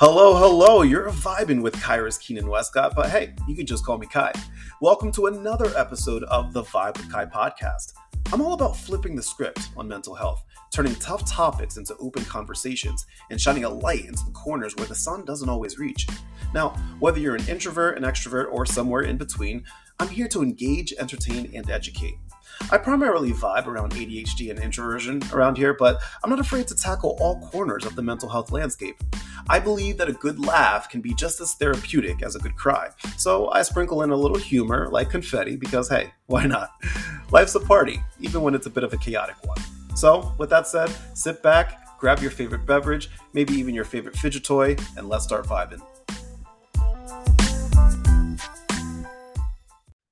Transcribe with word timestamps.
Hello, 0.00 0.36
hello. 0.36 0.82
You're 0.82 1.10
vibing 1.10 1.60
with 1.60 1.74
Kairos 1.74 2.20
Keenan 2.20 2.48
Westcott, 2.48 2.94
but 2.94 3.10
hey, 3.10 3.34
you 3.48 3.56
can 3.56 3.66
just 3.66 3.84
call 3.84 3.98
me 3.98 4.06
Ky. 4.06 4.30
Welcome 4.80 5.10
to 5.10 5.26
another 5.26 5.76
episode 5.76 6.22
of 6.22 6.52
the 6.52 6.62
Vibe 6.62 6.96
with 6.96 7.12
Ky 7.12 7.24
podcast. 7.24 7.94
I'm 8.32 8.40
all 8.40 8.52
about 8.52 8.76
flipping 8.76 9.16
the 9.16 9.22
script 9.24 9.70
on 9.76 9.88
mental 9.88 10.14
health, 10.14 10.44
turning 10.72 10.94
tough 10.94 11.28
topics 11.28 11.78
into 11.78 11.96
open 11.96 12.24
conversations, 12.26 13.06
and 13.32 13.40
shining 13.40 13.64
a 13.64 13.68
light 13.68 14.04
into 14.04 14.24
the 14.24 14.30
corners 14.30 14.76
where 14.76 14.86
the 14.86 14.94
sun 14.94 15.24
doesn't 15.24 15.48
always 15.48 15.80
reach. 15.80 16.06
Now, 16.54 16.76
whether 17.00 17.18
you're 17.18 17.34
an 17.34 17.48
introvert, 17.48 17.98
an 17.98 18.04
extrovert, 18.04 18.52
or 18.52 18.66
somewhere 18.66 19.02
in 19.02 19.16
between, 19.16 19.64
I'm 19.98 20.08
here 20.08 20.28
to 20.28 20.44
engage, 20.44 20.92
entertain, 20.92 21.50
and 21.56 21.68
educate. 21.70 22.14
I 22.70 22.78
primarily 22.78 23.32
vibe 23.32 23.66
around 23.66 23.92
ADHD 23.92 24.50
and 24.50 24.58
introversion 24.58 25.22
around 25.32 25.56
here, 25.56 25.74
but 25.74 26.00
I'm 26.22 26.30
not 26.30 26.40
afraid 26.40 26.68
to 26.68 26.76
tackle 26.76 27.16
all 27.20 27.40
corners 27.48 27.86
of 27.86 27.96
the 27.96 28.02
mental 28.02 28.28
health 28.28 28.52
landscape. 28.52 28.96
I 29.48 29.58
believe 29.58 29.96
that 29.98 30.08
a 30.08 30.12
good 30.12 30.38
laugh 30.38 30.88
can 30.88 31.00
be 31.00 31.14
just 31.14 31.40
as 31.40 31.54
therapeutic 31.54 32.22
as 32.22 32.34
a 32.36 32.38
good 32.38 32.56
cry, 32.56 32.90
so 33.16 33.50
I 33.50 33.62
sprinkle 33.62 34.02
in 34.02 34.10
a 34.10 34.16
little 34.16 34.38
humor 34.38 34.88
like 34.88 35.10
confetti 35.10 35.56
because 35.56 35.88
hey, 35.88 36.12
why 36.26 36.44
not? 36.44 36.70
Life's 37.30 37.54
a 37.54 37.60
party, 37.60 38.00
even 38.20 38.42
when 38.42 38.54
it's 38.54 38.66
a 38.66 38.70
bit 38.70 38.84
of 38.84 38.92
a 38.92 38.98
chaotic 38.98 39.36
one. 39.46 39.58
So, 39.94 40.32
with 40.38 40.50
that 40.50 40.66
said, 40.66 40.94
sit 41.14 41.42
back, 41.42 41.98
grab 41.98 42.20
your 42.20 42.30
favorite 42.30 42.66
beverage, 42.66 43.10
maybe 43.32 43.54
even 43.54 43.74
your 43.74 43.84
favorite 43.84 44.16
fidget 44.16 44.44
toy, 44.44 44.76
and 44.96 45.08
let's 45.08 45.24
start 45.24 45.44
vibing. 45.44 45.82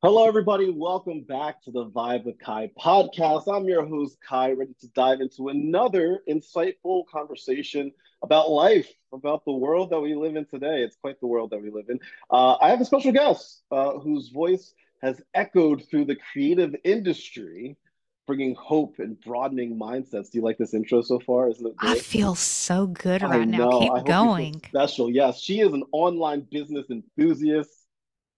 Hello, 0.03 0.29
everybody. 0.29 0.71
Welcome 0.71 1.23
back 1.23 1.63
to 1.63 1.71
the 1.71 1.87
Vibe 1.87 2.27
with 2.27 2.39
Ky 2.39 2.71
podcast. 2.79 3.45
I'm 3.49 3.65
your 3.65 3.87
host, 3.87 4.19
Ky, 4.29 4.53
ready 4.53 4.75
to 4.83 4.89
dive 4.89 5.23
into 5.23 5.49
another 5.49 6.21
insightful 6.29 7.05
conversation 7.11 7.93
about 8.23 8.51
life, 8.51 8.93
about 9.15 9.47
the 9.47 9.53
world 9.53 9.88
that 9.91 10.01
we 10.01 10.15
live 10.15 10.37
in 10.37 10.45
today. 10.45 10.83
It's 10.83 10.97
quite 10.97 11.19
the 11.21 11.27
world 11.27 11.49
that 11.53 11.63
we 11.63 11.71
live 11.71 11.87
in. 11.88 11.99
Uh, 12.30 12.57
I 12.61 12.69
have 12.69 12.83
a 12.83 12.85
special 12.85 13.11
guest 13.11 13.63
uh, 13.71 13.93
whose 13.93 14.29
voice 14.29 14.75
has 15.01 15.23
echoed 15.33 15.88
through 15.88 16.05
the 16.05 16.16
creative 16.31 16.77
industry, 16.85 17.79
bringing 18.27 18.55
hope 18.55 18.97
and 18.99 19.19
broadening 19.19 19.79
mindsets. 19.79 20.31
Do 20.31 20.41
you 20.41 20.43
like 20.43 20.59
this 20.59 20.75
intro 20.75 21.01
so 21.01 21.21
far? 21.21 21.49
Isn't 21.49 21.69
it? 21.69 21.77
Great? 21.77 21.97
I 21.97 21.99
feel 22.01 22.35
so 22.35 22.87
good 22.87 23.23
right 23.23 23.49
now. 23.49 23.81
Keep 23.81 24.05
going. 24.05 24.60
Special, 24.69 25.10
yes. 25.10 25.41
She 25.41 25.60
is 25.60 25.73
an 25.73 25.85
online 25.91 26.47
business 26.51 26.85
enthusiast 26.91 27.71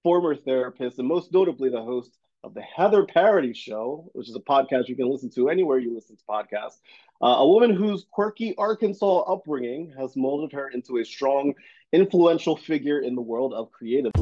former 0.09 0.35
therapist, 0.35 0.99
and 0.99 1.07
most 1.07 1.35
notably 1.35 1.69
the 1.69 1.83
host 1.83 2.17
of 2.43 2.55
the 2.55 2.63
Heather 2.63 3.05
Parady 3.05 3.55
Show, 3.55 4.09
which 4.15 4.27
is 4.27 4.35
a 4.35 4.41
podcast 4.41 4.89
you 4.89 4.97
can 4.97 5.07
listen 5.07 5.29
to 5.33 5.51
anywhere 5.51 5.79
you 5.79 5.95
listen 5.95 6.17
to 6.17 6.23
podcasts. 6.25 6.79
Uh, 7.21 7.27
a 7.27 7.47
woman 7.47 7.75
whose 7.75 8.07
quirky 8.11 8.55
Arkansas 8.57 9.19
upbringing 9.31 9.93
has 9.99 10.17
molded 10.17 10.57
her 10.57 10.71
into 10.71 10.97
a 10.97 11.05
strong, 11.05 11.53
influential 11.93 12.57
figure 12.57 13.01
in 13.01 13.17
the 13.17 13.21
world 13.21 13.53
of 13.53 13.71
creative. 13.71 14.13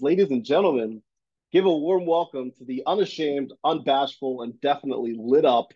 Ladies 0.00 0.30
and 0.30 0.42
gentlemen, 0.42 1.02
give 1.52 1.66
a 1.66 1.76
warm 1.76 2.06
welcome 2.06 2.52
to 2.52 2.64
the 2.64 2.84
unashamed, 2.86 3.52
unbashful, 3.66 4.42
and 4.42 4.58
definitely 4.62 5.14
lit 5.14 5.44
up 5.44 5.74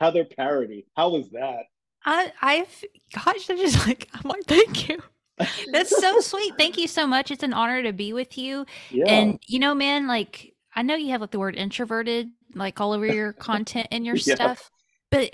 Heather 0.00 0.24
Parady. 0.24 0.86
How 0.96 1.10
was 1.10 1.30
that? 1.30 1.66
I, 2.04 2.32
I've, 2.40 2.84
gosh, 3.12 3.48
I'm 3.48 3.56
just 3.56 3.86
like, 3.86 4.08
I'm 4.14 4.28
like, 4.28 4.44
thank 4.44 4.88
you. 4.88 4.98
That's 5.72 5.96
so 6.00 6.20
sweet. 6.20 6.54
Thank 6.56 6.78
you 6.78 6.86
so 6.86 7.06
much. 7.06 7.30
It's 7.30 7.42
an 7.42 7.52
honor 7.52 7.82
to 7.82 7.92
be 7.92 8.12
with 8.12 8.38
you. 8.38 8.66
Yeah. 8.90 9.06
And 9.06 9.38
you 9.46 9.58
know, 9.58 9.74
man, 9.74 10.06
like 10.06 10.54
I 10.74 10.82
know 10.82 10.94
you 10.94 11.10
have 11.10 11.20
like 11.20 11.32
the 11.32 11.38
word 11.38 11.56
introverted 11.56 12.30
like 12.54 12.80
all 12.80 12.92
over 12.92 13.06
your 13.06 13.32
content 13.32 13.88
and 13.90 14.06
your 14.06 14.16
yeah. 14.16 14.34
stuff, 14.34 14.70
but 15.10 15.30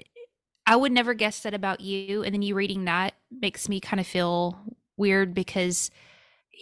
I 0.66 0.76
would 0.76 0.92
never 0.92 1.14
guess 1.14 1.40
that 1.40 1.54
about 1.54 1.80
you. 1.80 2.22
And 2.22 2.34
then 2.34 2.42
you 2.42 2.54
reading 2.54 2.86
that 2.86 3.14
makes 3.30 3.68
me 3.68 3.80
kind 3.80 4.00
of 4.00 4.06
feel 4.06 4.58
weird 4.96 5.34
because 5.34 5.90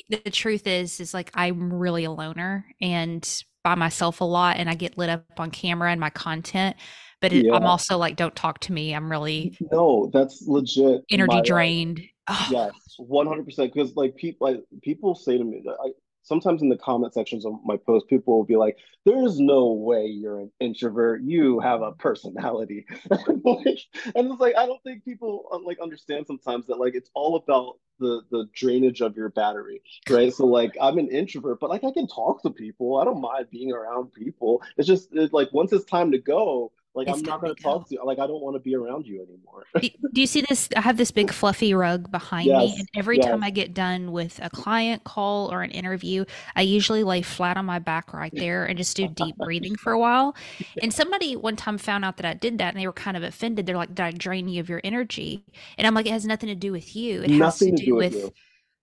the 0.09 0.19
truth 0.31 0.67
is, 0.67 1.01
is 1.01 1.15
like 1.15 1.31
I'm 1.35 1.73
really 1.73 2.05
a 2.05 2.11
loner 2.11 2.67
and 2.81 3.45
by 3.65 3.75
myself 3.75 4.21
a 4.21 4.25
lot, 4.25 4.57
and 4.57 4.71
I 4.71 4.75
get 4.75 4.97
lit 4.97 5.11
up 5.11 5.39
on 5.39 5.51
camera 5.51 5.91
and 5.91 6.01
my 6.01 6.11
content 6.11 6.77
but 7.21 7.33
it, 7.33 7.47
yeah. 7.47 7.55
I'm 7.55 7.65
also 7.65 7.97
like, 7.99 8.17
don't 8.17 8.35
talk 8.35 8.61
to 8.61 8.73
me. 8.73 8.95
I'm 8.95 9.11
really 9.11 9.57
no, 9.73 10.11
that's 10.13 10.47
legit 10.47 11.05
energy 11.11 11.41
drained. 11.43 12.03
Yes, 12.51 12.73
one 12.99 13.27
hundred 13.27 13.47
percent. 13.47 13.73
Because 13.73 13.97
like 13.97 14.17
people, 14.17 14.49
like 14.49 14.63
people 14.83 15.15
say 15.15 15.39
to 15.39 15.45
me 15.45 15.63
that 15.65 15.77
I 15.83 15.91
sometimes 16.29 16.61
in 16.63 16.69
the 16.69 16.77
comment 16.77 17.15
sections 17.15 17.45
of 17.47 17.55
my 17.65 17.77
post, 17.77 18.07
people 18.07 18.37
will 18.37 18.45
be 18.45 18.57
like, 18.57 18.77
"There's 19.05 19.41
no 19.41 19.73
way 19.73 20.07
you're 20.07 20.41
an 20.41 20.53
introvert. 20.61 21.23
You 21.23 21.59
have 21.61 21.83
a 21.83 21.93
personality." 21.93 22.87
like, 23.11 23.79
and 24.15 24.31
it's 24.31 24.41
like 24.41 24.57
I 24.57 24.67
don't 24.67 24.83
think 24.85 25.05
people 25.05 25.49
uh, 25.51 25.59
like 25.59 25.81
understand 25.81 26.27
sometimes 26.27 26.67
that 26.67 26.79
like 26.79 26.95
it's 26.95 27.11
all 27.15 27.37
about 27.37 27.79
the 27.99 28.23
the 28.31 28.49
drainage 28.55 29.01
of 29.01 29.17
your 29.17 29.31
battery, 29.31 29.83
right? 30.09 30.33
So 30.33 30.47
like 30.47 30.77
I'm 30.81 30.99
an 30.99 31.09
introvert, 31.09 31.59
but 31.61 31.71
like 31.71 31.85
I 31.85 31.91
can 31.91 32.07
talk 32.07 32.43
to 32.43 32.51
people. 32.51 32.99
I 32.99 33.05
don't 33.05 33.21
mind 33.21 33.47
being 33.51 33.73
around 33.73 34.13
people. 34.13 34.63
It's 34.77 34.87
just 34.87 35.09
it, 35.13 35.33
like 35.33 35.49
once 35.53 35.73
it's 35.73 35.85
time 35.87 36.13
to 36.13 36.19
go, 36.19 36.73
like 36.95 37.09
it's 37.09 37.19
I'm 37.19 37.25
not 37.25 37.41
going 37.41 37.55
to 37.55 37.63
talk 37.63 37.89
to 37.89 37.95
you. 37.95 38.05
Like 38.05 38.19
I 38.19 38.27
don't 38.27 38.43
want 38.43 38.57
to 38.57 38.61
be 38.61 38.75
around 38.75 39.07
you 39.07 39.23
anymore. 39.23 39.65
do, 39.81 39.89
do, 40.13 40.21
you 40.21 40.27
see 40.27 40.41
this? 40.41 40.69
I 40.77 40.81
have 40.81 40.97
this 40.97 41.11
big 41.11 41.33
fluffy 41.33 41.75
rug 41.75 42.11
behind 42.11 42.47
yes, 42.47 42.61
me, 42.61 42.75
and 42.79 42.89
every 42.97 43.19
yes. 43.19 43.27
time 43.27 43.45
I 43.45 43.51
get 43.51 43.75
done 43.75 44.13
with 44.13 44.41
a 44.43 44.51
client 44.51 45.05
call 45.05 45.53
or 45.53 45.63
an 45.63 45.71
interview, 45.71 46.25
I 46.57 46.63
usually 46.63 47.05
lay 47.05 47.23
flat 47.23 47.57
on 47.57 47.67
my 47.67 47.79
back 47.79 48.13
right 48.13 48.33
there 48.35 48.65
and 48.65 48.77
just 48.77 48.97
do 48.97 49.07
deep 49.09 49.37
breathing 49.39 49.77
for 49.77 49.93
a 49.93 49.99
while. 49.99 50.35
And 50.83 50.93
somebody 50.93 51.37
one 51.37 51.57
time 51.57 51.79
found 51.79 52.05
out 52.05 52.17
that 52.17 52.27
I 52.27 52.35
did 52.35 52.59
that, 52.59 52.75
and 52.75 52.81
they 52.81 52.87
were 52.87 52.93
kind 52.93 53.17
of 53.17 53.23
offended. 53.23 53.67
They're 53.67 53.77
like, 53.77 53.95
"Did 53.95 54.01
I 54.01 54.11
drain 54.11 54.49
you 54.49 54.61
of 54.61 54.69
your 54.69 54.81
energy?" 54.83 55.45
And 55.77 55.87
I'm 55.87 55.95
like, 55.95 56.07
"It 56.07 56.13
has 56.13 56.27
nothing 56.27 56.49
to 56.49 56.55
do 56.55 56.73
with 56.73 56.97
you. 56.97 57.23
It 57.23 57.31
nothing 57.31 57.41
has 57.43 57.59
to 57.59 57.71
do, 57.71 57.77
to 57.77 57.85
do 57.85 57.95
with." 57.95 58.15
with 58.15 58.33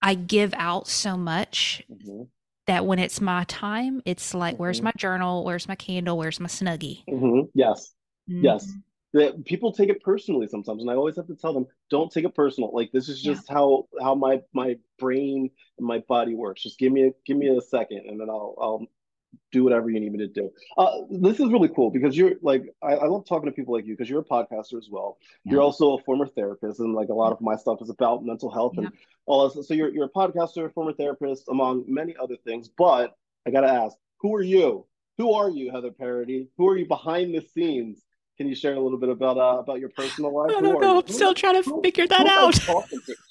I 0.02 0.14
give 0.14 0.54
out 0.56 0.88
so 0.88 1.18
much 1.18 1.84
mm-hmm 1.92 2.24
that 2.68 2.86
when 2.86 3.00
it's 3.00 3.22
my 3.22 3.44
time, 3.46 4.02
it's 4.06 4.34
like, 4.34 4.56
mm-hmm. 4.56 4.64
where's 4.64 4.82
my 4.82 4.92
journal? 4.98 5.44
Where's 5.44 5.68
my 5.68 5.76
candle? 5.76 6.18
Where's 6.18 6.40
my 6.40 6.48
snuggie? 6.48 7.04
Mm-hmm. 7.08 7.48
Yes. 7.54 7.94
Mm-hmm. 8.30 8.44
Yes. 8.44 8.72
That 9.14 9.46
people 9.46 9.72
take 9.72 9.90
it 9.90 10.04
personally 10.04 10.48
sometimes, 10.48 10.82
and 10.82 10.92
I 10.92 10.96
always 10.96 11.16
have 11.16 11.28
to 11.28 11.36
tell 11.36 11.54
them, 11.54 11.68
don't 11.90 12.12
take 12.12 12.26
it 12.26 12.36
personal. 12.36 12.74
Like 12.74 12.92
this 12.92 13.08
is 13.08 13.22
just 13.22 13.46
yeah. 13.48 13.56
how 13.56 13.88
how 14.02 14.14
my 14.14 14.42
my 14.52 14.76
brain 15.00 15.50
and 15.78 15.88
my 15.88 16.00
body 16.00 16.36
works. 16.36 16.62
Just 16.62 16.78
give 16.78 16.92
me 16.92 17.08
a 17.08 17.12
give 17.26 17.38
me 17.38 17.48
a 17.48 17.62
second, 17.62 18.04
and 18.10 18.20
then 18.20 18.30
I'll 18.30 18.56
I'll 18.60 18.88
do 19.52 19.64
whatever 19.64 19.90
you 19.90 20.00
need 20.02 20.12
me 20.12 20.20
to 20.20 20.28
do. 20.28 20.52
Uh, 20.78 20.92
this 21.10 21.40
is 21.40 21.50
really 21.50 21.70
cool 21.70 21.90
because 21.92 22.18
you're 22.18 22.34
like 22.42 22.64
I, 22.82 22.96
I 22.96 23.06
love 23.06 23.26
talking 23.26 23.46
to 23.46 23.56
people 23.56 23.74
like 23.74 23.86
you 23.86 23.94
because 23.94 24.10
you're 24.10 24.20
a 24.20 24.26
podcaster 24.26 24.78
as 24.78 24.90
well. 24.92 25.18
Yeah. 25.46 25.54
You're 25.54 25.62
also 25.62 25.98
a 25.98 26.04
former 26.04 26.28
therapist, 26.28 26.82
and 26.82 26.94
like 26.94 27.08
a 27.10 27.14
lot 27.14 27.32
of 27.32 27.40
my 27.40 27.56
stuff 27.56 27.82
is 27.82 27.90
about 27.90 28.26
mental 28.26 28.52
health 28.52 28.74
yeah. 28.76 28.86
and 28.86 28.94
all 29.26 29.48
this. 29.48 29.66
So 29.68 29.74
you're 29.74 29.94
you're 29.94 30.06
a 30.06 30.10
podcaster, 30.10 30.74
former 30.74 30.94
therapist, 30.94 31.48
among 31.48 31.86
many 31.88 32.16
other 32.22 32.36
things. 32.44 32.70
But 32.78 33.16
I 33.48 33.52
gotta 33.52 33.72
ask, 33.72 33.96
who 34.20 34.36
are 34.36 34.44
you? 34.44 34.86
Who 35.18 35.34
are 35.34 35.50
you, 35.50 35.72
Heather 35.72 35.92
Parady? 35.92 36.50
Who 36.58 36.68
are 36.68 36.78
you 36.78 36.86
behind 36.86 37.34
the 37.34 37.42
scenes 37.42 38.05
can 38.38 38.48
you 38.48 38.56
share 38.56 38.76
a 38.76 38.80
little 38.80 38.98
bit 38.98 39.10
about 39.10 39.38
uh, 39.38 39.60
about 39.60 39.80
your 39.80 39.90
personal 39.90 40.34
life? 40.36 40.52
I 40.56 40.62
don't 40.62 40.82
know. 40.82 41.00
I'm 41.00 41.08
still 41.08 41.34
trying 41.34 41.62
to 41.62 41.70
who, 41.70 41.82
figure 41.82 42.08
that 42.08 42.28
out. 42.28 42.58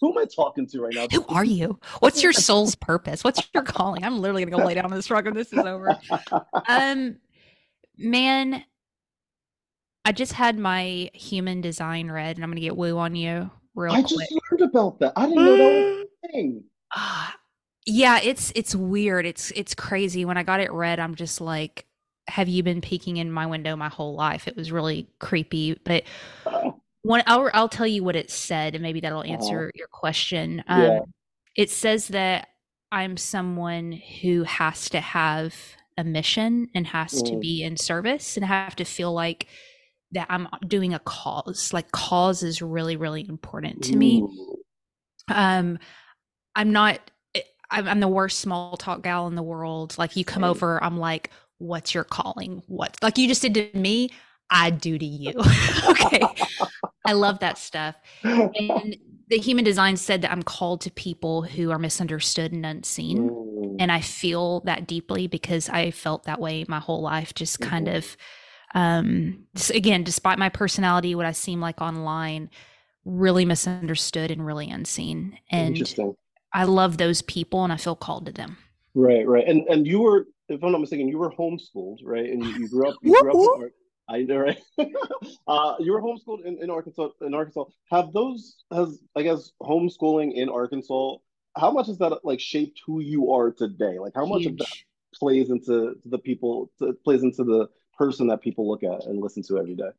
Who 0.00 0.12
am 0.12 0.18
I 0.18 0.24
talking 0.24 0.66
to 0.68 0.80
right 0.80 0.94
now? 0.94 1.06
Who 1.12 1.24
are 1.28 1.44
you? 1.44 1.78
What's 2.00 2.22
your 2.22 2.32
soul's 2.32 2.74
purpose? 2.74 3.22
What's 3.22 3.46
your 3.52 3.62
calling? 3.62 4.04
I'm 4.04 4.18
literally 4.18 4.44
gonna 4.44 4.56
go 4.56 4.66
lay 4.66 4.74
down 4.74 4.86
on 4.86 4.92
this 4.92 5.10
rug 5.10 5.26
when 5.26 5.34
this 5.34 5.52
is 5.52 5.58
over. 5.58 5.98
Um, 6.68 7.16
man, 7.98 8.64
I 10.04 10.12
just 10.12 10.32
had 10.32 10.58
my 10.58 11.10
human 11.12 11.60
design 11.60 12.10
read, 12.10 12.36
and 12.36 12.44
I'm 12.44 12.50
gonna 12.50 12.60
get 12.60 12.76
woo 12.76 12.96
on 12.96 13.14
you 13.14 13.50
real 13.74 13.92
I 13.92 14.02
quick. 14.02 14.06
I 14.06 14.24
just 14.24 14.40
learned 14.50 14.70
about 14.70 14.98
that. 15.00 15.12
I 15.16 15.26
didn't 15.26 15.44
know 15.44 15.56
that 15.56 15.74
was 15.74 16.06
a 16.24 16.28
thing. 16.28 16.64
Yeah, 17.86 18.18
it's 18.22 18.50
it's 18.54 18.74
weird. 18.74 19.26
It's 19.26 19.50
it's 19.50 19.74
crazy. 19.74 20.24
When 20.24 20.38
I 20.38 20.42
got 20.42 20.60
it 20.60 20.72
read, 20.72 20.98
I'm 20.98 21.14
just 21.14 21.42
like 21.42 21.84
have 22.28 22.48
you 22.48 22.62
been 22.62 22.80
peeking 22.80 23.18
in 23.18 23.30
my 23.30 23.46
window 23.46 23.76
my 23.76 23.88
whole 23.88 24.14
life? 24.14 24.48
It 24.48 24.56
was 24.56 24.72
really 24.72 25.08
creepy, 25.18 25.78
but 25.84 26.04
one 27.02 27.22
I'll, 27.26 27.50
I'll 27.52 27.68
tell 27.68 27.86
you 27.86 28.02
what 28.02 28.16
it 28.16 28.30
said, 28.30 28.74
and 28.74 28.82
maybe 28.82 29.00
that'll 29.00 29.20
uh-huh. 29.20 29.32
answer 29.32 29.70
your 29.74 29.88
question. 29.88 30.64
Um, 30.66 30.82
yeah. 30.82 31.00
It 31.56 31.70
says 31.70 32.08
that 32.08 32.48
I'm 32.90 33.16
someone 33.16 33.92
who 34.22 34.44
has 34.44 34.88
to 34.90 35.00
have 35.00 35.54
a 35.96 36.04
mission 36.04 36.68
and 36.74 36.86
has 36.86 37.22
mm. 37.22 37.30
to 37.30 37.38
be 37.38 37.62
in 37.62 37.76
service 37.76 38.36
and 38.36 38.44
have 38.44 38.74
to 38.76 38.84
feel 38.84 39.12
like 39.12 39.46
that 40.12 40.26
I'm 40.30 40.48
doing 40.66 40.94
a 40.94 40.98
cause. 41.00 41.72
Like 41.72 41.92
cause 41.92 42.42
is 42.42 42.62
really, 42.62 42.96
really 42.96 43.28
important 43.28 43.84
to 43.84 43.96
me. 43.96 44.26
Um, 45.28 45.78
I'm 46.54 46.72
not. 46.72 47.00
Eh, 47.34 47.40
I'm, 47.70 47.88
I'm 47.88 48.00
the 48.00 48.08
worst 48.08 48.40
small 48.40 48.76
talk 48.76 49.02
gal 49.02 49.26
in 49.26 49.34
the 49.34 49.42
world. 49.42 49.96
Like 49.98 50.16
you 50.16 50.24
come 50.24 50.44
over, 50.44 50.82
I'm 50.82 50.98
like, 50.98 51.30
what's 51.64 51.94
your 51.94 52.04
calling? 52.04 52.62
What 52.66 52.96
like 53.02 53.18
you 53.18 53.28
just 53.28 53.42
did 53.42 53.54
to 53.54 53.78
me, 53.78 54.10
I 54.50 54.70
do 54.70 54.98
to 54.98 55.04
you. 55.04 55.32
okay. 55.88 56.22
I 57.04 57.12
love 57.12 57.40
that 57.40 57.58
stuff. 57.58 57.96
And 58.22 58.96
the 59.28 59.38
human 59.38 59.64
design 59.64 59.96
said 59.96 60.22
that 60.22 60.32
I'm 60.32 60.42
called 60.42 60.80
to 60.82 60.90
people 60.90 61.42
who 61.42 61.70
are 61.70 61.78
misunderstood 61.78 62.52
and 62.52 62.64
unseen. 62.64 63.30
Mm. 63.30 63.76
And 63.78 63.92
I 63.92 64.00
feel 64.00 64.60
that 64.60 64.86
deeply 64.86 65.26
because 65.26 65.68
I 65.68 65.90
felt 65.90 66.24
that 66.24 66.40
way 66.40 66.64
my 66.68 66.78
whole 66.78 67.02
life, 67.02 67.34
just 67.34 67.60
kind 67.60 67.86
mm-hmm. 67.86 67.96
of 67.96 68.16
um 68.74 69.44
again 69.72 70.02
despite 70.02 70.38
my 70.38 70.48
personality 70.48 71.14
what 71.14 71.26
i 71.26 71.32
seem 71.32 71.60
like 71.60 71.80
online 71.80 72.50
really 73.04 73.44
misunderstood 73.44 74.30
and 74.30 74.44
really 74.44 74.68
unseen 74.68 75.38
and 75.50 75.94
i 76.52 76.64
love 76.64 76.98
those 76.98 77.22
people 77.22 77.64
and 77.64 77.72
i 77.72 77.76
feel 77.76 77.96
called 77.96 78.26
to 78.26 78.32
them 78.32 78.56
right 78.94 79.26
right 79.26 79.46
and 79.46 79.66
and 79.68 79.86
you 79.86 80.00
were 80.00 80.26
if 80.48 80.62
i'm 80.62 80.72
not 80.72 80.80
mistaken 80.80 81.08
you 81.08 81.18
were 81.18 81.30
homeschooled 81.32 81.98
right 82.04 82.30
and 82.30 82.42
you, 82.42 82.50
you 82.58 82.68
grew 82.68 82.88
up 82.88 82.96
you 83.02 83.20
grew 83.20 83.66
up 83.66 83.70
I 84.08 84.22
know, 84.22 84.36
right? 84.36 84.60
uh, 85.48 85.76
you 85.78 85.92
were 85.92 86.02
homeschooled 86.02 86.44
in, 86.44 86.58
in 86.62 86.70
Arkansas. 86.70 87.08
In 87.22 87.32
Arkansas, 87.32 87.64
have 87.90 88.12
those 88.12 88.64
has 88.70 88.98
I 89.16 89.22
guess 89.22 89.52
homeschooling 89.62 90.34
in 90.34 90.48
Arkansas? 90.48 91.16
How 91.56 91.70
much 91.70 91.86
has 91.86 91.98
that 91.98 92.24
like 92.24 92.40
shaped 92.40 92.80
who 92.86 93.00
you 93.00 93.32
are 93.32 93.50
today? 93.50 93.98
Like 93.98 94.12
how 94.14 94.26
much 94.26 94.42
Huge. 94.42 94.52
of 94.52 94.58
that 94.58 94.68
plays 95.14 95.50
into 95.50 95.94
the 96.04 96.18
people 96.18 96.70
to, 96.80 96.92
plays 97.04 97.22
into 97.22 97.44
the 97.44 97.68
person 97.96 98.26
that 98.26 98.42
people 98.42 98.68
look 98.68 98.82
at 98.82 99.06
and 99.06 99.22
listen 99.22 99.42
to 99.44 99.58
every 99.58 99.74
day? 99.74 99.90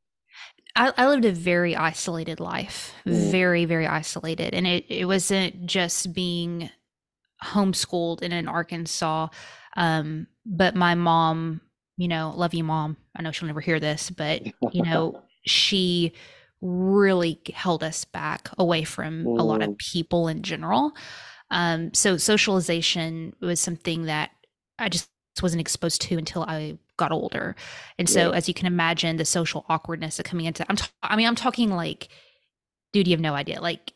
I, 0.75 0.93
I 0.97 1.07
lived 1.07 1.25
a 1.25 1.31
very 1.31 1.75
isolated 1.75 2.39
life, 2.39 2.93
mm. 3.05 3.31
very 3.31 3.65
very 3.65 3.87
isolated, 3.87 4.53
and 4.53 4.67
it 4.67 4.85
it 4.89 5.05
wasn't 5.05 5.65
just 5.65 6.13
being 6.13 6.69
homeschooled 7.43 8.21
in 8.21 8.31
an 8.31 8.47
Arkansas, 8.47 9.29
um, 9.77 10.27
but 10.45 10.75
my 10.75 10.95
mom 10.95 11.61
you 11.97 12.07
know, 12.07 12.33
love 12.35 12.53
you, 12.53 12.63
mom. 12.63 12.97
I 13.15 13.21
know 13.21 13.31
she'll 13.31 13.47
never 13.47 13.61
hear 13.61 13.79
this, 13.79 14.09
but, 14.09 14.45
you 14.73 14.83
know, 14.83 15.21
she 15.45 16.13
really 16.61 17.39
held 17.53 17.83
us 17.83 18.05
back 18.05 18.49
away 18.57 18.83
from 18.83 19.25
a 19.25 19.43
lot 19.43 19.61
of 19.61 19.69
mm. 19.69 19.77
people 19.77 20.27
in 20.27 20.41
general. 20.41 20.91
Um, 21.51 21.93
so 21.93 22.17
socialization 22.17 23.33
was 23.39 23.59
something 23.59 24.05
that 24.05 24.31
I 24.79 24.89
just 24.89 25.09
wasn't 25.41 25.61
exposed 25.61 26.01
to 26.01 26.17
until 26.17 26.43
I 26.43 26.77
got 26.97 27.11
older. 27.11 27.55
And 27.99 28.09
so, 28.09 28.31
yeah. 28.31 28.37
as 28.37 28.47
you 28.47 28.53
can 28.53 28.67
imagine, 28.67 29.17
the 29.17 29.25
social 29.25 29.65
awkwardness 29.69 30.19
of 30.19 30.25
coming 30.25 30.45
into, 30.45 30.65
I'm, 30.67 30.75
t- 30.75 30.87
I 31.03 31.15
mean, 31.15 31.27
I'm 31.27 31.35
talking 31.35 31.69
like, 31.69 32.09
dude, 32.93 33.07
you 33.07 33.13
have 33.13 33.21
no 33.21 33.33
idea. 33.33 33.61
Like, 33.61 33.93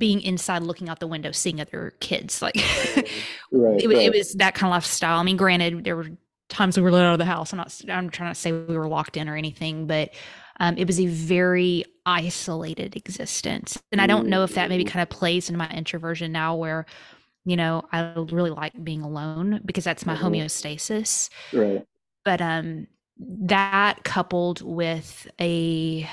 being 0.00 0.20
inside 0.22 0.62
looking 0.62 0.88
out 0.88 0.98
the 0.98 1.06
window 1.06 1.30
seeing 1.30 1.60
other 1.60 1.94
kids 2.00 2.42
like 2.42 2.56
right, 3.52 3.80
it, 3.80 3.86
right. 3.86 3.96
it, 4.06 4.12
was 4.12 4.32
that 4.34 4.54
kind 4.54 4.70
of 4.70 4.72
lifestyle 4.72 5.20
i 5.20 5.22
mean 5.22 5.36
granted 5.36 5.84
there 5.84 5.94
were 5.94 6.08
times 6.50 6.76
we 6.76 6.82
were 6.82 6.90
let 6.90 7.04
out 7.04 7.14
of 7.14 7.18
the 7.18 7.24
house. 7.24 7.52
I'm 7.52 7.58
not, 7.58 7.80
I'm 7.88 8.10
trying 8.10 8.34
to 8.34 8.38
say 8.38 8.52
we 8.52 8.76
were 8.76 8.88
locked 8.88 9.16
in 9.16 9.28
or 9.28 9.36
anything, 9.36 9.86
but 9.86 10.10
um, 10.58 10.76
it 10.76 10.86
was 10.86 11.00
a 11.00 11.06
very 11.06 11.84
isolated 12.04 12.96
existence. 12.96 13.80
And 13.92 14.00
I 14.00 14.06
don't 14.06 14.28
know 14.28 14.42
if 14.44 14.54
that 14.54 14.68
maybe 14.68 14.84
kind 14.84 15.02
of 15.02 15.08
plays 15.08 15.48
into 15.48 15.58
my 15.58 15.70
introversion 15.70 16.32
now 16.32 16.56
where, 16.56 16.84
you 17.46 17.56
know, 17.56 17.84
I 17.92 18.12
really 18.14 18.50
like 18.50 18.84
being 18.84 19.00
alone 19.00 19.60
because 19.64 19.84
that's 19.84 20.04
my 20.04 20.14
mm-hmm. 20.14 20.26
homeostasis. 20.26 21.30
Right. 21.52 21.86
But 22.24 22.42
um, 22.42 22.88
that 23.18 24.04
coupled 24.04 24.60
with 24.60 25.26
a, 25.40 26.08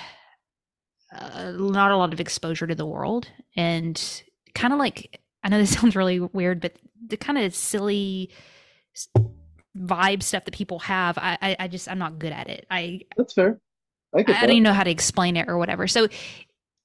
uh, 1.17 1.51
not 1.51 1.91
a 1.91 1.97
lot 1.97 2.13
of 2.13 2.19
exposure 2.19 2.67
to 2.67 2.75
the 2.75 2.85
world 2.85 3.29
and 3.55 4.23
kind 4.53 4.73
of 4.73 4.79
like, 4.79 5.21
I 5.43 5.49
know 5.49 5.57
this 5.57 5.71
sounds 5.79 5.95
really 5.95 6.19
weird, 6.19 6.61
but 6.61 6.77
the 7.05 7.17
kind 7.17 7.37
of 7.37 7.55
silly 7.55 8.31
vibe 9.77 10.23
stuff 10.23 10.45
that 10.45 10.53
people 10.53 10.79
have, 10.79 11.17
I, 11.17 11.37
I, 11.41 11.55
I 11.59 11.67
just 11.67 11.89
I'm 11.89 11.99
not 11.99 12.19
good 12.19 12.31
at 12.31 12.49
it. 12.49 12.65
I 12.69 13.01
that's 13.15 13.33
fair. 13.33 13.59
I, 14.15 14.19
I 14.19 14.23
don't 14.23 14.51
even 14.51 14.63
know 14.63 14.73
how 14.73 14.83
to 14.83 14.89
explain 14.89 15.35
it 15.35 15.49
or 15.49 15.57
whatever. 15.57 15.87
So 15.87 16.07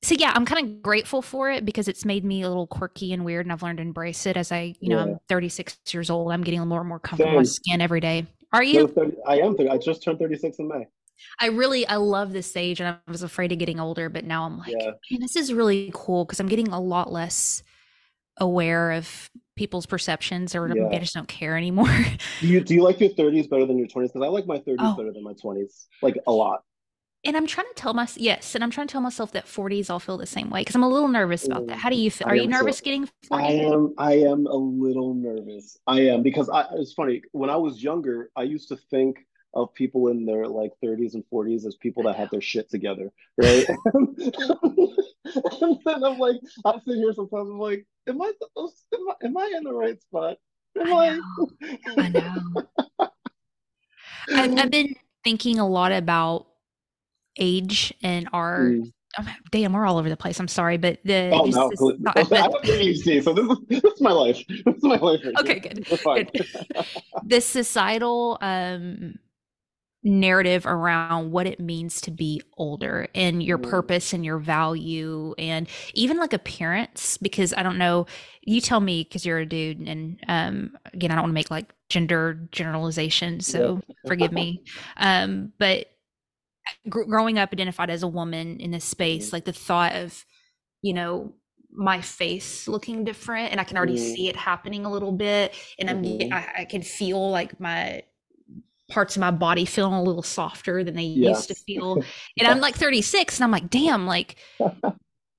so 0.02 0.16
yeah, 0.18 0.32
I'm 0.34 0.44
kind 0.44 0.66
of 0.66 0.82
grateful 0.82 1.22
for 1.22 1.50
it 1.50 1.64
because 1.64 1.86
it's 1.86 2.04
made 2.04 2.24
me 2.24 2.42
a 2.42 2.48
little 2.48 2.66
quirky 2.66 3.12
and 3.12 3.24
weird, 3.24 3.46
and 3.46 3.52
I've 3.52 3.62
learned 3.62 3.78
to 3.78 3.82
embrace 3.82 4.26
it. 4.26 4.36
As 4.36 4.50
I, 4.50 4.74
you 4.80 4.88
know, 4.88 4.96
yeah. 4.96 5.12
I'm 5.12 5.20
36 5.28 5.78
years 5.92 6.10
old. 6.10 6.32
I'm 6.32 6.42
getting 6.42 6.60
more 6.66 6.80
and 6.80 6.88
more 6.88 6.98
comfortable 6.98 7.36
with 7.36 7.48
skin 7.48 7.80
every 7.80 8.00
day. 8.00 8.26
Are 8.52 8.64
you? 8.64 8.88
30, 8.88 9.16
I 9.26 9.38
am. 9.38 9.56
30, 9.56 9.70
I 9.70 9.78
just 9.78 10.02
turned 10.02 10.18
36 10.18 10.58
in 10.58 10.68
May. 10.68 10.88
I 11.40 11.46
really 11.46 11.86
I 11.86 11.96
love 11.96 12.32
this 12.32 12.56
age, 12.56 12.80
and 12.80 12.88
I 12.88 13.10
was 13.10 13.22
afraid 13.22 13.52
of 13.52 13.58
getting 13.58 13.80
older, 13.80 14.08
but 14.08 14.24
now 14.24 14.44
I'm 14.44 14.58
like, 14.58 14.74
yeah. 14.78 14.92
man, 15.10 15.20
this 15.20 15.36
is 15.36 15.52
really 15.52 15.90
cool 15.94 16.24
because 16.24 16.40
I'm 16.40 16.48
getting 16.48 16.68
a 16.68 16.80
lot 16.80 17.12
less 17.12 17.62
aware 18.38 18.92
of 18.92 19.30
people's 19.56 19.86
perceptions 19.86 20.54
or 20.54 20.74
yeah. 20.74 20.88
I 20.90 20.98
just 20.98 21.14
don't 21.14 21.28
care 21.28 21.56
anymore. 21.56 21.94
do 22.40 22.46
you 22.46 22.60
do 22.60 22.74
you 22.74 22.82
like 22.82 23.00
your 23.00 23.10
30s 23.10 23.48
better 23.48 23.66
than 23.66 23.78
your 23.78 23.88
20s? 23.88 24.12
Because 24.12 24.22
I 24.22 24.28
like 24.28 24.46
my 24.46 24.58
30s 24.58 24.76
oh. 24.78 24.96
better 24.96 25.12
than 25.12 25.22
my 25.22 25.34
20s, 25.34 25.86
like 26.00 26.16
a 26.26 26.32
lot. 26.32 26.62
And 27.24 27.36
I'm 27.36 27.46
trying 27.46 27.68
to 27.68 27.74
tell 27.74 27.94
myself 27.94 28.20
yes, 28.20 28.56
and 28.56 28.64
I'm 28.64 28.70
trying 28.70 28.88
to 28.88 28.92
tell 28.92 29.00
myself 29.00 29.30
that 29.32 29.46
40s 29.46 29.90
all 29.90 30.00
feel 30.00 30.18
the 30.18 30.26
same 30.26 30.50
way 30.50 30.62
because 30.62 30.74
I'm 30.74 30.82
a 30.82 30.88
little 30.88 31.06
nervous 31.06 31.46
about 31.46 31.68
that. 31.68 31.76
Mm, 31.76 31.80
How 31.80 31.88
do 31.88 31.94
you 31.94 32.10
feel? 32.10 32.26
Are 32.26 32.34
you 32.34 32.48
nervous 32.48 32.78
so, 32.78 32.84
getting 32.84 33.08
40? 33.28 33.44
I 33.44 33.48
am. 33.48 33.94
I 33.96 34.12
am 34.14 34.46
a 34.46 34.56
little 34.56 35.14
nervous. 35.14 35.78
I 35.86 36.00
am 36.00 36.22
because 36.24 36.50
I, 36.50 36.64
it's 36.72 36.94
funny 36.94 37.22
when 37.30 37.48
I 37.48 37.54
was 37.56 37.80
younger, 37.80 38.30
I 38.34 38.42
used 38.42 38.68
to 38.68 38.76
think 38.76 39.24
of 39.54 39.74
people 39.74 40.08
in 40.08 40.24
their 40.24 40.46
like 40.46 40.72
30s 40.82 41.14
and 41.14 41.24
40s 41.32 41.66
as 41.66 41.76
people 41.76 42.04
that 42.04 42.16
had 42.16 42.30
their 42.30 42.40
shit 42.40 42.70
together, 42.70 43.10
right? 43.36 43.66
and 43.94 44.16
then 45.84 46.04
I'm 46.04 46.18
like, 46.18 46.36
I 46.64 46.72
sit 46.84 46.96
here 46.96 47.12
sometimes. 47.12 47.50
I'm 47.50 47.58
like, 47.58 47.86
am 48.08 48.22
I 48.22 48.32
supposed? 48.40 48.76
Am 48.94 49.08
I, 49.08 49.26
am 49.26 49.36
I 49.36 49.52
in 49.56 49.64
the 49.64 49.72
right 49.72 50.00
spot? 50.00 50.36
Am 50.80 50.92
I? 50.92 51.16
Know. 51.16 51.48
I, 51.98 52.08
know. 52.08 52.66
I've, 54.34 54.58
I've 54.58 54.70
been 54.70 54.94
thinking 55.24 55.58
a 55.58 55.68
lot 55.68 55.92
about 55.92 56.46
age 57.38 57.94
and 58.02 58.28
our 58.32 58.60
mm. 58.60 58.92
Oh, 59.18 59.26
damn, 59.50 59.74
we're 59.74 59.84
all 59.84 59.98
over 59.98 60.08
the 60.08 60.16
place. 60.16 60.40
I'm 60.40 60.48
sorry, 60.48 60.78
but 60.78 60.98
the 61.04 61.30
oh 61.34 61.44
no, 61.44 61.70
not, 61.98 62.16
I 62.32 62.38
have 62.38 62.52
ADHD, 62.52 63.22
so 63.22 63.34
this 63.34 63.44
is, 63.44 63.58
this 63.68 63.92
is 63.92 64.00
my 64.00 64.10
life. 64.10 64.42
This 64.48 64.74
is 64.74 64.82
my 64.82 64.96
life. 64.96 65.20
Okay, 65.40 65.60
good. 65.60 65.86
good. 65.86 66.46
this 67.22 67.44
societal 67.44 68.38
um 68.40 69.18
narrative 70.04 70.66
around 70.66 71.30
what 71.30 71.46
it 71.46 71.60
means 71.60 72.00
to 72.00 72.10
be 72.10 72.42
older 72.56 73.06
and 73.14 73.42
your 73.42 73.58
mm. 73.58 73.68
purpose 73.68 74.12
and 74.12 74.24
your 74.24 74.38
value 74.38 75.32
and 75.38 75.68
even 75.94 76.16
like 76.18 76.32
appearance 76.32 77.16
because 77.18 77.54
i 77.56 77.62
don't 77.62 77.78
know 77.78 78.04
you 78.42 78.60
tell 78.60 78.80
me 78.80 79.04
because 79.04 79.24
you're 79.24 79.38
a 79.38 79.46
dude 79.46 79.78
and 79.78 80.18
um 80.26 80.76
again 80.92 81.12
i 81.12 81.14
don't 81.14 81.22
want 81.22 81.30
to 81.30 81.34
make 81.34 81.52
like 81.52 81.72
gender 81.88 82.48
generalization 82.50 83.40
so 83.40 83.80
forgive 84.06 84.32
me 84.32 84.64
um 84.96 85.52
but 85.58 85.86
gr- 86.88 87.04
growing 87.04 87.38
up 87.38 87.52
identified 87.52 87.90
as 87.90 88.02
a 88.02 88.08
woman 88.08 88.58
in 88.58 88.72
this 88.72 88.84
space 88.84 89.30
mm. 89.30 89.34
like 89.34 89.44
the 89.44 89.52
thought 89.52 89.94
of 89.94 90.24
you 90.80 90.92
know 90.92 91.32
my 91.74 92.00
face 92.00 92.66
looking 92.66 93.04
different 93.04 93.52
and 93.52 93.60
i 93.60 93.64
can 93.64 93.76
already 93.76 93.96
mm. 93.96 94.14
see 94.14 94.28
it 94.28 94.34
happening 94.34 94.84
a 94.84 94.90
little 94.90 95.12
bit 95.12 95.54
and 95.78 95.88
i'm 95.88 96.02
mm-hmm. 96.02 96.32
I, 96.32 96.62
I 96.62 96.64
can 96.64 96.82
feel 96.82 97.30
like 97.30 97.60
my 97.60 98.02
parts 98.90 99.16
of 99.16 99.20
my 99.20 99.30
body 99.30 99.64
feeling 99.64 99.94
a 99.94 100.02
little 100.02 100.22
softer 100.22 100.84
than 100.84 100.94
they 100.94 101.02
used 101.02 101.48
to 101.48 101.54
feel. 101.54 102.02
And 102.38 102.48
I'm 102.48 102.60
like 102.60 102.74
36 102.74 103.38
and 103.38 103.44
I'm 103.44 103.50
like, 103.50 103.70
damn, 103.70 104.06
like, 104.06 104.36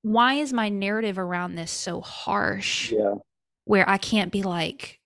why 0.02 0.34
is 0.34 0.52
my 0.52 0.68
narrative 0.68 1.18
around 1.18 1.54
this 1.54 1.70
so 1.70 2.00
harsh? 2.00 2.92
Yeah. 2.98 3.14
Where 3.66 3.88
I 3.88 3.96
can't 3.96 4.30
be 4.30 4.42
like 4.42 5.00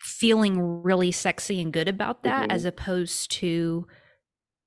feeling 0.00 0.82
really 0.82 1.12
sexy 1.12 1.60
and 1.60 1.72
good 1.72 1.88
about 1.88 2.22
that 2.22 2.44
mm-hmm. 2.44 2.50
as 2.50 2.64
opposed 2.64 3.30
to 3.32 3.86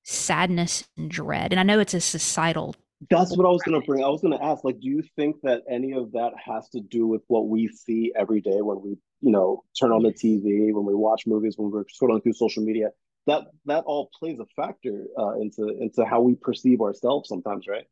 sadness 0.04 0.88
and 0.96 1.10
dread. 1.10 1.52
And 1.52 1.60
I 1.60 1.64
know 1.64 1.80
it's 1.80 1.96
a 1.96 2.02
societal 2.02 2.76
that's 3.10 3.36
what 3.36 3.46
I 3.46 3.50
was 3.50 3.62
going 3.62 3.80
to 3.80 3.86
bring. 3.86 4.04
I 4.04 4.08
was 4.08 4.22
going 4.22 4.38
to 4.38 4.44
ask, 4.44 4.64
like, 4.64 4.80
do 4.80 4.88
you 4.88 5.04
think 5.16 5.38
that 5.44 5.64
any 5.70 5.94
of 5.94 6.12
that 6.14 6.34
has 6.44 6.70
to 6.70 6.80
do 6.80 7.08
with 7.08 7.22
what 7.28 7.48
we 7.48 7.68
see 7.68 8.12
every 8.16 8.42
day 8.42 8.62
when 8.62 8.82
we, 8.82 8.98
you 9.26 9.32
know, 9.32 9.64
turn 9.78 9.92
on 9.92 10.04
the 10.04 10.14
TV, 10.14 10.72
when 10.72 10.86
we 10.86 10.94
watch 10.94 11.26
movies, 11.26 11.56
when 11.58 11.72
we're 11.72 11.84
scrolling 11.86 12.22
through 12.22 12.34
social 12.34 12.64
media? 12.64 12.92
That 13.26 13.46
that 13.66 13.84
all 13.86 14.12
plays 14.20 14.38
a 14.40 14.46
factor 14.56 15.06
uh, 15.18 15.40
into 15.40 15.70
into 15.82 16.06
how 16.06 16.22
we 16.22 16.36
perceive 16.36 16.80
ourselves 16.80 17.28
sometimes, 17.28 17.66
right? 17.68 17.86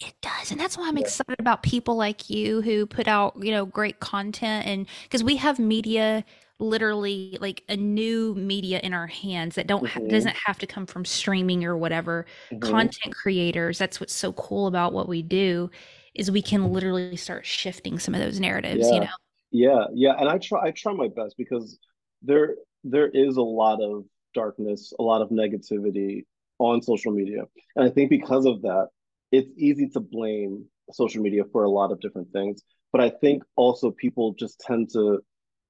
It 0.00 0.14
does. 0.22 0.50
And 0.50 0.58
that's 0.58 0.78
why 0.78 0.88
I'm 0.88 0.96
yeah. 0.96 1.04
excited 1.04 1.38
about 1.38 1.62
people 1.62 1.96
like 1.96 2.30
you 2.30 2.62
who 2.62 2.86
put 2.86 3.06
out, 3.06 3.36
you 3.38 3.50
know, 3.50 3.66
great 3.66 4.00
content 4.00 4.66
and 4.66 4.86
because 5.04 5.22
we 5.22 5.36
have 5.36 5.58
media 5.58 6.24
literally 6.58 7.36
like 7.40 7.62
a 7.68 7.76
new 7.76 8.34
media 8.34 8.80
in 8.82 8.94
our 8.94 9.06
hands 9.06 9.56
that 9.56 9.66
don't 9.66 9.84
mm-hmm. 9.84 10.00
ha- 10.00 10.08
doesn't 10.08 10.36
have 10.46 10.58
to 10.58 10.66
come 10.66 10.86
from 10.86 11.04
streaming 11.04 11.64
or 11.64 11.76
whatever 11.76 12.24
mm-hmm. 12.50 12.60
content 12.60 13.14
creators 13.14 13.78
that's 13.78 13.98
what's 13.98 14.14
so 14.14 14.32
cool 14.34 14.68
about 14.68 14.92
what 14.92 15.08
we 15.08 15.22
do 15.22 15.68
is 16.14 16.30
we 16.30 16.40
can 16.40 16.72
literally 16.72 17.16
start 17.16 17.44
shifting 17.44 17.98
some 17.98 18.14
of 18.14 18.20
those 18.20 18.38
narratives 18.38 18.86
yeah. 18.86 18.94
you 18.94 19.00
know 19.00 19.06
yeah 19.52 19.86
yeah 19.94 20.14
and 20.18 20.28
i 20.28 20.38
try 20.38 20.60
i 20.62 20.70
try 20.70 20.92
my 20.92 21.08
best 21.08 21.36
because 21.38 21.78
there 22.22 22.56
there 22.84 23.08
is 23.08 23.36
a 23.36 23.42
lot 23.42 23.80
of 23.82 24.04
darkness 24.34 24.92
a 24.98 25.02
lot 25.02 25.22
of 25.22 25.30
negativity 25.30 26.24
on 26.58 26.82
social 26.82 27.12
media 27.12 27.42
and 27.76 27.84
i 27.84 27.90
think 27.90 28.10
because 28.10 28.46
of 28.46 28.62
that 28.62 28.88
it's 29.30 29.50
easy 29.56 29.88
to 29.88 30.00
blame 30.00 30.64
social 30.92 31.22
media 31.22 31.44
for 31.52 31.64
a 31.64 31.70
lot 31.70 31.92
of 31.92 32.00
different 32.00 32.30
things 32.32 32.62
but 32.92 33.00
i 33.00 33.10
think 33.10 33.42
also 33.56 33.90
people 33.90 34.34
just 34.34 34.60
tend 34.60 34.90
to 34.90 35.20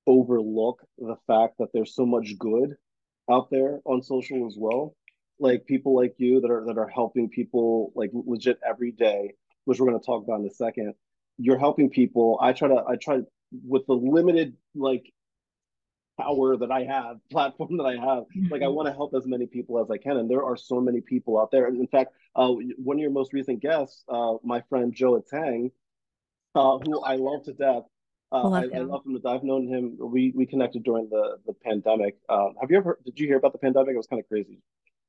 overlook 0.07 0.83
the 0.99 1.17
fact 1.27 1.55
that 1.59 1.69
there's 1.73 1.95
so 1.95 2.07
much 2.07 2.37
good 2.39 2.75
out 3.31 3.51
there 3.51 3.81
on 3.85 4.03
social 4.03 4.47
as 4.47 4.57
well. 4.59 4.95
Like 5.39 5.67
people 5.67 5.95
like 5.97 6.15
you 6.19 6.41
that 6.41 6.51
are 6.51 6.65
that 6.67 6.79
are 6.79 6.89
helping 6.89 7.29
people 7.29 7.93
like 7.95 8.11
legit 8.13 8.59
every 8.67 8.93
day, 8.93 9.33
which 9.65 9.81
we're 9.81 9.89
going 9.89 9.99
to 9.99 10.07
talk 10.07 10.23
about 10.23 10.41
in 10.41 10.47
a 10.47 10.51
second. 10.51 10.95
You're 11.39 11.59
helping 11.59 11.91
people. 11.91 12.39
I 12.41 12.53
try 12.53 12.69
to 12.69 12.85
I 12.89 12.97
try 12.97 13.21
with 13.65 13.87
the 13.87 13.95
limited 13.95 14.57
like 14.75 15.13
power 16.19 16.57
that 16.57 16.71
I 16.71 16.85
have, 16.85 17.19
platform 17.31 17.77
that 17.79 17.85
I 17.85 17.97
have. 17.97 18.25
Like 18.51 18.63
I 18.63 18.67
Mhm. 18.67 18.75
want 18.75 18.87
to 18.89 18.93
help 18.93 19.15
as 19.15 19.27
many 19.27 19.47
people 19.47 19.79
as 19.81 19.91
I 19.91 19.99
can, 19.99 20.17
and 20.19 20.31
there 20.31 20.45
are 20.45 20.57
so 20.57 20.81
many 20.81 21.01
people 21.01 21.39
out 21.39 21.51
there. 21.51 21.67
And 21.67 21.81
in 21.81 21.87
fact, 21.87 22.15
uh, 22.37 22.53
one 22.77 22.97
of 22.97 23.01
your 23.01 23.11
most 23.11 23.33
recent 23.33 23.61
guests, 23.61 24.05
uh, 24.09 24.37
my 24.43 24.61
friend 24.63 24.93
Joe 24.95 25.21
Tang, 25.21 25.71
uh, 26.55 26.79
who 26.79 27.01
I 27.01 27.17
love 27.17 27.45
to 27.45 27.53
death. 27.53 27.85
Uh, 28.31 28.49
I 28.49 28.65
love, 28.65 28.71
I, 28.73 28.77
I, 28.77 28.81
love 28.81 29.07
him. 29.07 29.21
I've 29.27 29.45
known 29.45 29.67
him. 29.67 29.97
We 29.99 30.33
we 30.35 30.47
connected 30.47 30.83
during 30.85 31.09
the 31.11 31.39
the 31.47 31.53
pandemic. 31.53 32.17
Um, 32.29 32.55
have 32.61 32.71
you 32.71 32.79
ever? 32.79 32.99
Did 33.05 33.19
you 33.21 33.27
hear 33.27 33.37
about 33.37 33.53
the 33.53 33.59
pandemic? 33.59 33.95
It 33.95 33.99
was 33.99 34.07
kind 34.07 34.21
of 34.21 34.29
crazy. 34.29 34.59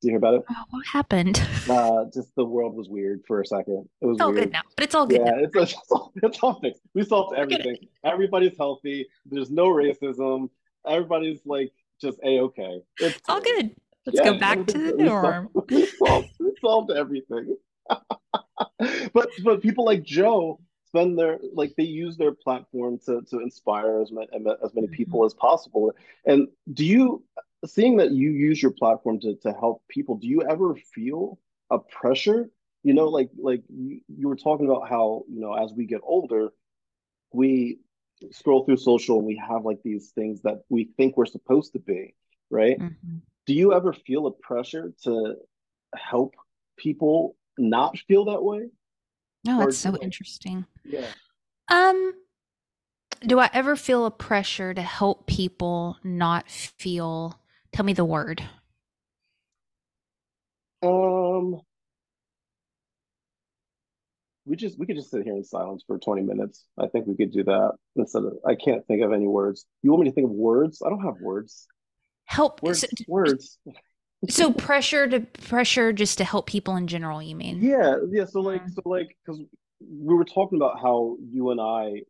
You 0.03 0.11
hear 0.11 0.17
about 0.17 0.33
it? 0.35 0.43
Oh, 0.49 0.63
what 0.71 0.85
happened? 0.85 1.41
Uh, 1.69 2.03
just 2.13 2.35
the 2.35 2.43
world 2.43 2.75
was 2.75 2.89
weird 2.89 3.21
for 3.25 3.39
a 3.39 3.45
second. 3.45 3.87
It 4.01 4.05
was 4.05 4.15
It's 4.15 4.21
all 4.21 4.33
weird. 4.33 4.43
good 4.47 4.51
now, 4.51 4.61
but 4.75 4.83
it's 4.83 4.93
all 4.93 5.07
good 5.07 5.21
Yeah, 5.25 5.31
now. 5.31 5.43
it's, 5.43 5.55
it's, 5.73 5.91
all, 5.91 6.11
it's 6.21 6.39
all 6.43 6.59
fixed. 6.59 6.81
We 6.93 7.03
solved 7.05 7.37
everything. 7.37 7.77
Everybody's 8.03 8.57
healthy. 8.57 9.07
There's 9.25 9.49
no 9.49 9.67
racism. 9.69 10.49
Everybody's 10.85 11.39
like 11.45 11.71
just 12.01 12.19
a 12.21 12.39
okay. 12.41 12.81
It's 12.99 13.15
It's 13.15 13.29
all 13.29 13.39
good. 13.39 13.73
Let's 14.05 14.19
yeah, 14.19 14.25
go 14.25 14.37
back 14.37 14.67
to 14.67 14.77
the 14.77 14.95
we 14.97 15.07
solved, 15.07 15.23
norm. 15.23 15.49
we 15.69 15.85
solved, 15.85 16.29
we 16.41 16.51
solved 16.59 16.91
everything. 16.91 17.55
but 17.87 19.29
but 19.45 19.61
people 19.61 19.85
like 19.85 20.03
Joe 20.03 20.59
spend 20.87 21.17
their 21.17 21.39
like 21.53 21.73
they 21.77 21.83
use 21.85 22.17
their 22.17 22.33
platform 22.33 22.99
to 23.05 23.21
to 23.29 23.39
inspire 23.39 24.01
as 24.01 24.11
many 24.11 24.27
as 24.63 24.75
many 24.75 24.87
people 24.87 25.23
as 25.23 25.33
possible. 25.33 25.93
And 26.25 26.49
do 26.73 26.83
you 26.83 27.23
seeing 27.65 27.97
that 27.97 28.11
you 28.11 28.31
use 28.31 28.61
your 28.61 28.71
platform 28.71 29.19
to 29.21 29.35
to 29.43 29.53
help 29.53 29.83
people, 29.87 30.15
do 30.17 30.27
you 30.27 30.43
ever 30.43 30.75
feel 30.75 31.39
a 31.69 31.79
pressure? 31.79 32.49
You 32.83 32.93
know, 32.93 33.07
like 33.07 33.29
like 33.37 33.63
you, 33.69 34.01
you 34.07 34.27
were 34.27 34.35
talking 34.35 34.65
about 34.65 34.89
how, 34.89 35.23
you 35.29 35.39
know, 35.39 35.53
as 35.53 35.73
we 35.73 35.85
get 35.85 36.01
older, 36.03 36.49
we 37.31 37.79
scroll 38.31 38.65
through 38.65 38.77
social 38.77 39.17
and 39.17 39.27
we 39.27 39.35
have 39.37 39.65
like 39.65 39.81
these 39.83 40.11
things 40.11 40.41
that 40.43 40.63
we 40.69 40.85
think 40.97 41.17
we're 41.17 41.25
supposed 41.25 41.73
to 41.73 41.79
be, 41.79 42.15
right? 42.49 42.79
Mhm. 42.79 43.21
Do 43.45 43.53
you 43.53 43.73
ever 43.73 43.93
feel 43.93 44.27
a 44.27 44.31
pressure 44.31 44.93
to 45.03 45.35
help 45.95 46.35
people 46.77 47.35
not 47.57 47.97
feel 47.97 48.25
that 48.25 48.43
way? 48.43 48.69
No, 49.45 49.59
Or 49.59 49.65
that's 49.65 49.77
so 49.77 49.91
like, 49.91 50.03
interesting. 50.03 50.65
yeah. 50.85 51.11
Um, 51.69 52.13
do 53.25 53.39
I 53.39 53.49
ever 53.53 53.75
feel 53.75 54.05
a 54.05 54.11
pressure 54.11 54.73
to 54.73 54.81
help 54.81 55.27
people 55.27 55.97
not 56.03 56.49
feel? 56.49 57.39
Tell 57.73 57.83
me 57.85 57.93
the 57.93 58.05
word. 58.05 58.43
Um, 60.83 61.61
we 64.45 64.55
just 64.55 64.77
we 64.77 64.85
could 64.85 64.95
just 64.95 65.09
sit 65.09 65.23
here 65.23 65.35
in 65.35 65.43
silence 65.43 65.83
for 65.87 65.97
20 65.97 66.21
minutes. 66.21 66.65
I 66.77 66.87
think 66.87 67.07
we 67.07 67.15
could 67.15 67.31
do 67.31 67.43
that 67.45 67.71
instead 67.95 68.23
of 68.23 68.33
I 68.45 68.55
can't 68.55 68.85
think 68.85 69.01
of 69.01 69.11
any 69.11 69.27
words. 69.27 69.65
You 69.81 69.91
want 69.91 70.03
me 70.03 70.09
to 70.09 70.13
think 70.13 70.25
of 70.25 70.31
words? 70.31 70.81
I 70.85 70.89
don't 70.89 71.03
have 71.03 71.15
words. 71.21 71.67
Help. 72.25 72.61
Words, 72.61 72.79
So, 72.81 72.87
words. 73.07 73.57
so 74.29 74.53
pressure 74.53 75.07
to 75.07 75.21
pressure 75.21 75.93
just 75.93 76.17
to 76.19 76.23
help 76.23 76.45
people 76.47 76.75
in 76.75 76.87
general, 76.87 77.21
you 77.21 77.35
mean? 77.35 77.61
Yeah, 77.61 77.97
yeah. 78.09 78.25
So 78.25 78.41
like, 78.41 78.61
so 78.69 78.81
like, 78.85 79.17
because 79.25 79.41
we 79.79 80.13
were 80.15 80.25
talking 80.25 80.57
about 80.57 80.79
how 80.81 81.17
you 81.27 81.51
and 81.51 81.59
I, 81.59 82.01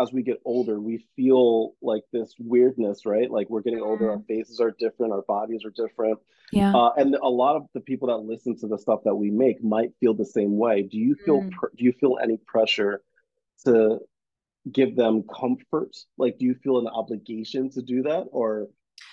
as 0.00 0.12
we 0.12 0.22
get 0.22 0.40
older, 0.44 0.78
we 0.80 1.04
feel 1.16 1.74
like 1.82 2.02
this 2.12 2.34
weirdness, 2.38 3.06
right? 3.06 3.30
Like 3.30 3.48
we're 3.50 3.62
getting 3.62 3.80
older, 3.80 4.10
our 4.10 4.20
faces 4.28 4.60
are 4.60 4.72
different, 4.78 5.12
our 5.12 5.22
bodies 5.22 5.64
are 5.64 5.70
different. 5.70 6.18
Yeah. 6.52 6.72
Uh, 6.74 6.92
and 6.96 7.14
a 7.14 7.28
lot 7.28 7.56
of 7.56 7.66
the 7.74 7.80
people 7.80 8.08
that 8.08 8.18
listen 8.18 8.56
to 8.58 8.68
the 8.68 8.78
stuff 8.78 9.00
that 9.04 9.14
we 9.14 9.30
make 9.30 9.62
might 9.64 9.90
feel 10.00 10.14
the 10.14 10.24
same 10.24 10.56
way. 10.58 10.82
Do 10.82 10.98
you 10.98 11.14
feel 11.24 11.42
Mm. 11.42 11.50
pr 11.52 11.66
do 11.76 11.84
you 11.84 11.92
feel 11.92 12.18
any 12.22 12.36
pressure 12.36 13.02
to 13.64 14.00
give 14.70 14.96
them 14.96 15.22
comfort? 15.24 15.96
Like, 16.18 16.38
do 16.38 16.44
you 16.46 16.54
feel 16.54 16.78
an 16.78 16.88
obligation 16.88 17.70
to 17.70 17.82
do 17.82 18.02
that, 18.02 18.26
or 18.32 18.68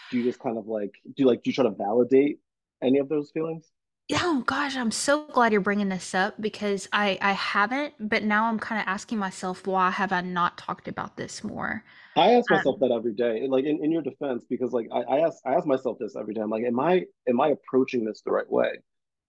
do 0.10 0.18
you 0.18 0.24
just 0.24 0.40
kind 0.40 0.58
of 0.58 0.68
like 0.68 0.94
do 1.16 1.26
like 1.26 1.44
do 1.44 1.50
you 1.50 1.54
try 1.54 1.64
to 1.64 1.72
validate 1.88 2.40
any 2.82 3.00
of 3.00 3.10
those 3.10 3.32
feelings? 3.32 3.72
Yeah, 4.10 4.20
Oh 4.24 4.42
gosh, 4.46 4.76
I'm 4.78 4.92
so 4.92 5.28
glad 5.28 5.52
you're 5.52 5.62
bringing 5.62 5.90
this 5.90 6.14
up 6.14 6.40
because 6.42 6.88
I 6.94 7.18
I 7.22 7.34
haven't, 7.34 7.96
but 8.00 8.24
now 8.24 8.46
I'm 8.46 8.60
kind 8.60 8.80
of 8.82 8.88
asking 8.88 9.18
myself 9.18 9.66
why 9.68 9.92
have 9.92 10.12
I 10.12 10.22
not 10.22 10.58
talked 10.58 10.88
about 10.88 11.18
this 11.18 11.44
more? 11.44 11.84
I 12.16 12.34
ask 12.34 12.50
Um, 12.50 12.64
myself 12.64 12.80
that 12.80 12.92
every 12.92 13.14
day, 13.14 13.48
like 13.48 13.66
in, 13.66 13.84
in 13.84 13.92
your 13.92 14.04
defense, 14.04 14.46
because 14.50 14.72
like 14.72 14.88
I, 14.92 15.02
I 15.02 15.20
ask 15.28 15.38
I 15.46 15.54
ask 15.56 15.66
myself 15.66 15.98
this 16.00 16.16
every 16.16 16.34
day. 16.34 16.42
I'm 16.42 16.50
like, 16.50 16.64
am 16.64 16.80
I 16.80 17.06
am 17.28 17.42
I 17.42 17.50
approaching 17.50 18.06
this 18.06 18.22
the 18.22 18.32
right 18.32 18.50
way? 18.50 18.80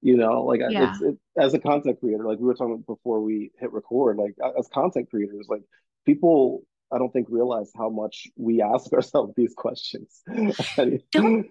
You 0.02 0.16
know, 0.18 0.42
like 0.44 0.60
yeah. 0.66 0.90
it's 0.90 1.00
it, 1.00 1.16
as 1.38 1.54
a 1.54 1.58
content 1.58 1.98
creator, 2.00 2.24
like 2.24 2.38
we 2.38 2.44
were 2.46 2.54
talking 2.54 2.84
before 2.86 3.22
we 3.22 3.52
hit 3.58 3.72
record, 3.72 4.18
like 4.18 4.34
as 4.58 4.68
content 4.68 5.08
creators, 5.10 5.46
like 5.48 5.62
people 6.04 6.64
I 6.92 6.98
don't 6.98 7.10
think 7.12 7.28
realize 7.30 7.72
how 7.76 7.88
much 7.88 8.28
we 8.36 8.60
ask 8.60 8.92
ourselves 8.92 9.32
these 9.36 9.54
questions. 9.54 10.22
Don't 11.12 11.46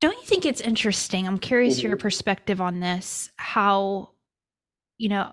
don't 0.00 0.16
you 0.16 0.24
think 0.26 0.44
it's 0.46 0.60
interesting? 0.60 1.26
I'm 1.26 1.38
curious 1.38 1.82
your 1.82 1.96
Mhm. 1.96 1.98
perspective 1.98 2.60
on 2.60 2.80
this, 2.80 3.30
how 3.36 4.10
you 4.98 5.08
know, 5.08 5.32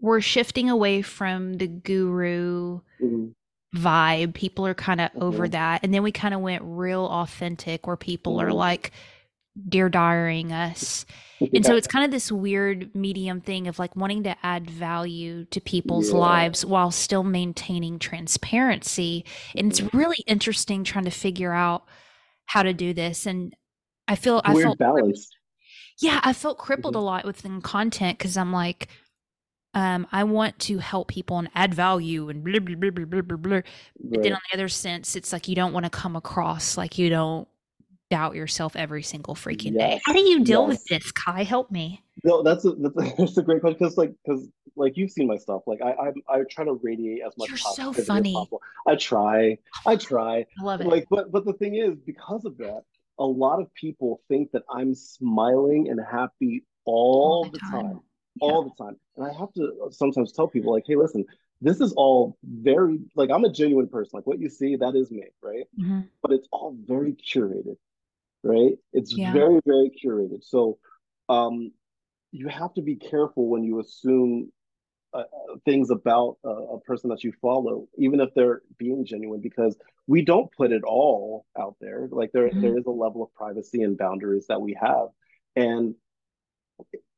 we're 0.00 0.20
shifting 0.20 0.70
away 0.70 1.02
from 1.02 1.54
the 1.54 1.66
guru 1.68 2.80
Mhm, 3.00 3.32
vibe. 3.76 4.34
People 4.34 4.66
are 4.66 4.74
kind 4.74 5.00
of 5.00 5.10
over 5.20 5.46
mhm, 5.46 5.50
that. 5.50 5.80
And 5.84 5.94
then 5.94 6.02
we 6.02 6.12
kind 6.12 6.34
of 6.34 6.40
went 6.40 6.62
real 6.64 7.06
authentic 7.06 7.86
where 7.86 7.96
people 7.96 8.40
are 8.40 8.48
mhm. 8.48 8.54
like 8.54 8.92
dear 9.68 9.88
diaring 9.88 10.52
us. 10.52 11.06
And 11.54 11.66
so 11.66 11.76
it's 11.76 11.88
kind 11.88 12.04
of 12.04 12.10
this 12.12 12.32
weird 12.32 12.94
medium 12.94 13.40
thing 13.40 13.68
of 13.68 13.78
like 13.78 13.96
wanting 13.96 14.24
to 14.24 14.36
add 14.44 14.70
value 14.70 15.46
to 15.46 15.60
people's 15.60 16.12
yeah, 16.12 16.14
lives 16.14 16.64
while 16.66 16.90
still 16.92 17.24
maintaining 17.24 17.98
transparency. 17.98 19.24
And 19.56 19.68
it's 19.70 19.80
mhm. 19.80 19.90
really 19.92 20.22
interesting 20.26 20.84
trying 20.84 21.06
to 21.06 21.10
figure 21.10 21.52
out 21.52 21.84
how 22.46 22.62
to 22.62 22.72
do 22.74 22.94
this. 22.94 23.26
And 23.26 23.54
I 24.10 24.16
feel 24.16 24.42
I 24.44 24.54
felt 24.54 24.78
crip- 24.78 24.78
balance. 24.78 25.30
yeah, 26.00 26.20
I 26.24 26.32
felt 26.32 26.58
crippled 26.58 26.96
a 26.96 26.98
Mhm, 26.98 27.04
lot 27.04 27.24
within 27.24 27.60
content 27.62 28.18
because 28.18 28.36
I'm 28.36 28.52
like, 28.52 28.88
um, 29.72 30.06
I 30.10 30.24
want 30.24 30.58
to 30.60 30.78
help 30.78 31.06
people 31.06 31.38
and 31.38 31.48
add 31.54 31.72
value 31.74 32.28
and 32.28 32.42
blah 32.42 32.58
blah 32.58 32.74
blah 32.74 32.90
blah 32.90 33.04
blah 33.04 33.22
blah 33.22 33.36
blah. 33.36 33.60
But 34.02 34.22
then 34.24 34.32
on 34.32 34.40
the 34.50 34.58
other 34.58 34.68
sense, 34.68 35.14
it's 35.14 35.32
like 35.32 35.46
you 35.46 35.54
don't 35.54 35.72
want 35.72 35.84
to 35.84 35.90
come 35.90 36.16
across 36.16 36.76
like 36.76 36.98
you 36.98 37.08
don't 37.08 37.46
doubt 38.10 38.34
yourself 38.34 38.74
every 38.74 39.04
single 39.04 39.36
freaking 39.36 39.78
day. 39.78 40.00
How 40.04 40.12
do 40.12 40.18
you 40.20 40.42
deal 40.44 40.66
with 40.66 40.84
this, 40.86 41.12
Ky? 41.12 41.44
Help 41.44 41.70
me. 41.70 42.02
No, 42.24 42.42
that's 42.42 42.64
a 42.64 42.72
that's 42.72 42.96
a, 42.96 43.14
that's 43.18 43.38
a 43.38 43.42
great 43.42 43.60
question 43.60 43.78
because 43.78 43.96
like 43.96 44.12
because 44.24 44.48
like 44.74 44.96
you've 44.96 45.12
seen 45.12 45.28
my 45.28 45.36
stuff. 45.36 45.62
Like 45.68 45.80
I 45.82 45.92
I 45.92 46.12
I 46.40 46.42
try 46.50 46.64
to 46.64 46.72
radiate 46.82 47.22
as 47.24 47.32
much 47.38 47.48
You're 47.48 47.58
so 47.58 47.92
positivity 47.92 48.00
as 48.00 48.06
funny. 48.08 48.34
possible. 48.34 48.62
I 48.88 48.96
try, 48.96 49.58
I 49.86 49.94
try. 49.94 50.46
I 50.58 50.62
love 50.64 50.80
it. 50.80 50.88
Like, 50.88 51.06
but 51.08 51.30
but 51.30 51.44
the 51.44 51.52
thing 51.52 51.76
is, 51.76 51.94
because 52.04 52.44
of 52.44 52.58
that, 52.58 52.82
a 53.20 53.24
lot 53.26 53.60
of 53.60 53.72
people 53.74 54.22
think 54.28 54.52
that 54.52 54.64
I'm 54.70 54.94
smiling 54.94 55.88
and 55.90 56.00
happy 56.00 56.64
All 56.86 57.40
all 57.40 57.44
the 57.44 57.52
the 57.52 57.60
time. 57.60 57.84
time, 57.84 58.00
Yeah. 58.42 58.52
all 58.52 58.64
the 58.64 58.84
time. 58.84 58.96
And 59.16 59.26
I 59.26 59.32
have 59.38 59.52
to 59.54 59.88
sometimes 59.92 60.32
tell 60.32 60.48
people 60.48 60.72
like, 60.72 60.84
hey, 60.86 60.96
listen, 60.96 61.26
this 61.62 61.80
is 61.80 61.92
all 61.94 62.38
very 62.44 63.00
like 63.16 63.30
I'm 63.30 63.44
a 63.44 63.52
genuine 63.52 63.88
person. 63.88 64.18
Like 64.18 64.26
what 64.26 64.40
you 64.40 64.48
see, 64.50 64.76
that 64.76 64.96
is 64.96 65.10
me, 65.10 65.24
right? 65.42 65.66
hmm 65.78 66.00
But 66.22 66.32
it's 66.32 66.48
all 66.52 66.76
very 66.86 67.14
curated, 67.14 67.76
right? 68.44 68.74
It's 68.92 69.12
Yeah. 69.12 69.32
very, 69.32 69.60
very 69.66 69.90
curated. 70.04 70.44
So, 70.44 70.78
um, 71.28 71.72
you 72.32 72.48
have 72.48 72.74
to 72.74 72.82
be 72.82 72.96
careful 72.96 73.48
when 73.48 73.64
you 73.64 73.80
assume 73.80 74.52
uh, 75.14 75.18
uh, 75.20 75.56
things 75.64 75.90
about 75.90 76.38
a, 76.44 76.48
a 76.48 76.80
person 76.80 77.10
that 77.10 77.24
you 77.24 77.32
follow, 77.42 77.88
even 77.98 78.20
if 78.20 78.30
they're 78.34 78.62
being 78.78 79.04
genuine, 79.04 79.40
because 79.40 79.76
we 80.10 80.22
don't 80.22 80.50
put 80.60 80.72
it 80.72 80.82
all 80.82 81.46
out 81.56 81.76
there. 81.80 82.08
Like 82.10 82.32
there, 82.32 82.48
hmm 82.50 82.60
there 82.62 82.76
is 82.76 82.86
a 82.86 82.90
level 83.04 83.22
of 83.22 83.32
privacy 83.34 83.82
and 83.86 83.96
boundaries 83.96 84.46
that 84.48 84.60
we 84.60 84.72
have, 84.80 85.08
and 85.54 85.94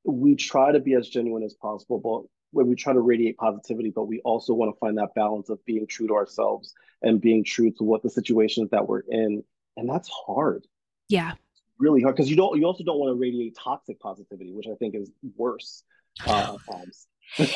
we 0.04 0.34
try 0.37 0.72
to 0.72 0.80
be 0.88 0.92
as 0.94 1.08
genuine 1.08 1.42
as 1.42 1.54
possible. 1.54 1.99
But 2.08 2.20
when 2.50 2.66
we 2.66 2.76
try 2.76 2.92
to 2.92 3.00
radiate 3.00 3.38
positivity, 3.38 3.90
but 3.99 4.04
we 4.12 4.20
also 4.30 4.52
want 4.52 4.75
to 4.75 4.78
find 4.78 4.99
that 4.99 5.14
balance 5.14 5.49
of 5.49 5.64
being 5.64 5.87
true 5.87 6.06
to 6.08 6.14
ourselves 6.14 6.75
and 7.00 7.18
being 7.18 7.44
true 7.44 7.70
to 7.78 7.84
what 7.84 8.02
the 8.02 8.11
situations 8.11 8.68
that 8.72 8.87
we're 8.87 9.04
in, 9.08 9.42
and 9.78 9.88
that's 9.88 10.11
hard 10.26 10.66
Yeah. 11.08 11.32
really 11.78 12.02
hard 12.02 12.14
because 12.14 12.30
you 12.30 12.37
don't 12.37 12.58
you 12.58 12.64
also 12.66 12.84
don't 12.84 12.99
want 12.99 13.11
to 13.16 13.18
radiate 13.18 13.56
toxic 13.56 13.99
positivity, 14.00 14.52
which 14.52 14.66
I 14.72 14.75
think 14.80 14.94
is 14.94 15.11
worse 15.37 15.82
uh, 16.26 16.54
at 16.54 16.61
times. 16.70 17.06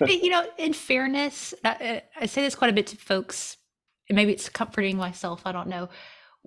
But, 0.00 0.22
you 0.22 0.30
know, 0.30 0.44
in 0.58 0.72
fairness, 0.72 1.54
I, 1.64 1.70
I 1.70 2.22
I 2.22 2.26
say 2.26 2.42
this 2.42 2.54
quite 2.54 2.70
a 2.70 2.72
bit 2.72 2.86
to 2.88 2.96
folks, 2.96 3.56
and 4.08 4.16
maybe 4.16 4.32
it's 4.32 4.48
comforting 4.48 4.96
myself. 4.96 5.42
I 5.44 5.52
don't 5.52 5.68
know. 5.68 5.88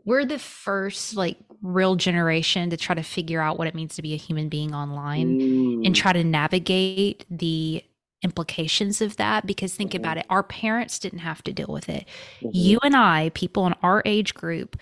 We're 0.05 0.25
the 0.25 0.39
first 0.39 1.15
like 1.15 1.37
real 1.61 1.95
generation 1.95 2.69
to 2.69 2.77
try 2.77 2.95
to 2.95 3.03
figure 3.03 3.41
out 3.41 3.57
what 3.57 3.67
it 3.67 3.75
means 3.75 3.95
to 3.95 4.01
be 4.01 4.13
a 4.13 4.17
human 4.17 4.49
being 4.49 4.73
online 4.73 5.37
and 5.83 5.93
Mm, 5.93 5.95
try 5.95 6.13
to 6.13 6.23
navigate 6.23 7.25
the 7.29 7.83
implications 8.23 9.01
of 9.01 9.17
that. 9.17 9.45
Because 9.45 9.75
think 9.75 9.93
about 9.93 10.17
mhm, 10.17 10.19
it, 10.19 10.25
our 10.29 10.43
parents 10.43 10.99
didn't 10.99 11.19
have 11.19 11.43
to 11.43 11.53
deal 11.53 11.67
with 11.69 11.89
it. 11.89 12.07
mhm, 12.41 12.49
You 12.51 12.79
and 12.83 12.95
I, 12.95 13.29
people 13.33 13.67
in 13.67 13.73
our 13.83 14.01
age 14.05 14.33
group, 14.33 14.77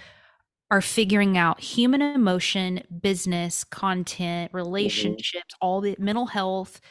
are 0.70 0.82
figuring 0.82 1.38
out 1.38 1.62
human 1.62 2.02
emotion, 2.02 2.84
business, 3.02 3.64
content, 3.64 4.52
mhm, 4.80 5.24
relationships, 5.34 5.56
all 5.62 5.80
the 5.82 5.96
mental 5.98 6.26
health 6.28 6.82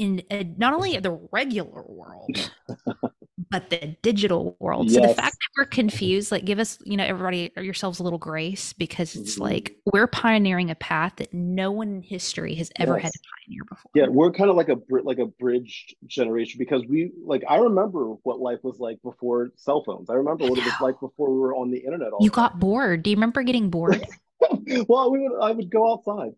in 0.00 0.22
a, 0.30 0.44
not 0.56 0.72
only 0.72 0.96
the 0.98 1.10
regular 1.32 1.82
world 1.86 2.50
but 3.50 3.68
the 3.70 3.96
digital 4.02 4.56
world. 4.60 4.90
Yes. 4.90 4.94
So 4.94 5.08
the 5.08 5.14
fact 5.14 5.34
that 5.34 5.48
we're 5.56 5.66
confused, 5.66 6.30
like 6.30 6.44
give 6.44 6.58
us, 6.58 6.78
you 6.84 6.96
know, 6.96 7.04
everybody 7.04 7.50
yourselves 7.56 7.98
a 7.98 8.02
little 8.02 8.18
grace 8.18 8.72
because 8.72 9.16
it's 9.16 9.34
mm-hmm. 9.34 9.42
like 9.42 9.76
we're 9.92 10.06
pioneering 10.06 10.70
a 10.70 10.74
path 10.76 11.14
that 11.16 11.34
no 11.34 11.72
one 11.72 11.88
in 11.88 12.02
history 12.02 12.54
has 12.54 12.70
ever 12.76 12.94
yes. 12.94 13.04
had 13.04 13.12
to 13.12 13.18
pioneer 13.18 13.64
before. 13.68 13.90
Yeah, 13.94 14.06
we're 14.08 14.30
kind 14.32 14.50
of 14.50 14.56
like 14.56 14.68
a 14.68 14.76
like 15.02 15.18
a 15.18 15.26
bridged 15.26 15.96
generation 16.06 16.58
because 16.58 16.84
we 16.88 17.12
like 17.24 17.42
I 17.48 17.56
remember 17.56 18.14
what 18.22 18.40
life 18.40 18.60
was 18.62 18.78
like 18.78 19.00
before 19.02 19.52
cell 19.56 19.82
phones. 19.84 20.10
I 20.10 20.14
remember 20.14 20.46
what 20.46 20.58
it 20.58 20.64
was 20.64 20.80
like 20.80 21.00
before 21.00 21.32
we 21.32 21.38
were 21.40 21.54
on 21.54 21.70
the 21.70 21.78
internet. 21.78 22.12
All 22.12 22.18
you 22.22 22.30
got 22.30 22.58
bored. 22.58 23.02
Do 23.02 23.10
you 23.10 23.16
remember 23.16 23.42
getting 23.42 23.70
bored? 23.70 24.06
well, 24.88 25.10
we 25.10 25.20
would. 25.20 25.40
I 25.40 25.52
would 25.52 25.70
go 25.70 25.92
outside. 25.92 26.32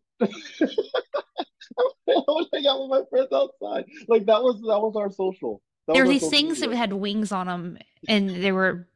I 2.09 2.23
would 2.29 2.47
hang 2.53 2.67
out 2.67 2.81
with 2.83 2.91
my 2.91 3.03
friends 3.11 3.33
outside. 3.33 3.85
Like 4.09 4.27
that 4.27 4.43
was 4.43 4.61
that 4.63 4.81
was 4.81 4.95
our 4.97 5.11
social. 5.11 5.63
there 5.89 6.05
were 6.05 6.09
these 6.09 6.29
things 6.29 6.61
that 6.61 6.73
had 6.73 6.93
wings 6.93 7.33
on 7.33 7.47
them, 7.47 7.79
and 8.09 8.29
they 8.29 8.53
were 8.53 8.87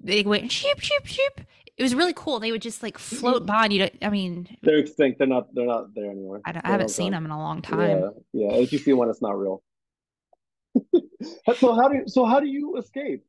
they 0.00 0.22
went 0.22 0.50
shoop 0.50 0.80
shoop 0.80 1.06
shoop. 1.06 1.40
It 1.76 1.82
was 1.82 1.94
really 1.94 2.12
cool. 2.14 2.38
They 2.38 2.52
would 2.52 2.62
just 2.62 2.82
like 2.82 2.98
float 2.98 3.46
by, 3.46 3.64
and 3.64 3.72
you. 3.72 3.88
I 4.02 4.10
mean, 4.10 4.46
they're 4.62 4.78
extinct. 4.78 5.18
They're 5.18 5.26
not. 5.26 5.54
They're 5.54 5.66
not 5.66 5.94
there 5.94 6.10
anymore. 6.10 6.42
I, 6.44 6.60
I 6.62 6.70
haven't 6.70 6.90
seen 6.90 7.12
them 7.12 7.24
in 7.24 7.30
a 7.30 7.38
long 7.38 7.62
time. 7.62 8.00
Yeah, 8.00 8.50
yeah. 8.50 8.52
If 8.56 8.72
you 8.72 8.78
see 8.78 8.92
one, 8.92 9.08
it's 9.08 9.22
not 9.22 9.38
real. 9.38 9.62
so 11.56 11.74
how 11.74 11.88
do 11.88 11.96
you, 11.96 12.04
so 12.06 12.24
how 12.24 12.40
do 12.40 12.46
you 12.46 12.76
escape? 12.76 13.24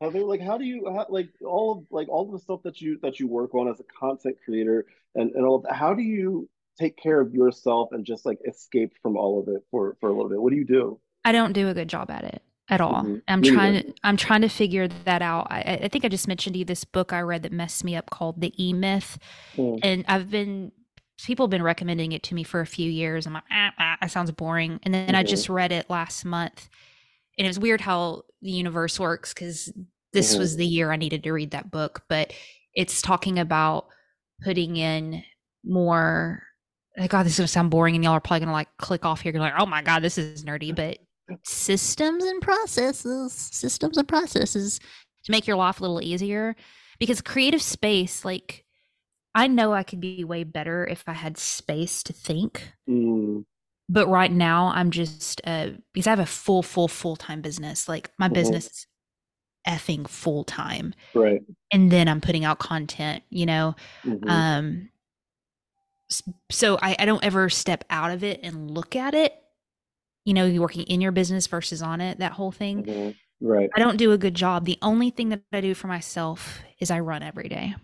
How 0.00 0.10
they 0.10 0.20
like 0.20 0.42
how 0.42 0.58
do 0.58 0.64
you 0.64 0.84
how, 0.94 1.06
like 1.08 1.30
all 1.42 1.78
of 1.78 1.86
like 1.90 2.08
all 2.08 2.26
of 2.26 2.32
the 2.32 2.38
stuff 2.38 2.62
that 2.64 2.80
you 2.82 2.98
that 3.02 3.18
you 3.18 3.28
work 3.28 3.54
on 3.54 3.68
as 3.68 3.80
a 3.80 3.84
content 3.84 4.36
creator 4.44 4.84
and 5.14 5.30
and 5.32 5.46
all 5.46 5.56
of 5.56 5.62
that, 5.62 5.72
how 5.72 5.94
do 5.94 6.02
you 6.02 6.48
take 6.78 6.96
care 6.96 7.20
of 7.20 7.34
yourself 7.34 7.90
and 7.92 8.04
just 8.04 8.26
like 8.26 8.38
escape 8.46 8.92
from 9.02 9.16
all 9.16 9.40
of 9.40 9.48
it 9.48 9.62
for 9.70 9.96
for 10.00 10.08
a 10.08 10.12
little 10.12 10.28
bit? 10.28 10.40
What 10.40 10.50
do 10.50 10.56
you 10.56 10.64
do? 10.64 11.00
I 11.24 11.32
don't 11.32 11.52
do 11.52 11.68
a 11.68 11.74
good 11.74 11.88
job 11.88 12.10
at 12.10 12.24
it 12.24 12.42
at 12.68 12.80
all. 12.80 13.02
Mm-hmm. 13.02 13.16
I'm 13.28 13.40
Me 13.40 13.50
trying 13.50 13.82
to 13.82 13.94
I'm 14.02 14.16
trying 14.16 14.42
to 14.42 14.48
figure 14.48 14.88
that 14.88 15.22
out. 15.22 15.48
I, 15.50 15.80
I, 15.82 15.88
think 15.88 16.04
I 16.04 16.08
just 16.08 16.28
mentioned 16.28 16.54
to 16.54 16.58
you 16.58 16.64
this 16.64 16.84
book 16.84 17.12
I 17.12 17.20
read 17.20 17.42
that 17.44 17.52
messed 17.52 17.84
me 17.84 17.96
up 17.96 18.10
called 18.10 18.40
The 18.40 18.52
E 18.62 18.72
Myth, 18.72 19.18
mm. 19.56 19.78
and 19.82 20.04
I've 20.08 20.30
been 20.30 20.72
people 21.24 21.46
have 21.46 21.50
been 21.50 21.62
recommending 21.62 22.12
it 22.12 22.22
to 22.24 22.34
me 22.34 22.42
for 22.42 22.60
a 22.60 22.66
few 22.66 22.90
years. 22.90 23.26
I'm 23.26 23.34
like, 23.34 23.44
ah, 23.50 23.72
ah 23.78 23.96
that 24.00 24.10
sounds 24.10 24.30
boring, 24.30 24.80
and 24.82 24.92
then 24.92 25.08
mm-hmm. 25.08 25.16
I 25.16 25.22
just 25.22 25.48
read 25.48 25.72
it 25.72 25.88
last 25.88 26.24
month, 26.24 26.68
and 27.38 27.46
it 27.46 27.48
was 27.48 27.58
weird 27.58 27.80
how 27.80 28.22
the 28.42 28.50
universe 28.50 28.98
works 28.98 29.32
because 29.32 29.72
this 30.12 30.32
mm-hmm. 30.32 30.40
was 30.40 30.56
the 30.56 30.66
year 30.66 30.92
I 30.92 30.96
needed 30.96 31.22
to 31.24 31.32
read 31.32 31.52
that 31.52 31.70
book, 31.70 32.02
but 32.08 32.32
it's 32.74 33.00
talking 33.00 33.38
about 33.38 33.86
putting 34.42 34.76
in 34.76 35.22
more 35.64 36.42
God, 37.08 37.24
this 37.24 37.32
is 37.32 37.38
gonna 37.38 37.48
sound 37.48 37.70
boring, 37.70 37.94
and 37.94 38.02
y'all 38.02 38.14
are 38.14 38.20
probably 38.20 38.40
gonna 38.40 38.52
like 38.52 38.68
click 38.78 39.04
off 39.04 39.20
here. 39.20 39.32
You're 39.32 39.40
like, 39.40 39.54
oh 39.58 39.66
my 39.66 39.82
God, 39.82 40.02
this 40.02 40.16
is 40.16 40.44
nerdy, 40.44 40.74
but 40.74 40.98
systems 41.44 42.24
and 42.24 42.40
processes, 42.40 43.32
systems 43.32 43.96
and 43.98 44.08
processes 44.08 44.78
to 45.24 45.32
make 45.32 45.46
your 45.46 45.56
life 45.56 45.80
a 45.80 45.82
little 45.82 46.02
easier. 46.02 46.56
Because 46.98 47.20
creative 47.20 47.60
space, 47.60 48.24
like, 48.24 48.64
I 49.34 49.48
know 49.48 49.74
I 49.74 49.82
could 49.82 50.00
be 50.00 50.24
way 50.24 50.44
better 50.44 50.86
if 50.86 51.04
I 51.06 51.12
had 51.12 51.36
space 51.36 52.02
to 52.04 52.14
think. 52.14 52.72
Mm. 52.88 53.44
But 53.88 54.08
right 54.08 54.32
now, 54.32 54.72
I'm 54.74 54.90
just 54.90 55.40
uh, 55.44 55.70
because 55.92 56.06
I 56.06 56.10
have 56.10 56.18
a 56.18 56.26
full, 56.26 56.62
full, 56.62 56.88
full 56.88 57.16
time 57.16 57.42
business. 57.42 57.88
Like 57.88 58.10
my 58.18 58.26
mm-hmm. 58.26 58.34
business 58.34 58.66
is 58.66 58.86
effing 59.68 60.08
full 60.08 60.44
time. 60.44 60.94
Right. 61.14 61.42
And 61.70 61.92
then 61.92 62.08
I'm 62.08 62.20
putting 62.20 62.44
out 62.44 62.58
content. 62.58 63.22
You 63.28 63.46
know, 63.46 63.76
mm-hmm. 64.04 64.28
um, 64.28 64.88
so 66.50 66.78
I, 66.80 66.96
I 66.98 67.04
don't 67.04 67.24
ever 67.24 67.48
step 67.48 67.84
out 67.90 68.10
of 68.10 68.22
it 68.22 68.40
and 68.42 68.70
look 68.70 68.96
at 68.96 69.14
it. 69.14 69.34
You 70.24 70.34
know, 70.34 70.44
you're 70.46 70.62
working 70.62 70.82
in 70.84 71.00
your 71.00 71.12
business 71.12 71.46
versus 71.46 71.82
on 71.82 72.00
it, 72.00 72.18
that 72.18 72.32
whole 72.32 72.52
thing. 72.52 72.84
Mm-hmm. 72.84 73.10
Right. 73.40 73.70
I 73.74 73.78
don't 73.78 73.96
do 73.96 74.12
a 74.12 74.18
good 74.18 74.34
job. 74.34 74.64
The 74.64 74.78
only 74.82 75.10
thing 75.10 75.28
that 75.28 75.42
I 75.52 75.60
do 75.60 75.74
for 75.74 75.88
myself 75.88 76.60
is 76.80 76.90
I 76.90 77.00
run 77.00 77.22
every 77.22 77.48
day. 77.48 77.74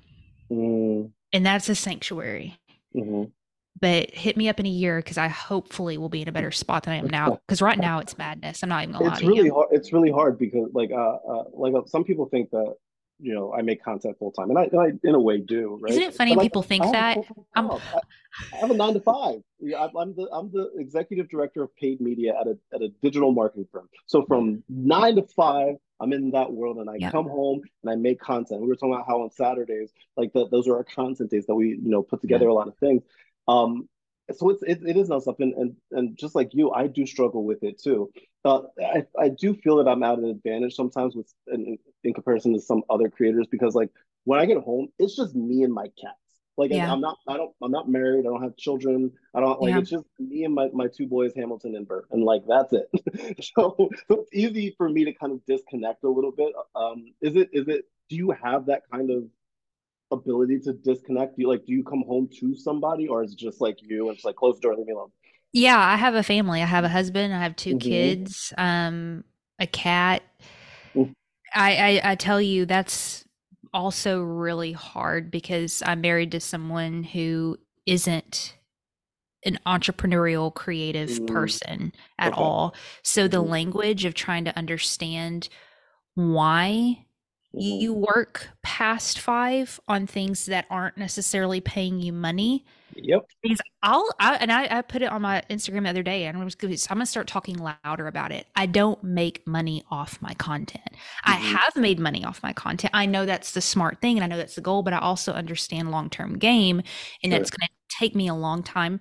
Mm. 0.50 1.10
And 1.32 1.46
that's 1.46 1.68
a 1.68 1.74
sanctuary. 1.74 2.58
Mm-hmm. 2.96 3.24
But 3.80 4.10
hit 4.10 4.36
me 4.36 4.48
up 4.48 4.60
in 4.60 4.66
a 4.66 4.70
year 4.70 4.98
because 4.98 5.18
I 5.18 5.28
hopefully 5.28 5.98
will 5.98 6.08
be 6.08 6.22
in 6.22 6.28
a 6.28 6.32
better 6.32 6.52
spot 6.52 6.84
than 6.84 6.94
I 6.94 6.96
am 6.98 7.08
now. 7.08 7.40
Because 7.46 7.60
right 7.60 7.78
now 7.78 7.98
it's 7.98 8.16
madness. 8.16 8.62
I'm 8.62 8.68
not 8.68 8.82
even 8.82 8.92
gonna 8.92 9.06
lie. 9.06 9.14
It's 9.14 9.22
really 9.22 9.48
hard. 9.48 9.68
It's 9.72 9.92
really 9.92 10.10
hard 10.10 10.38
because 10.38 10.70
like 10.72 10.90
uh, 10.92 11.16
uh 11.16 11.44
like 11.52 11.74
uh, 11.74 11.82
some 11.86 12.04
people 12.04 12.28
think 12.28 12.50
that 12.50 12.74
you 13.22 13.32
know 13.32 13.54
I 13.54 13.62
make 13.62 13.82
content 13.82 14.18
full 14.18 14.32
time, 14.32 14.50
and 14.50 14.58
I, 14.58 14.64
and 14.64 14.80
I 14.80 15.08
in 15.08 15.14
a 15.14 15.20
way 15.20 15.38
do. 15.38 15.78
Right? 15.80 15.92
Isn't 15.92 16.02
it 16.02 16.14
funny 16.14 16.34
but 16.34 16.42
people 16.42 16.62
I, 16.62 16.66
think 16.66 16.84
I 16.84 16.90
that? 16.92 17.18
I'm... 17.54 17.70
I 17.70 18.56
have 18.56 18.70
a 18.70 18.74
nine 18.74 18.94
to 18.94 19.00
five. 19.00 19.40
Yeah, 19.60 19.86
I'm 19.96 20.14
the 20.14 20.28
I'm 20.32 20.50
the 20.50 20.70
executive 20.76 21.28
director 21.28 21.62
of 21.62 21.74
paid 21.76 22.00
media 22.00 22.34
at 22.38 22.46
a 22.46 22.58
at 22.74 22.82
a 22.82 22.88
digital 23.02 23.32
marketing 23.32 23.68
firm. 23.72 23.88
So 24.06 24.24
from 24.26 24.64
nine 24.68 25.16
to 25.16 25.22
five, 25.22 25.76
I'm 26.00 26.12
in 26.12 26.32
that 26.32 26.52
world, 26.52 26.78
and 26.78 26.90
I 26.90 27.10
come 27.10 27.28
home 27.28 27.62
and 27.82 27.90
I 27.90 27.94
make 27.94 28.20
content. 28.20 28.60
We 28.60 28.66
were 28.66 28.74
talking 28.74 28.94
about 28.94 29.06
how 29.06 29.22
on 29.22 29.30
Saturdays, 29.30 29.92
like 30.16 30.32
the, 30.32 30.48
those 30.48 30.66
are 30.66 30.76
our 30.76 30.84
content 30.84 31.30
days 31.30 31.46
that 31.46 31.54
we 31.54 31.68
you 31.68 31.90
know 31.90 32.02
put 32.02 32.20
together 32.20 32.48
a 32.48 32.54
lot 32.54 32.68
of 32.68 32.76
things. 32.78 33.02
Um, 33.46 33.88
so 34.32 34.50
it's 34.50 34.62
it, 34.62 34.80
it 34.86 34.96
is 34.96 35.08
not 35.08 35.22
something 35.22 35.54
and 35.56 35.74
and 35.92 36.16
just 36.16 36.34
like 36.34 36.50
you 36.52 36.70
i 36.72 36.86
do 36.86 37.06
struggle 37.06 37.44
with 37.44 37.62
it 37.62 37.80
too 37.82 38.10
uh, 38.44 38.62
I, 38.80 39.04
I 39.18 39.28
do 39.28 39.54
feel 39.54 39.76
that 39.76 39.88
i'm 39.88 40.02
at 40.02 40.18
an 40.18 40.24
advantage 40.24 40.74
sometimes 40.74 41.14
with 41.14 41.32
in, 41.52 41.78
in 42.04 42.14
comparison 42.14 42.52
to 42.54 42.60
some 42.60 42.82
other 42.90 43.08
creators 43.08 43.46
because 43.50 43.74
like 43.74 43.90
when 44.24 44.40
i 44.40 44.46
get 44.46 44.58
home 44.58 44.88
it's 44.98 45.16
just 45.16 45.34
me 45.34 45.62
and 45.62 45.72
my 45.72 45.86
cats 46.00 46.16
like 46.56 46.70
yeah. 46.70 46.92
i'm 46.92 47.00
not 47.00 47.18
i 47.28 47.36
don't 47.36 47.52
i'm 47.62 47.70
not 47.70 47.88
married 47.88 48.20
i 48.20 48.28
don't 48.28 48.42
have 48.42 48.56
children 48.56 49.10
i 49.34 49.40
don't 49.40 49.60
like 49.60 49.72
yeah. 49.72 49.78
it's 49.78 49.90
just 49.90 50.04
me 50.18 50.44
and 50.44 50.54
my, 50.54 50.68
my 50.72 50.86
two 50.86 51.06
boys 51.06 51.32
hamilton 51.34 51.74
and 51.76 51.88
bert 51.88 52.06
and 52.10 52.22
like 52.22 52.42
that's 52.46 52.72
it 52.72 52.88
so, 53.56 53.74
so 54.08 54.20
it's 54.20 54.30
easy 54.32 54.74
for 54.76 54.88
me 54.88 55.04
to 55.04 55.12
kind 55.12 55.32
of 55.32 55.44
disconnect 55.46 56.04
a 56.04 56.08
little 56.08 56.32
bit 56.32 56.52
um 56.74 57.12
is 57.20 57.36
it 57.36 57.48
is 57.52 57.68
it 57.68 57.84
do 58.08 58.16
you 58.16 58.30
have 58.30 58.66
that 58.66 58.82
kind 58.92 59.10
of 59.10 59.24
ability 60.12 60.60
to 60.60 60.72
disconnect? 60.72 61.36
Do 61.36 61.42
you 61.42 61.48
like 61.48 61.64
do 61.66 61.72
you 61.72 61.82
come 61.82 62.04
home 62.06 62.28
to 62.40 62.54
somebody 62.54 63.08
or 63.08 63.22
is 63.22 63.32
it 63.32 63.38
just 63.38 63.60
like 63.60 63.78
you 63.80 64.08
and 64.08 64.16
it's 64.16 64.24
like 64.24 64.36
close 64.36 64.56
the 64.56 64.62
door, 64.62 64.76
leave 64.76 64.86
me 64.86 64.92
alone? 64.92 65.10
Yeah, 65.52 65.78
I 65.78 65.96
have 65.96 66.14
a 66.14 66.22
family. 66.22 66.62
I 66.62 66.66
have 66.66 66.84
a 66.84 66.88
husband, 66.88 67.34
I 67.34 67.42
have 67.42 67.56
2 67.56 67.70
mm-hmm. 67.70 67.78
kids, 67.78 68.52
um, 68.56 69.24
a 69.58 69.66
cat. 69.66 70.22
Mm. 70.94 71.14
I, 71.54 71.76
I 71.76 72.12
I 72.12 72.14
tell 72.14 72.40
you 72.40 72.64
that's 72.64 73.24
also 73.74 74.22
really 74.22 74.72
hard 74.72 75.30
because 75.30 75.82
I'm 75.84 76.00
married 76.00 76.32
to 76.32 76.40
someone 76.40 77.02
who 77.02 77.58
isn't 77.86 78.56
an 79.44 79.58
entrepreneurial 79.66 80.54
creative 80.54 81.10
mm. 81.10 81.26
person 81.26 81.92
at 82.18 82.32
okay. 82.32 82.40
all. 82.40 82.74
So 83.02 83.28
the 83.28 83.38
mm-hmm. 83.38 83.50
language 83.50 84.04
of 84.04 84.14
trying 84.14 84.44
to 84.44 84.56
understand 84.56 85.48
why. 86.14 87.06
You 87.54 87.92
work 87.92 88.48
past 88.62 89.18
five 89.18 89.78
on 89.86 90.06
things 90.06 90.46
that 90.46 90.64
aren't 90.70 90.96
necessarily 90.96 91.60
paying 91.60 92.00
you 92.00 92.12
money. 92.12 92.64
Yep. 92.94 93.26
Because 93.42 93.60
I'll 93.82 94.08
I, 94.20 94.36
and 94.36 94.52
I, 94.52 94.78
I 94.78 94.82
put 94.82 95.02
it 95.02 95.10
on 95.10 95.22
my 95.22 95.42
Instagram 95.50 95.84
the 95.84 95.90
other 95.90 96.02
day, 96.02 96.24
and 96.24 96.36
I 96.36 96.44
was 96.44 96.56
I'm 96.62 96.96
gonna 96.96 97.06
start 97.06 97.26
talking 97.26 97.56
louder 97.56 98.06
about 98.06 98.32
it. 98.32 98.46
I 98.56 98.66
don't 98.66 99.02
make 99.02 99.46
money 99.46 99.82
off 99.90 100.20
my 100.20 100.34
content. 100.34 100.84
Mm-hmm. 100.86 101.30
I 101.30 101.34
have 101.34 101.76
made 101.76 101.98
money 101.98 102.24
off 102.24 102.42
my 102.42 102.52
content. 102.52 102.92
I 102.94 103.06
know 103.06 103.26
that's 103.26 103.52
the 103.52 103.60
smart 103.60 104.00
thing, 104.00 104.16
and 104.16 104.24
I 104.24 104.26
know 104.26 104.36
that's 104.36 104.54
the 104.54 104.60
goal. 104.60 104.82
But 104.82 104.94
I 104.94 104.98
also 104.98 105.32
understand 105.32 105.90
long 105.90 106.10
term 106.10 106.38
game, 106.38 106.82
and 107.22 107.32
sure. 107.32 107.40
it's 107.40 107.50
gonna 107.50 107.68
take 107.88 108.14
me 108.14 108.28
a 108.28 108.34
long 108.34 108.62
time 108.62 109.00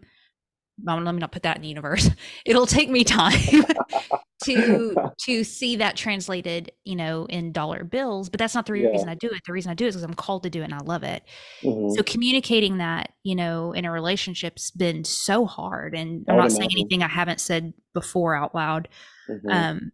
let 0.85 0.99
me 0.99 1.19
not 1.19 1.31
put 1.31 1.43
that 1.43 1.57
in 1.57 1.61
the 1.61 1.67
universe. 1.67 2.09
It'll 2.45 2.65
take 2.65 2.89
me 2.89 3.03
time 3.03 3.39
to 4.43 4.95
to 5.25 5.43
see 5.43 5.75
that 5.77 5.95
translated, 5.95 6.71
you 6.83 6.95
know, 6.95 7.25
in 7.25 7.51
dollar 7.51 7.83
bills. 7.83 8.29
But 8.29 8.39
that's 8.39 8.55
not 8.55 8.65
the 8.65 8.73
yeah. 8.73 8.89
reason 8.89 9.09
I 9.09 9.15
do 9.15 9.27
it. 9.27 9.41
The 9.45 9.53
reason 9.53 9.71
I 9.71 9.75
do 9.75 9.85
it 9.85 9.89
is 9.89 9.95
because 9.95 10.03
I'm 10.03 10.13
called 10.13 10.43
to 10.43 10.49
do 10.49 10.61
it 10.61 10.65
and 10.65 10.73
I 10.73 10.79
love 10.79 11.03
it. 11.03 11.23
Mm-hmm. 11.61 11.95
So 11.95 12.03
communicating 12.03 12.77
that, 12.77 13.13
you 13.23 13.35
know, 13.35 13.71
in 13.73 13.85
a 13.85 13.91
relationship's 13.91 14.71
been 14.71 15.03
so 15.03 15.45
hard. 15.45 15.95
And 15.95 16.25
I'm 16.27 16.37
not 16.37 16.41
imagine. 16.45 16.57
saying 16.57 16.69
anything 16.71 17.03
I 17.03 17.07
haven't 17.07 17.41
said 17.41 17.73
before 17.93 18.35
out 18.35 18.55
loud, 18.55 18.87
mm-hmm. 19.29 19.49
um, 19.49 19.91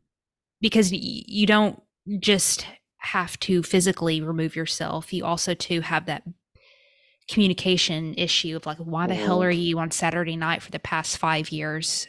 because 0.61 0.91
y- 0.91 0.99
you 1.01 1.45
don't 1.45 1.81
just 2.19 2.65
have 2.99 3.39
to 3.39 3.63
physically 3.63 4.21
remove 4.21 4.55
yourself. 4.55 5.13
You 5.13 5.25
also 5.25 5.53
to 5.53 5.81
have 5.81 6.05
that 6.07 6.23
communication 7.27 8.13
issue 8.15 8.55
of 8.55 8.65
like 8.65 8.77
why 8.77 9.07
the 9.07 9.13
mm. 9.13 9.23
hell 9.23 9.43
are 9.43 9.51
you 9.51 9.79
on 9.79 9.91
saturday 9.91 10.35
night 10.35 10.61
for 10.61 10.71
the 10.71 10.79
past 10.79 11.17
five 11.17 11.49
years 11.49 12.07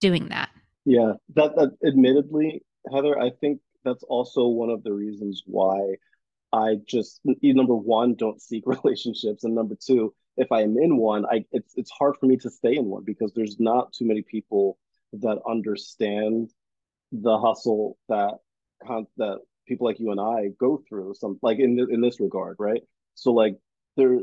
doing 0.00 0.28
that? 0.28 0.48
Yeah 0.84 1.12
that, 1.34 1.54
that 1.56 1.76
admittedly 1.86 2.62
heather 2.92 3.18
i 3.18 3.30
think 3.30 3.60
that's 3.84 4.02
also 4.04 4.46
one 4.46 4.70
of 4.70 4.82
the 4.82 4.92
reasons 4.92 5.42
why 5.44 5.94
i 6.52 6.76
just 6.86 7.20
number 7.42 7.76
one 7.76 8.14
don't 8.14 8.40
seek 8.40 8.64
relationships 8.66 9.44
and 9.44 9.54
number 9.54 9.74
two 9.74 10.14
if 10.36 10.50
i 10.52 10.62
am 10.62 10.78
in 10.78 10.96
one 10.96 11.26
i 11.26 11.44
it's, 11.52 11.74
it's 11.76 11.90
hard 11.90 12.16
for 12.18 12.26
me 12.26 12.36
to 12.38 12.50
stay 12.50 12.76
in 12.76 12.86
one 12.86 13.04
because 13.04 13.32
there's 13.34 13.60
not 13.60 13.92
too 13.92 14.06
many 14.06 14.22
people 14.22 14.78
that 15.12 15.38
understand 15.46 16.50
the 17.12 17.38
hustle 17.38 17.98
that 18.08 18.34
that 19.16 19.38
people 19.66 19.86
like 19.86 20.00
you 20.00 20.10
and 20.10 20.20
i 20.20 20.48
go 20.58 20.82
through 20.88 21.14
some 21.14 21.38
like 21.42 21.58
in 21.58 21.78
in 21.90 22.00
this 22.00 22.20
regard 22.20 22.56
right? 22.58 22.82
So 23.14 23.32
like 23.32 23.56
there 23.98 24.20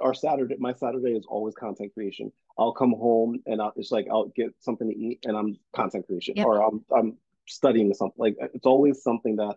our 0.00 0.14
Saturday, 0.14 0.56
my 0.58 0.74
Saturday 0.74 1.12
is 1.12 1.24
always 1.26 1.54
content 1.54 1.92
creation. 1.94 2.30
I'll 2.58 2.72
come 2.72 2.90
home 2.90 3.40
and 3.46 3.60
I'll, 3.60 3.72
it's 3.76 3.90
like 3.90 4.06
I'll 4.10 4.30
get 4.36 4.54
something 4.60 4.88
to 4.88 4.96
eat 4.96 5.20
and 5.24 5.36
I'm 5.36 5.56
content 5.74 6.06
creation, 6.06 6.34
yep. 6.36 6.46
or 6.46 6.62
I'm 6.62 6.84
I'm 6.94 7.16
studying 7.48 7.92
something. 7.94 8.18
Like 8.18 8.36
it's 8.52 8.66
always 8.66 9.02
something 9.02 9.36
that, 9.36 9.56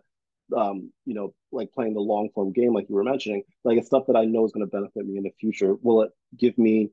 um, 0.56 0.90
you 1.04 1.14
know, 1.14 1.34
like 1.52 1.72
playing 1.72 1.94
the 1.94 2.00
long 2.00 2.30
form 2.34 2.52
game, 2.52 2.72
like 2.72 2.88
you 2.88 2.94
were 2.94 3.04
mentioning. 3.04 3.42
Like 3.64 3.78
it's 3.78 3.86
stuff 3.86 4.04
that 4.08 4.16
I 4.16 4.24
know 4.24 4.44
is 4.44 4.52
going 4.52 4.66
to 4.66 4.70
benefit 4.70 5.06
me 5.06 5.18
in 5.18 5.24
the 5.24 5.32
future. 5.38 5.74
Will 5.82 6.02
it 6.02 6.10
give 6.36 6.56
me 6.58 6.90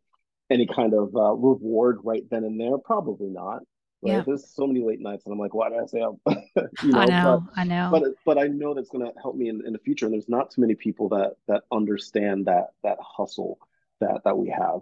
any 0.49 0.67
kind 0.67 0.93
of 0.93 1.15
uh, 1.15 1.33
reward 1.33 1.99
right 2.03 2.23
then 2.29 2.43
and 2.43 2.59
there? 2.59 2.77
Probably 2.77 3.29
not. 3.29 3.61
Right? 4.05 4.13
Yeah. 4.13 4.23
There's 4.25 4.47
so 4.47 4.67
many 4.67 4.83
late 4.83 4.99
nights, 5.01 5.25
and 5.25 5.33
I'm 5.33 5.39
like, 5.39 5.53
why 5.53 5.69
did 5.69 5.79
I 5.79 5.85
say 5.87 5.99
you 6.83 6.91
know, 6.91 6.99
I 6.99 7.05
know, 7.05 7.43
but, 7.47 7.61
I 7.61 7.63
know. 7.63 7.89
But 7.91 8.03
but 8.25 8.37
I 8.37 8.47
know 8.47 8.73
that's 8.73 8.89
going 8.89 9.05
to 9.05 9.11
help 9.19 9.35
me 9.35 9.49
in, 9.49 9.65
in 9.65 9.73
the 9.73 9.79
future. 9.79 10.05
And 10.05 10.13
there's 10.13 10.29
not 10.29 10.51
too 10.51 10.61
many 10.61 10.75
people 10.75 11.09
that 11.09 11.35
that 11.47 11.63
understand 11.71 12.45
that 12.45 12.67
that 12.83 12.97
hustle 13.01 13.59
that 13.99 14.21
that 14.23 14.37
we 14.37 14.49
have. 14.49 14.81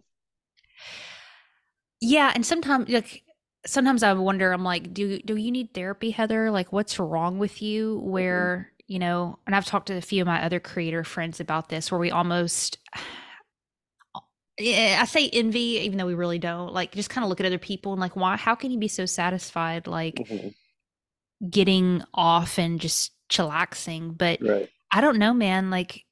Yeah, 2.02 2.32
and 2.36 2.46
sometimes 2.46 2.90
like 2.90 3.24
sometimes 3.66 4.04
I 4.04 4.14
wonder, 4.14 4.52
I'm 4.52 4.64
like, 4.64 4.94
do 4.94 5.20
do 5.20 5.36
you 5.36 5.52
need 5.52 5.74
therapy, 5.74 6.12
Heather? 6.12 6.52
Like, 6.52 6.74
what's 6.74 7.00
wrong 7.00 7.40
with 7.40 7.62
you? 7.62 7.98
Mm-hmm. 7.98 8.10
Where 8.10 8.58
mm-hmm. 8.58 8.94
you 8.94 9.00
know, 9.00 9.40
and 9.48 9.56
I've 9.56 9.66
talked 9.66 9.88
to 9.88 9.98
a 9.98 10.02
few 10.02 10.22
of 10.22 10.28
my 10.28 10.44
other 10.44 10.60
creator 10.60 11.04
friends 11.04 11.40
about 11.40 11.70
this, 11.70 11.92
where 11.92 12.00
we 12.00 12.12
almost 12.12 12.78
yeah, 14.60 15.00
I 15.02 15.06
say 15.06 15.30
envy, 15.30 15.80
even 15.82 15.98
though 15.98 16.06
we 16.06 16.14
really 16.14 16.40
don't. 16.40 16.74
Like, 16.74 16.94
just 16.94 17.10
kind 17.10 17.24
of 17.24 17.30
look 17.30 17.40
at 17.40 17.46
other 17.46 17.58
people 17.58 17.94
and 17.94 18.02
like, 18.02 18.16
why? 18.16 18.38
How 18.38 18.56
can 18.56 18.72
you 18.72 18.80
be 18.80 18.88
so 18.88 19.06
satisfied, 19.06 19.88
like 19.88 20.16
mm-hmm. 20.16 20.50
getting 21.50 22.04
off 22.14 22.60
and 22.60 22.80
just 22.80 23.12
chillaxing? 23.30 24.18
But 24.18 24.40
right. 24.42 24.70
I 24.92 25.02
don't 25.02 25.18
know, 25.18 25.34
man. 25.34 25.70
Like, 25.70 26.06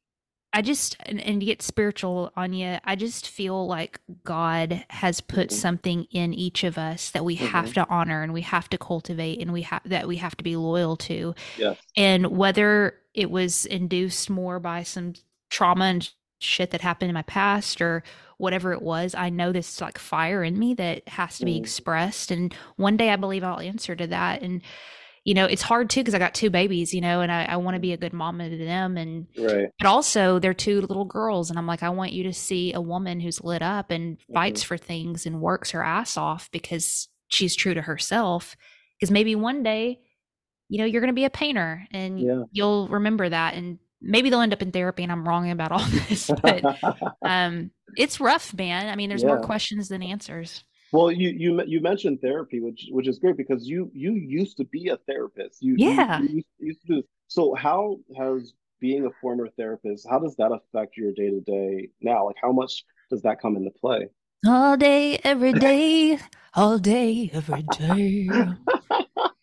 I 0.53 0.61
just 0.61 0.97
and, 1.01 1.21
and 1.21 1.39
to 1.39 1.45
get 1.45 1.61
spiritual 1.61 2.31
on 2.35 2.53
you, 2.53 2.77
I 2.83 2.95
just 2.95 3.29
feel 3.29 3.67
like 3.67 3.99
God 4.23 4.83
has 4.89 5.21
put 5.21 5.49
mm-hmm. 5.49 5.57
something 5.57 6.03
in 6.11 6.33
each 6.33 6.63
of 6.63 6.77
us 6.77 7.11
that 7.11 7.23
we 7.23 7.37
mm-hmm. 7.37 7.45
have 7.45 7.73
to 7.73 7.87
honor 7.89 8.21
and 8.21 8.33
we 8.33 8.41
have 8.41 8.69
to 8.71 8.77
cultivate 8.77 9.39
and 9.39 9.53
we 9.53 9.61
have 9.61 9.81
that 9.85 10.07
we 10.07 10.17
have 10.17 10.35
to 10.37 10.43
be 10.43 10.55
loyal 10.55 10.97
to. 10.97 11.35
Yes. 11.57 11.77
And 11.95 12.27
whether 12.27 12.95
it 13.13 13.31
was 13.31 13.65
induced 13.65 14.29
more 14.29 14.59
by 14.59 14.83
some 14.83 15.13
trauma 15.49 15.85
and 15.85 16.09
shit 16.43 16.71
that 16.71 16.81
happened 16.81 17.09
in 17.09 17.13
my 17.13 17.21
past 17.23 17.81
or 17.81 18.03
whatever 18.37 18.73
it 18.73 18.81
was 18.81 19.13
i 19.15 19.29
know 19.29 19.51
this 19.51 19.79
like 19.81 19.97
fire 19.97 20.43
in 20.43 20.57
me 20.57 20.73
that 20.73 21.07
has 21.07 21.37
to 21.37 21.45
be 21.45 21.55
mm. 21.55 21.59
expressed 21.59 22.31
and 22.31 22.53
one 22.75 22.97
day 22.97 23.09
i 23.09 23.15
believe 23.15 23.43
i'll 23.43 23.59
answer 23.59 23.95
to 23.95 24.07
that 24.07 24.41
and 24.41 24.61
you 25.23 25.33
know 25.33 25.45
it's 25.45 25.61
hard 25.61 25.89
too 25.89 26.01
because 26.01 26.15
i 26.15 26.19
got 26.19 26.33
two 26.33 26.49
babies 26.49 26.93
you 26.93 27.01
know 27.01 27.21
and 27.21 27.31
i, 27.31 27.43
I 27.43 27.57
want 27.57 27.75
to 27.75 27.79
be 27.79 27.93
a 27.93 27.97
good 27.97 28.13
mom 28.13 28.39
to 28.39 28.57
them 28.57 28.97
and 28.97 29.27
right. 29.37 29.67
but 29.77 29.87
also 29.87 30.39
they're 30.39 30.53
two 30.53 30.81
little 30.81 31.05
girls 31.05 31.49
and 31.49 31.59
i'm 31.59 31.67
like 31.67 31.83
i 31.83 31.89
want 31.89 32.13
you 32.13 32.23
to 32.23 32.33
see 32.33 32.73
a 32.73 32.81
woman 32.81 33.19
who's 33.19 33.43
lit 33.43 33.61
up 33.61 33.91
and 33.91 34.17
mm-hmm. 34.17 34.33
fights 34.33 34.63
for 34.63 34.77
things 34.77 35.25
and 35.25 35.41
works 35.41 35.71
her 35.71 35.83
ass 35.83 36.17
off 36.17 36.49
because 36.51 37.07
she's 37.27 37.55
true 37.55 37.75
to 37.75 37.81
herself 37.81 38.55
because 38.99 39.11
maybe 39.11 39.35
one 39.35 39.61
day 39.61 39.99
you 40.69 40.79
know 40.79 40.85
you're 40.85 41.01
going 41.01 41.13
to 41.13 41.13
be 41.13 41.25
a 41.25 41.29
painter 41.29 41.85
and 41.91 42.19
yeah. 42.19 42.43
you'll 42.51 42.87
remember 42.87 43.29
that 43.29 43.53
and 43.53 43.77
maybe 44.01 44.29
they'll 44.29 44.41
end 44.41 44.53
up 44.53 44.61
in 44.61 44.71
therapy 44.71 45.03
and 45.03 45.11
I'm 45.11 45.27
wrong 45.27 45.49
about 45.51 45.71
all 45.71 45.85
this, 46.09 46.29
but 46.41 46.63
um, 47.21 47.71
it's 47.95 48.19
rough, 48.19 48.53
man. 48.53 48.89
I 48.89 48.95
mean, 48.95 49.09
there's 49.09 49.23
yeah. 49.23 49.29
more 49.29 49.41
questions 49.41 49.89
than 49.89 50.01
answers. 50.01 50.63
Well, 50.91 51.09
you 51.09 51.29
you 51.29 51.63
you 51.65 51.79
mentioned 51.79 52.19
therapy, 52.21 52.59
which 52.59 52.89
which 52.91 53.07
is 53.07 53.17
great 53.17 53.37
because 53.37 53.65
you 53.65 53.89
you 53.93 54.13
used 54.13 54.57
to 54.57 54.65
be 54.65 54.89
a 54.89 54.97
therapist. 54.97 55.61
You 55.61 55.75
yeah. 55.77 56.21
You, 56.21 56.27
you 56.29 56.43
used 56.59 56.81
to 56.81 56.95
do, 56.95 57.03
so 57.27 57.55
how 57.55 57.97
has 58.17 58.53
being 58.81 59.05
a 59.05 59.09
former 59.21 59.47
therapist 59.55 60.07
how 60.09 60.17
does 60.17 60.35
that 60.35 60.51
affect 60.51 60.97
your 60.97 61.13
day 61.13 61.29
to 61.29 61.39
day 61.41 61.89
now? 62.01 62.25
Like 62.25 62.35
how 62.41 62.51
much 62.51 62.83
does 63.09 63.21
that 63.21 63.39
come 63.39 63.55
into 63.55 63.71
play? 63.71 64.09
All 64.45 64.75
day, 64.75 65.19
every 65.23 65.53
day, 65.53 66.19
all 66.55 66.79
day, 66.79 67.29
every 67.31 67.63
day. 67.77 68.27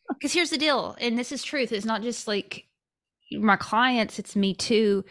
Because 0.09 0.33
here's 0.33 0.51
the 0.51 0.59
deal, 0.59 0.97
and 1.01 1.17
this 1.17 1.31
is 1.33 1.45
truth. 1.45 1.73
It's 1.73 1.87
not 1.87 2.03
just 2.03 2.27
like 2.27 2.68
my 3.33 3.57
clients, 3.57 4.19
it's 4.19 4.37
me 4.37 4.55
too. 4.55 5.05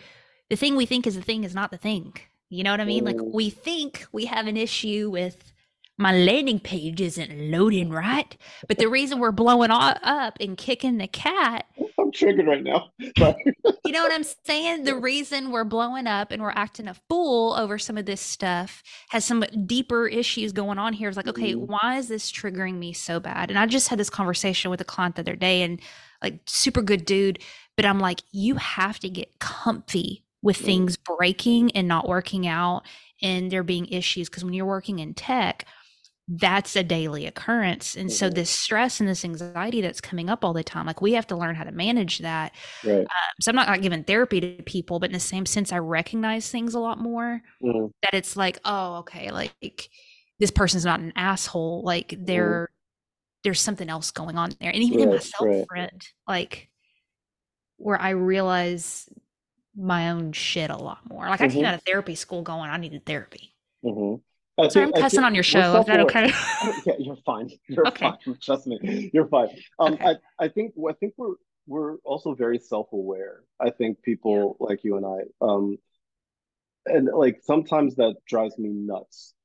The 0.49 0.56
thing 0.56 0.75
we 0.75 0.86
think 0.86 1.06
is 1.06 1.15
the 1.15 1.21
thing 1.21 1.43
is 1.43 1.56
not 1.56 1.71
the 1.71 1.77
thing. 1.77 2.13
You 2.49 2.63
know 2.63 2.71
what 2.71 2.82
I 2.82 2.86
mean? 2.86 3.03
Like 3.03 3.17
mm. 3.17 3.32
we 3.34 3.49
think 3.49 4.06
we 4.12 4.25
have 4.25 4.47
an 4.47 4.56
issue 4.56 5.10
with 5.12 5.53
my 5.97 6.13
landing 6.15 6.60
page 6.60 7.01
isn't 7.01 7.51
loading 7.51 7.89
right. 7.89 8.38
But 8.67 8.77
the 8.77 8.88
reason 8.88 9.19
we're 9.19 9.32
blowing 9.32 9.71
up 9.71 10.38
and 10.39 10.56
kicking 10.56 10.97
the 10.97 11.08
cat. 11.08 11.65
I'm 11.99 12.12
triggered 12.12 12.47
right 12.47 12.63
now. 12.63 12.89
you 12.99 13.91
know 13.91 14.03
what 14.03 14.13
I'm 14.13 14.23
saying? 14.45 14.84
The 14.84 14.95
reason 14.95 15.51
we're 15.51 15.63
blowing 15.63 16.06
up 16.06 16.32
and 16.32 16.41
we're 16.41 16.51
acting 16.51 16.88
a 16.88 16.93
fool 17.10 17.53
over 17.53 17.80
some 17.80 17.97
of 17.97 18.06
this 18.06 18.21
stuff 18.21 18.84
has 19.10 19.25
some 19.25 19.43
deeper 19.65 20.08
issues 20.08 20.53
going 20.53 20.77
on 20.77 20.93
here. 20.93 21.10
It's 21.10 21.17
like, 21.17 21.27
okay, 21.27 21.56
mm. 21.56 21.65
why 21.67 21.97
is 21.97 22.08
this 22.08 22.32
triggering 22.32 22.75
me 22.75 22.93
so 22.93 23.19
bad? 23.19 23.49
And 23.49 23.58
I 23.58 23.65
just 23.65 23.88
had 23.88 23.99
this 23.99 24.12
conversation 24.12 24.69
with 24.69 24.80
a 24.80 24.86
client 24.86 25.15
the 25.15 25.21
other 25.21 25.36
day 25.36 25.63
and 25.63 25.82
like 26.21 26.39
super 26.45 26.84
good 26.84 27.06
dude. 27.06 27.39
But 27.78 27.86
I'm 27.86 28.00
like, 28.00 28.22
you 28.32 28.56
have 28.56 29.00
to 29.00 29.10
get 29.10 29.40
comfy 29.40 30.26
with 30.42 30.58
things 30.58 30.98
breaking 30.98 31.72
and 31.72 31.88
not 31.88 32.08
working 32.08 32.48
out 32.48 32.84
and 33.22 33.50
there 33.52 33.63
being 33.63 33.86
issues. 33.86 34.30
Because 34.30 34.44
when 34.44 34.54
you're 34.54 34.66
working 34.66 35.00
in 35.00 35.13
tech, 35.13 35.66
that's 36.28 36.76
a 36.76 36.84
daily 36.84 37.26
occurrence. 37.26 37.96
And 37.96 38.12
so 38.12 38.30
this 38.30 38.50
stress 38.50 39.00
and 39.00 39.08
this 39.08 39.24
anxiety 39.24 39.80
that's 39.80 40.02
coming 40.02 40.30
up 40.30 40.44
all 40.44 40.52
the 40.52 40.63
time, 40.63 40.86
like 40.86 41.02
we 41.02 41.13
have 41.13 41.28
to 41.28 41.38
learn 41.38 41.56
how 41.56 41.63
to 41.63 41.72
manage 41.72 42.20
that. 42.20 42.54
Right. 42.84 43.00
Um, 43.00 43.06
so 43.40 43.50
I'm 43.52 43.56
not, 43.56 43.68
not 43.68 43.82
giving 43.82 44.04
therapy 44.04 44.42
to 44.42 44.63
people, 44.63 45.00
but 45.00 45.10
in 45.10 45.13
the 45.13 45.22
same 45.22 45.46
sense, 45.46 45.72
I 45.72 45.78
recognize 45.78 46.50
things 46.50 46.74
a 46.74 46.80
lot 46.80 47.00
more 47.00 47.42
mm-hmm. 47.63 47.86
that 48.04 48.13
it's 48.13 48.36
like, 48.36 48.60
oh, 48.66 48.98
okay, 48.98 49.32
like 49.32 49.90
this 50.40 50.52
person's 50.52 50.84
not 50.84 51.00
an 51.00 51.13
asshole. 51.16 51.84
Like 51.86 52.10
mm-hmm. 52.10 52.26
they're, 52.26 52.63
mm-hmm. 52.63 53.40
there's 53.46 53.62
something 53.62 53.90
else 53.90 54.12
going 54.12 54.38
on 54.38 54.50
there. 54.60 54.72
And 54.72 54.84
even 54.84 54.98
right, 54.98 55.08
in 55.08 55.13
myself, 55.13 55.48
right. 55.48 55.66
friend, 55.70 56.08
like 56.28 56.70
where 57.78 58.00
I 58.00 58.12
realize 58.12 59.10
my 59.76 60.10
own 60.10 60.34
shit 60.34 60.70
a 60.70 60.78
lot 60.78 61.00
more. 61.10 61.28
Like 61.28 61.40
mm-hmm. 61.40 61.44
I 61.44 61.54
came 61.54 61.66
out 61.66 61.76
of 61.76 61.84
therapy 61.84 62.16
school 62.16 62.42
going, 62.42 62.70
I 62.70 62.78
needed 62.78 63.06
therapy. 63.06 63.54
Mm-hmm. 63.86 64.22
I 64.60 64.68
Sorry, 64.70 64.86
I'm 64.86 64.92
cussing 64.92 65.24
on 65.24 65.36
your 65.36 65.44
show. 65.44 65.80
Is 65.80 65.86
that 65.86 66.00
okay? 66.02 66.32
yeah, 66.86 66.94
you're 66.98 67.18
fine. 67.18 67.52
You're 67.68 67.88
okay. 67.90 68.12
fine. 68.26 68.38
Trust 68.42 68.66
me, 68.66 69.12
you're 69.13 69.28
fine. 69.28 69.50
Um, 69.78 69.94
okay. 69.94 70.16
I, 70.40 70.46
I 70.46 70.48
think 70.48 70.74
I 70.90 70.94
think 70.94 71.13
we're 71.16 71.36
we're 71.68 71.98
also 71.98 72.34
very 72.34 72.58
self-aware. 72.58 73.44
I 73.60 73.70
think 73.70 74.02
people 74.02 74.58
yeah. 74.60 74.66
like 74.68 74.84
you 74.84 74.98
and 74.98 75.06
I, 75.06 75.46
um, 75.46 75.78
and 76.88 77.08
like 77.13 77.42
sometimes 77.44 77.98
that 77.98 78.16
drives 78.26 78.58
me 78.58 78.70
nuts 78.70 79.36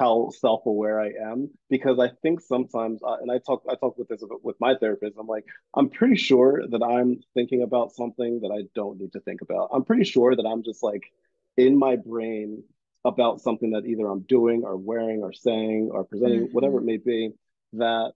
how 0.00 0.30
self-aware 0.30 0.98
I 0.98 1.10
am 1.30 1.50
because 1.68 1.98
I 1.98 2.08
think 2.22 2.40
sometimes 2.40 3.00
uh, 3.02 3.16
and 3.20 3.30
I 3.30 3.38
talk 3.38 3.62
I 3.70 3.74
talk 3.74 3.98
with 3.98 4.08
this 4.08 4.24
with 4.42 4.56
my 4.58 4.74
therapist 4.80 5.16
I'm 5.20 5.26
like 5.26 5.44
I'm 5.74 5.90
pretty 5.90 6.16
sure 6.16 6.62
that 6.66 6.82
I'm 6.82 7.20
thinking 7.34 7.62
about 7.62 7.92
something 7.92 8.40
that 8.40 8.50
I 8.50 8.62
don't 8.74 8.98
need 8.98 9.12
to 9.12 9.20
think 9.20 9.42
about. 9.42 9.68
I'm 9.72 9.84
pretty 9.84 10.04
sure 10.04 10.34
that 10.34 10.46
I'm 10.46 10.62
just 10.62 10.82
like 10.82 11.04
in 11.58 11.78
my 11.78 11.96
brain 11.96 12.64
about 13.04 13.42
something 13.42 13.72
that 13.72 13.84
either 13.84 14.06
I'm 14.06 14.20
doing 14.22 14.62
or 14.64 14.76
wearing 14.76 15.22
or 15.22 15.34
saying 15.34 15.90
or 15.92 16.04
presenting 16.04 16.44
mm-hmm. 16.44 16.52
whatever 16.52 16.78
it 16.78 16.84
may 16.84 16.96
be 16.96 17.32
that 17.74 18.12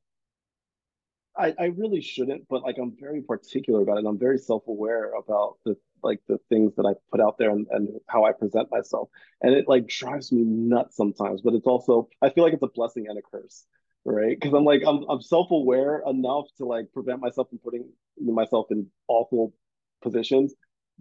I, 1.36 1.52
I 1.58 1.64
really 1.66 2.00
shouldn't, 2.00 2.46
but 2.48 2.62
like 2.62 2.76
I'm 2.80 2.94
very 2.98 3.20
particular 3.20 3.82
about 3.82 3.98
it. 3.98 4.06
I'm 4.06 4.18
very 4.18 4.38
self-aware 4.38 5.12
about 5.14 5.56
the 5.64 5.76
like 6.04 6.20
the 6.28 6.38
things 6.48 6.74
that 6.76 6.86
I 6.86 6.94
put 7.10 7.20
out 7.20 7.38
there 7.38 7.50
and, 7.50 7.66
and 7.70 7.88
how 8.08 8.24
I 8.24 8.32
present 8.32 8.70
myself. 8.70 9.08
And 9.42 9.54
it 9.54 9.68
like 9.68 9.86
drives 9.86 10.32
me 10.32 10.42
nuts 10.42 10.96
sometimes, 10.96 11.40
but 11.42 11.54
it's 11.54 11.66
also 11.66 12.08
I 12.22 12.30
feel 12.30 12.44
like 12.44 12.52
it's 12.52 12.62
a 12.62 12.68
blessing 12.68 13.06
and 13.08 13.18
a 13.18 13.22
curse, 13.22 13.64
right? 14.04 14.38
Because 14.38 14.54
I'm 14.54 14.64
like 14.64 14.82
I'm 14.86 15.04
I'm 15.08 15.22
self-aware 15.22 16.02
enough 16.06 16.46
to 16.58 16.66
like 16.66 16.92
prevent 16.92 17.20
myself 17.20 17.48
from 17.48 17.58
putting 17.58 17.88
myself 18.20 18.66
in 18.70 18.86
awful 19.08 19.54
positions, 20.02 20.54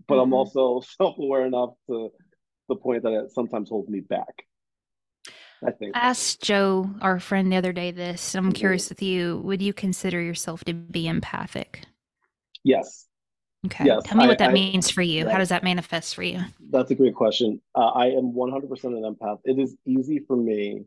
but 0.08 0.16
mm-hmm. 0.16 0.24
I'm 0.24 0.34
also 0.34 0.82
self-aware 0.98 1.46
enough 1.46 1.72
to 1.90 2.12
the 2.70 2.76
point 2.76 3.04
that 3.04 3.14
it 3.14 3.32
sometimes 3.32 3.70
holds 3.70 3.90
me 3.90 4.00
back. 4.00 4.46
I 5.66 5.72
think. 5.72 5.96
I 5.96 6.00
asked 6.00 6.42
Joe, 6.42 6.90
our 7.02 7.20
friend, 7.20 7.52
the 7.52 7.56
other 7.56 7.72
day 7.72 7.92
this. 7.92 8.36
I'm 8.36 8.46
mm-hmm. 8.46 8.52
curious 8.52 8.90
with 8.90 9.02
you. 9.02 9.40
Would 9.46 9.62
you 9.62 9.74
consider 9.74 10.22
yourself 10.22 10.64
to 10.66 10.74
be 10.74 11.08
empathic? 11.08 11.86
Yes. 12.64 13.08
Okay. 13.66 13.86
Yes, 13.86 14.04
Tell 14.06 14.18
me 14.18 14.26
I, 14.26 14.28
what 14.28 14.40
that 14.40 14.50
I, 14.50 14.54
means 14.54 14.90
for 14.90 15.02
you. 15.02 15.28
How 15.28 15.38
does 15.38 15.50
that 15.50 15.64
manifest 15.64 16.16
for 16.16 16.24
you? 16.24 16.42
That's 16.70 16.92
a 16.92 16.96
great 16.96 17.16
question. 17.16 17.62
Uh, 17.76 17.88
I 17.88 18.08
am 18.08 18.34
100% 18.34 18.84
an 18.84 19.16
empath. 19.16 19.40
It 19.46 19.58
is 19.58 19.76
easy 19.86 20.20
for 20.20 20.36
me 20.36 20.84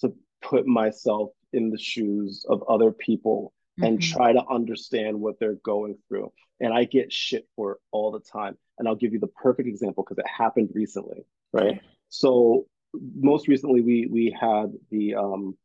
to 0.00 0.12
put 0.42 0.66
myself 0.66 1.30
in 1.52 1.70
the 1.70 1.78
shoes 1.78 2.44
of 2.48 2.62
other 2.68 2.92
people 2.92 3.52
mm-hmm. 3.78 3.84
and 3.84 4.02
try 4.02 4.32
to 4.32 4.42
understand 4.50 5.18
what 5.18 5.38
they're 5.40 5.58
going 5.64 5.96
through. 6.08 6.32
And 6.60 6.74
I 6.74 6.84
get 6.84 7.12
shit 7.12 7.48
for 7.56 7.72
it 7.72 7.78
all 7.90 8.10
the 8.10 8.20
time. 8.20 8.56
And 8.78 8.86
I'll 8.86 8.96
give 8.96 9.12
you 9.12 9.18
the 9.18 9.26
perfect 9.28 9.68
example 9.68 10.04
because 10.04 10.18
it 10.18 10.26
happened 10.28 10.70
recently, 10.74 11.24
right? 11.52 11.66
Okay. 11.66 11.80
So 12.10 12.66
most 13.14 13.48
recently 13.48 13.80
we 13.80 14.08
we 14.10 14.36
had 14.38 14.72
the 14.90 15.14
um 15.14 15.56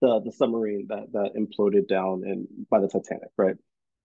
the 0.00 0.20
the 0.20 0.32
submarine 0.32 0.86
that 0.88 1.12
that 1.12 1.34
imploded 1.36 1.88
down 1.88 2.22
in 2.24 2.46
by 2.70 2.80
the 2.80 2.88
Titanic, 2.88 3.30
right? 3.36 3.56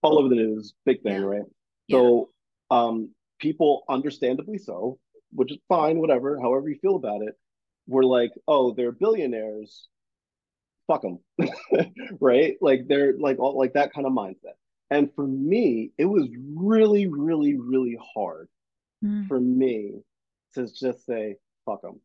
All 0.02 0.20
over 0.20 0.30
the 0.30 0.36
news, 0.36 0.74
big 0.86 1.02
thing, 1.02 1.22
yeah. 1.22 1.28
right? 1.28 1.44
So 1.90 2.30
um, 2.72 3.12
people, 3.40 3.84
understandably 3.90 4.58
so, 4.58 5.00
which 5.32 5.52
is 5.52 5.58
fine, 5.68 6.00
whatever, 6.00 6.40
however 6.40 6.70
you 6.70 6.80
feel 6.82 6.96
about 6.96 7.22
it, 7.22 7.36
were 7.88 8.06
like, 8.06 8.32
oh, 8.48 8.74
they're 8.74 8.92
billionaires, 8.92 9.88
fuck 10.88 11.04
them, 11.04 11.20
right? 12.20 12.56
Like 12.62 12.88
they're 12.88 13.14
like 13.18 13.40
all 13.40 13.58
like 13.58 13.74
that 13.74 13.94
kind 13.94 14.08
of 14.08 14.14
mindset. 14.14 14.56
And 14.90 15.14
for 15.16 15.26
me, 15.26 15.92
it 15.98 16.06
was 16.06 16.28
really, 16.56 17.08
really, 17.08 17.56
really 17.58 17.98
hard 18.14 18.48
mm. 19.04 19.28
for 19.28 19.40
me 19.40 20.04
to 20.54 20.68
just 20.68 21.06
say, 21.06 21.38
fuck 21.66 21.82
them. 21.82 22.00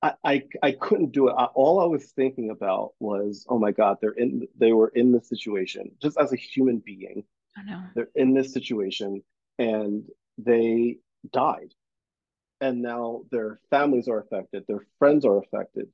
I, 0.00 0.12
I, 0.22 0.42
I 0.62 0.72
couldn't 0.72 1.12
do 1.12 1.28
it. 1.28 1.32
I, 1.32 1.46
all 1.46 1.80
I 1.80 1.86
was 1.86 2.04
thinking 2.12 2.50
about 2.50 2.92
was, 3.00 3.46
oh 3.48 3.58
my 3.58 3.72
God, 3.72 3.96
they're 4.00 4.12
in 4.12 4.46
they 4.56 4.72
were 4.72 4.88
in 4.88 5.12
this 5.12 5.28
situation 5.28 5.90
just 6.00 6.16
as 6.18 6.32
a 6.32 6.36
human 6.36 6.78
being. 6.78 7.24
I 7.56 7.62
know. 7.62 7.82
They're 7.94 8.08
in 8.14 8.34
this 8.34 8.52
situation 8.52 9.22
and 9.58 10.04
they 10.38 10.98
died. 11.32 11.72
And 12.60 12.82
now 12.82 13.22
their 13.30 13.60
families 13.70 14.08
are 14.08 14.18
affected, 14.20 14.64
their 14.66 14.84
friends 14.98 15.24
are 15.24 15.38
affected. 15.38 15.88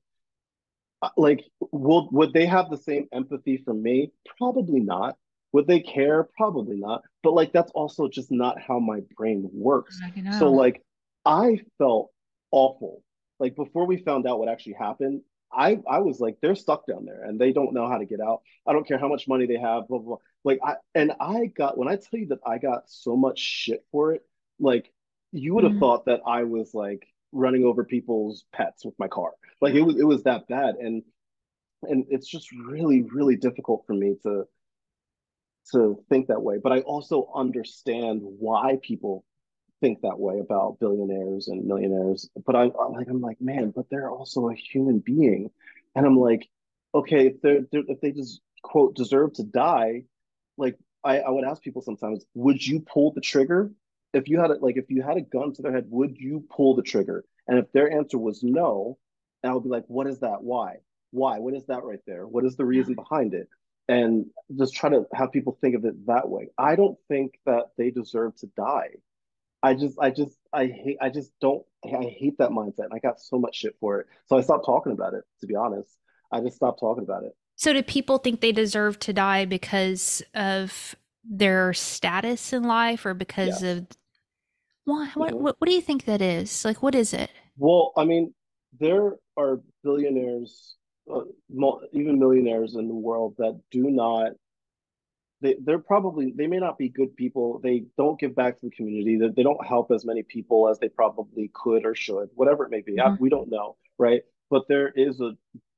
Uh, 1.03 1.11
like, 1.17 1.45
will 1.73 2.09
would 2.13 2.33
they 2.33 2.47
have 2.47 2.71
the 2.71 2.79
same 2.79 3.07
empathy 3.13 3.59
for 3.59 3.75
me? 3.75 4.11
Probably 4.39 4.81
not. 4.81 5.17
Would 5.53 5.67
they 5.67 5.81
care? 5.81 6.25
Probably 6.37 6.77
not. 6.77 7.03
But 7.23 7.35
like 7.35 7.53
that's 7.53 7.71
also 7.73 8.09
just 8.09 8.31
not 8.33 8.61
how 8.61 8.79
my 8.79 9.01
brain 9.17 9.49
works. 9.53 9.99
So 10.39 10.51
like 10.53 10.83
I 11.25 11.61
felt 11.79 12.11
awful. 12.51 13.03
Like 13.39 13.55
before 13.57 13.87
we 13.87 13.99
found 13.99 14.27
out 14.27 14.39
what 14.39 14.49
actually 14.49 14.75
happened, 14.75 15.21
I 15.53 15.81
I 15.89 15.99
was 15.99 16.21
like, 16.21 16.39
they're 16.41 16.55
stuck 16.55 16.87
down 16.87 17.05
there 17.05 17.23
and 17.25 17.39
they 17.39 17.53
don't 17.53 17.75
know 17.75 17.89
how 17.89 17.99
to 17.99 18.07
get 18.07 18.21
out. 18.21 18.41
I 18.67 18.73
don't 18.73 18.87
care 18.87 18.99
how 18.99 19.09
much 19.09 19.29
money 19.29 19.47
they 19.47 19.59
have, 19.59 19.87
blah 19.89 19.99
blah. 19.99 20.17
blah. 20.17 20.17
Like 20.45 20.61
I 20.63 20.75
and 20.95 21.13
I 21.21 21.47
got 21.47 21.79
when 21.79 21.89
I 21.89 21.97
tell 21.97 22.21
you 22.21 22.29
that 22.29 22.41
I 22.47 22.59
got 22.59 22.85
so 22.87 23.17
much 23.17 23.39
shit 23.39 23.85
for 23.91 24.13
it, 24.13 24.23
like 24.61 24.93
you 25.33 25.55
would 25.55 25.65
have 25.65 25.73
mm-hmm. 25.73 25.81
thought 25.81 26.07
that 26.07 26.21
I 26.27 26.45
was 26.45 26.75
like 26.75 27.07
running 27.33 27.65
over 27.65 27.85
people's 27.85 28.45
pets 28.53 28.85
with 28.85 28.95
my 28.99 29.09
car. 29.09 29.33
Like 29.61 29.75
it 29.75 29.83
was 29.83 29.97
it 29.99 30.05
was 30.05 30.23
that 30.25 30.47
bad. 30.49 30.77
And 30.77 31.03
and 31.83 32.07
it's 32.09 32.29
just 32.29 32.51
really, 32.53 33.03
really 33.03 33.37
difficult 33.37 33.85
for 33.87 33.95
me 33.95 34.17
to 34.23 34.45
to 35.73 35.99
think 36.09 36.29
that 36.29 36.43
way. 36.43 36.59
But 36.63 36.73
I 36.73 36.81
also 36.81 37.31
understand 37.35 38.21
why 38.23 38.79
people 38.83 39.25
think 39.81 40.03
that 40.03 40.19
way 40.19 40.41
about 40.41 40.79
billionaires 40.79 41.49
and 41.49 41.65
millionaires. 41.65 42.29
But 42.45 42.55
I, 42.55 42.65
am 42.65 42.93
like, 42.93 43.09
I'm 43.09 43.21
like, 43.21 43.41
man, 43.41 43.73
but 43.75 43.87
they're 43.91 44.11
also 44.11 44.49
a 44.49 44.55
human 44.55 44.99
being, 44.99 45.51
and 45.95 46.07
I'm 46.07 46.19
like, 46.19 46.49
okay, 46.95 47.29
if 47.29 47.41
they're, 47.43 47.61
they're 47.73 47.83
if 47.89 48.01
they 48.01 48.13
just 48.13 48.41
quote 48.63 48.95
deserve 48.95 49.35
to 49.35 49.43
die, 49.43 50.05
like 50.57 50.79
I, 51.03 51.21
I 51.21 51.31
would 51.31 51.45
ask 51.45 51.63
people 51.63 51.83
sometimes, 51.83 52.25
would 52.35 52.65
you 52.65 52.81
pull 52.81 53.13
the 53.13 53.21
trigger 53.21 53.71
if 54.13 54.29
you 54.29 54.41
had 54.41 54.51
it? 54.51 54.63
Like 54.63 54.77
if 54.77 54.91
you 54.91 55.03
had 55.03 55.17
a 55.17 55.23
gun 55.23 55.53
to 55.55 55.63
their 55.63 55.73
head, 55.73 55.87
would 55.89 56.17
you 56.19 56.45
pull 56.51 56.75
the 56.75 56.83
trigger? 56.83 57.25
And 57.47 57.59
if 57.59 57.71
their 57.73 57.91
answer 57.91 58.19
was 58.19 58.43
no, 58.43 58.99
and 59.43 59.51
I 59.51 59.55
would 59.55 59.65
be 59.65 59.71
like, 59.71 59.85
what 59.89 60.07
is 60.07 60.21
that? 60.21 60.43
Why? 60.43 60.77
Why? 61.11 61.39
What 61.39 61.55
is 61.55 61.67
that 61.67 61.85
right 61.85 62.01
there? 62.07 62.27
What 62.27 62.45
is 62.45 62.57
the 62.57 62.65
reason 62.65 62.95
behind 62.95 63.35
it? 63.35 63.49
And 63.87 64.27
just 64.59 64.75
try 64.75 64.89
to 64.91 65.07
have 65.13 65.31
people 65.31 65.59
think 65.61 65.77
of 65.77 65.85
it 65.85 66.07
that 66.07 66.29
way. 66.29 66.49
I 66.57 66.75
don't 66.75 66.99
think 67.09 67.35
that 67.45 67.65
they 67.77 67.91
deserve 67.91 68.35
to 68.37 68.47
die. 68.57 68.89
I 69.63 69.75
just, 69.75 69.99
I 69.99 70.11
just, 70.11 70.37
I 70.53 70.67
hate, 70.67 70.97
I 71.01 71.11
just 71.11 71.31
don't, 71.41 71.63
I 71.85 72.05
hate 72.05 72.39
that 72.39 72.51
mindset. 72.51 72.85
And 72.85 72.95
I 72.95 72.99
got 72.99 73.21
so 73.21 73.39
much 73.39 73.57
shit 73.57 73.77
for 73.81 74.01
it. 74.01 74.07
So 74.27 74.39
I 74.39 74.41
stopped 74.41 74.65
talking 74.65 74.93
about 74.93 75.13
it, 75.15 75.25
to 75.41 75.47
be 75.47 75.55
honest. 75.55 75.91
I 76.33 76.41
just 76.41 76.57
stopped 76.57 76.81
talking 76.81 77.05
about 77.05 77.25
it. 77.25 77.37
So 77.57 77.73
do 77.73 77.83
people 77.83 78.19
think 78.19 78.41
they 78.41 78.53
deserve 78.53 78.99
to 79.01 79.13
die 79.13 79.45
because 79.45 80.23
of 80.35 80.95
their 81.25 81.73
status 81.73 82.53
in 82.53 82.65
life 82.65 83.07
or 83.07 83.15
because 83.15 83.63
yes. 83.63 83.79
of 83.79 83.87
why? 84.85 85.11
What, 85.15 85.33
what, 85.35 85.57
what 85.59 85.69
do 85.69 85.75
you 85.75 85.81
think 85.81 86.05
that 86.05 86.21
is? 86.21 86.65
Like, 86.65 86.83
what 86.83 86.95
is 86.95 87.15
it? 87.15 87.31
Well, 87.57 87.93
I 87.97 88.05
mean, 88.05 88.35
there 88.79 89.15
are 89.37 89.61
billionaires, 89.83 90.77
uh, 91.11 91.21
even 91.93 92.19
millionaires 92.19 92.75
in 92.75 92.89
the 92.89 92.95
world 92.95 93.35
that 93.39 93.59
do 93.71 93.91
not 93.91 94.33
they, 95.45 95.57
they're 95.63 95.79
probably 95.79 96.33
they 96.35 96.47
may 96.47 96.59
not 96.59 96.79
be 96.79 96.89
good 96.89 97.15
people 97.17 97.61
they 97.63 97.85
don't 97.99 98.19
give 98.19 98.35
back 98.35 98.59
to 98.59 98.67
the 98.67 98.75
community 98.75 99.19
they, 99.19 99.29
they 99.29 99.43
don't 99.43 99.65
help 99.65 99.91
as 99.91 100.05
many 100.05 100.23
people 100.23 100.69
as 100.69 100.79
they 100.79 100.89
probably 100.89 101.51
could 101.53 101.85
or 101.85 101.95
should 101.95 102.31
whatever 102.35 102.65
it 102.65 102.71
may 102.71 102.81
be 102.81 102.93
mm-hmm. 102.93 103.13
I, 103.13 103.17
we 103.21 103.29
don't 103.29 103.51
know 103.51 103.77
right 103.99 104.23
but 104.49 104.63
there 104.69 104.89
is 104.89 105.21
a 105.21 105.33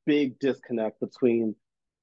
big 0.06 0.38
disconnect 0.38 1.00
between 1.00 1.56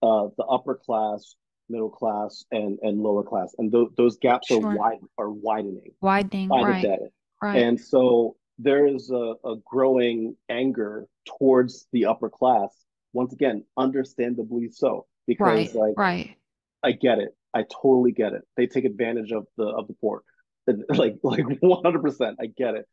uh, 0.04 0.28
the 0.38 0.44
upper 0.44 0.76
class 0.76 1.36
middle 1.70 1.90
class 1.90 2.44
and 2.52 2.78
and 2.82 3.00
lower 3.00 3.24
class 3.24 3.56
and 3.58 3.72
th- 3.72 3.88
those 3.96 4.18
gaps 4.18 4.48
sure. 4.48 4.66
are 4.66 4.76
wide 4.76 5.00
are 5.18 5.32
widening 5.32 5.92
widening 6.02 6.50
right. 6.50 7.00
right 7.42 7.64
and 7.64 7.80
so 7.80 8.36
there 8.60 8.86
is 8.86 9.10
a, 9.10 9.34
a 9.46 9.56
growing 9.66 10.36
anger 10.50 11.08
towards 11.40 11.88
the 11.94 12.06
upper 12.06 12.30
class 12.30 12.70
once 13.14 13.32
again 13.32 13.64
understandably 13.78 14.68
so 14.70 15.06
because 15.26 15.74
right, 15.74 15.76
like 15.76 15.94
right 15.98 16.36
i 16.84 16.92
get 16.92 17.20
it 17.20 17.34
I 17.54 17.64
totally 17.64 18.12
get 18.12 18.34
it. 18.34 18.42
They 18.58 18.68
take 18.68 18.86
advantage 18.86 19.32
of 19.32 19.46
the 19.58 19.66
of 19.66 19.88
the 19.88 19.94
poor, 19.94 20.24
like 20.90 21.18
like 21.24 21.46
one 21.60 21.84
hundred 21.84 22.02
percent. 22.02 22.38
I 22.42 22.48
get 22.48 22.76
it, 22.76 22.88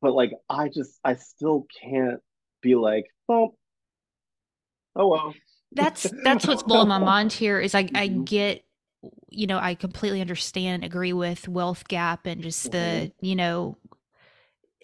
but 0.00 0.14
like 0.14 0.32
I 0.48 0.68
just 0.68 0.98
I 1.04 1.16
still 1.16 1.66
can't 1.82 2.20
be 2.62 2.74
like, 2.74 3.04
oh, 3.28 3.54
oh 4.96 5.08
well. 5.08 5.34
That's 5.72 6.06
that's 6.24 6.46
what's 6.46 6.62
blowing 6.62 6.88
my 6.88 6.98
mind 6.98 7.32
here. 7.32 7.60
Is 7.60 7.74
I 7.74 7.88
I 7.94 8.08
mm-hmm. 8.08 8.24
get, 8.24 8.64
you 9.28 9.46
know, 9.46 9.58
I 9.58 9.74
completely 9.74 10.20
understand, 10.20 10.84
agree 10.84 11.12
with 11.12 11.48
wealth 11.48 11.88
gap 11.88 12.26
and 12.26 12.42
just 12.42 12.72
the 12.72 12.78
mm-hmm. 12.78 13.26
you 13.26 13.36
know 13.36 13.76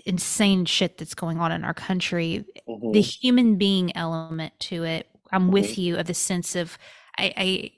insane 0.04 0.64
shit 0.64 0.98
that's 0.98 1.14
going 1.14 1.38
on 1.38 1.52
in 1.52 1.64
our 1.64 1.74
country. 1.74 2.44
Mm-hmm. 2.68 2.92
The 2.92 3.00
human 3.00 3.56
being 3.56 3.96
element 3.96 4.58
to 4.60 4.84
it, 4.84 5.08
I'm 5.32 5.50
with 5.50 5.72
mm-hmm. 5.72 5.80
you 5.80 5.96
of 5.96 6.06
the 6.06 6.14
sense 6.14 6.54
of 6.56 6.78
I, 7.18 7.32
I 7.36 7.70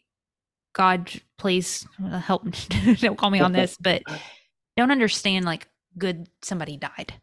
God, 0.74 1.10
please 1.38 1.86
help. 2.10 2.44
don't 3.00 3.18
call 3.18 3.30
me 3.30 3.40
on 3.40 3.52
this, 3.52 3.76
but 3.80 4.02
don't 4.76 4.90
understand 4.90 5.44
like 5.44 5.68
good 5.96 6.28
somebody 6.42 6.76
died. 6.76 7.14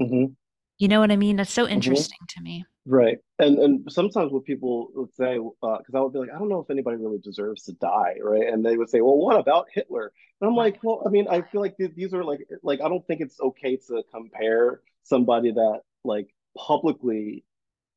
Mm-hmm. 0.00 0.32
You 0.78 0.88
know 0.88 1.00
what 1.00 1.10
I 1.10 1.16
mean? 1.16 1.36
That's 1.36 1.52
so 1.52 1.64
mm-hmm. 1.64 1.72
interesting 1.72 2.18
to 2.28 2.42
me. 2.42 2.64
Right, 2.86 3.18
and 3.38 3.58
and 3.58 3.92
sometimes 3.92 4.30
what 4.30 4.44
people 4.44 4.88
would 4.94 5.14
say, 5.14 5.38
because 5.38 5.94
uh, 5.94 5.98
I 5.98 6.00
would 6.00 6.12
be 6.12 6.18
like, 6.18 6.28
I 6.34 6.38
don't 6.38 6.50
know 6.50 6.60
if 6.60 6.70
anybody 6.70 6.98
really 6.98 7.18
deserves 7.18 7.62
to 7.64 7.72
die, 7.72 8.16
right? 8.22 8.46
And 8.46 8.64
they 8.64 8.76
would 8.76 8.90
say, 8.90 9.00
well, 9.00 9.16
what 9.16 9.38
about 9.38 9.68
Hitler? 9.72 10.12
And 10.40 10.48
I'm 10.50 10.56
like, 10.56 10.80
well, 10.82 11.02
I 11.06 11.08
mean, 11.08 11.26
I 11.28 11.40
feel 11.40 11.62
like 11.62 11.76
these 11.78 12.12
are 12.12 12.22
like, 12.22 12.46
like 12.62 12.82
I 12.82 12.88
don't 12.88 13.06
think 13.06 13.22
it's 13.22 13.40
okay 13.40 13.78
to 13.88 14.02
compare 14.12 14.82
somebody 15.02 15.52
that 15.52 15.80
like 16.04 16.28
publicly 16.56 17.44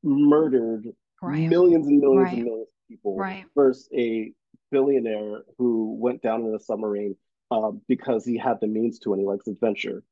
murdered 0.04 0.88
right. 1.21 1.50
millions 1.50 1.88
and 1.88 2.00
millions 2.00 2.26
right. 2.26 2.34
and 2.36 2.43
millions 2.45 2.67
of 2.67 2.88
people 2.88 3.17
right. 3.17 3.45
versus 3.56 3.89
a 3.93 4.32
billionaire 4.71 5.41
who 5.58 5.97
went 6.00 6.21
down 6.21 6.45
in 6.45 6.56
a 6.56 6.60
submarine 6.60 7.15
uh, 7.52 7.71
because 7.88 8.26
he 8.26 8.38
had 8.38 8.60
the 8.62 8.67
means 8.67 9.00
to 9.00 9.13
and 9.13 9.19
he 9.19 9.28
likes 9.28 9.47
adventure. 9.47 10.04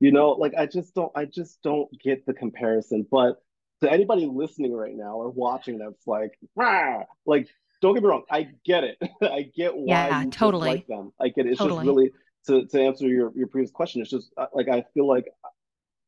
You 0.00 0.12
know, 0.12 0.30
like 0.30 0.54
I 0.56 0.66
just 0.66 0.94
don't, 0.94 1.12
I 1.14 1.24
just 1.24 1.62
don't 1.62 1.88
get 2.00 2.24
the 2.24 2.34
comparison. 2.34 3.06
But 3.10 3.42
to 3.82 3.90
anybody 3.90 4.26
listening 4.26 4.72
right 4.72 4.94
now 4.94 5.16
or 5.16 5.30
watching, 5.30 5.78
that's 5.78 6.06
like, 6.06 6.32
Rah! 6.56 7.04
like, 7.26 7.48
don't 7.80 7.94
get 7.94 8.02
me 8.02 8.08
wrong, 8.08 8.24
I 8.30 8.48
get 8.64 8.84
it. 8.84 8.98
I 9.22 9.42
get 9.42 9.76
why 9.76 9.84
yeah, 9.86 10.22
you 10.22 10.30
totally 10.30 10.68
like 10.68 10.86
them. 10.86 11.12
I 11.20 11.28
get 11.28 11.46
it. 11.46 11.50
It's 11.50 11.58
totally. 11.58 11.84
just 11.84 11.86
really 11.86 12.10
to 12.46 12.66
to 12.66 12.82
answer 12.82 13.06
your 13.06 13.32
your 13.36 13.46
previous 13.46 13.70
question. 13.70 14.00
It's 14.00 14.10
just 14.10 14.32
uh, 14.36 14.46
like 14.52 14.68
I 14.68 14.84
feel 14.94 15.06
like 15.06 15.26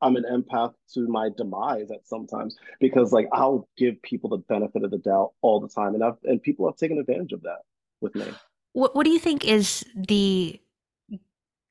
I'm 0.03 0.17
an 0.17 0.25
empath 0.31 0.75
to 0.95 1.07
my 1.07 1.29
demise 1.37 1.91
at 1.91 2.07
sometimes 2.07 2.57
because 2.81 3.13
like 3.13 3.29
I'll 3.33 3.69
give 3.77 4.01
people 4.03 4.31
the 4.31 4.39
benefit 4.39 4.83
of 4.83 4.91
the 4.91 4.99
doubt 4.99 5.33
all 5.43 5.61
the 5.61 5.69
time, 5.69 5.95
and 5.95 6.03
I've 6.03 6.17
and 6.25 6.43
people 6.43 6.67
have 6.67 6.77
taken 6.77 6.99
advantage 6.99 7.33
of 7.33 7.43
that 7.43 7.61
with 8.01 8.15
me. 8.15 8.27
What 8.73 8.97
What 8.97 9.05
do 9.05 9.11
you 9.11 9.19
think 9.19 9.45
is 9.45 9.85
the? 9.95 10.61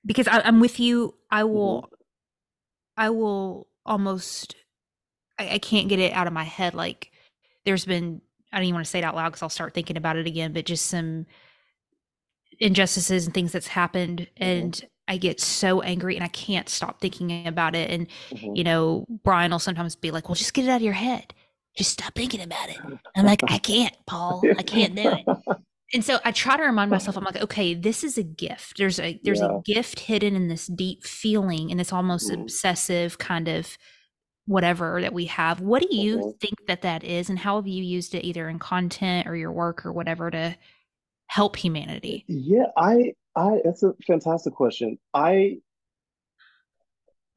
Because 0.05 0.27
I, 0.27 0.47
am 0.47 0.59
with 0.59 0.79
you. 0.79 1.15
I 1.29 1.43
will. 1.43 1.83
Mm-hmm. 1.83 1.95
I 2.97 3.09
will 3.09 3.67
almost. 3.85 4.55
I, 5.39 5.53
I 5.53 5.57
can't 5.57 5.89
get 5.89 5.99
it 5.99 6.13
out 6.13 6.27
of 6.27 6.33
my 6.33 6.43
head. 6.43 6.73
Like 6.73 7.11
there's 7.65 7.85
been. 7.85 8.21
I 8.51 8.57
don't 8.57 8.65
even 8.65 8.75
want 8.75 8.85
to 8.85 8.89
say 8.89 8.99
it 8.99 9.05
out 9.05 9.15
loud 9.15 9.29
because 9.29 9.43
I'll 9.43 9.49
start 9.49 9.75
thinking 9.75 9.95
about 9.95 10.17
it 10.17 10.25
again. 10.25 10.53
But 10.53 10.65
just 10.65 10.87
some 10.87 11.27
injustices 12.59 13.25
and 13.25 13.33
things 13.33 13.51
that's 13.51 13.67
happened, 13.67 14.21
mm-hmm. 14.21 14.43
and 14.43 14.85
I 15.09 15.17
get 15.17 15.41
so 15.41 15.81
angry 15.81 16.15
and 16.15 16.23
I 16.23 16.27
can't 16.27 16.69
stop 16.69 17.01
thinking 17.01 17.47
about 17.47 17.75
it. 17.75 17.89
And, 17.89 18.07
mm-hmm. 18.29 18.55
you 18.55 18.63
know, 18.63 19.05
Brian 19.23 19.51
will 19.51 19.59
sometimes 19.59 19.95
be 19.95 20.11
like, 20.11 20.29
well, 20.29 20.35
just 20.35 20.53
get 20.53 20.65
it 20.65 20.69
out 20.69 20.77
of 20.77 20.81
your 20.83 20.93
head. 20.93 21.33
Just 21.75 21.91
stop 21.93 22.13
thinking 22.13 22.41
about 22.41 22.69
it. 22.69 22.77
I'm 23.15 23.25
like, 23.25 23.41
I 23.47 23.57
can't, 23.57 23.95
Paul. 24.05 24.43
I 24.57 24.61
can't 24.61 24.95
do 24.95 25.11
it. 25.11 25.57
and 25.95 26.05
so 26.05 26.19
I 26.23 26.31
try 26.31 26.57
to 26.57 26.63
remind 26.63 26.91
myself, 26.91 27.17
I'm 27.17 27.23
like, 27.23 27.41
okay, 27.41 27.73
this 27.73 28.03
is 28.03 28.19
a 28.19 28.23
gift. 28.23 28.77
There's 28.77 28.99
a 28.99 29.19
there's 29.23 29.39
yeah. 29.39 29.57
a 29.57 29.61
gift 29.63 30.01
hidden 30.01 30.35
in 30.35 30.47
this 30.47 30.67
deep 30.67 31.03
feeling 31.03 31.71
and 31.71 31.79
this 31.79 31.91
almost 31.91 32.29
mm. 32.29 32.41
obsessive 32.41 33.17
kind 33.17 33.47
of 33.47 33.77
whatever 34.49 34.99
that 34.99 35.13
we 35.13 35.25
have. 35.25 35.61
What 35.61 35.83
do 35.83 35.95
you 35.95 36.17
mm-hmm. 36.17 36.29
think 36.41 36.65
that 36.67 36.81
that 36.81 37.03
is, 37.03 37.29
and 37.29 37.37
how 37.37 37.57
have 37.57 37.67
you 37.67 37.83
used 37.83 38.15
it 38.15 38.25
either 38.25 38.49
in 38.49 38.57
content 38.57 39.27
or 39.27 39.35
your 39.35 39.51
work 39.51 39.85
or 39.85 39.93
whatever 39.93 40.31
to 40.31 40.57
help 41.27 41.55
humanity? 41.55 42.25
Yeah, 42.27 42.65
I 42.75 43.13
I 43.35 43.61
that's 43.63 43.83
a 43.83 43.93
fantastic 44.07 44.55
question. 44.55 44.97
I 45.13 45.59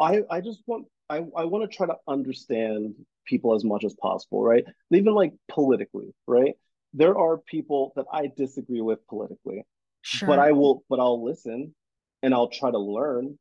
I 0.01 0.23
I 0.31 0.41
just 0.41 0.63
want 0.67 0.87
I 1.11 1.19
I 1.37 1.45
want 1.45 1.71
to 1.71 1.77
try 1.77 1.87
to 1.87 1.97
understand 2.09 2.95
people 3.27 3.55
as 3.55 3.63
much 3.63 3.85
as 3.85 3.95
possible, 4.01 4.43
right? 4.43 4.65
Even 4.91 5.15
like 5.15 5.35
politically, 5.49 6.15
right? 6.27 6.55
There 6.95 7.17
are 7.19 7.37
people 7.37 7.93
that 7.97 8.07
I 8.11 8.33
disagree 8.35 8.81
with 8.81 9.07
politically, 9.07 9.65
Sure. 10.01 10.29
but 10.29 10.39
I 10.39 10.53
will, 10.53 10.83
but 10.89 10.99
I'll 10.99 11.23
listen 11.23 11.75
and 12.23 12.33
I'll 12.33 12.49
try 12.49 12.71
to 12.71 12.79
learn 12.79 13.39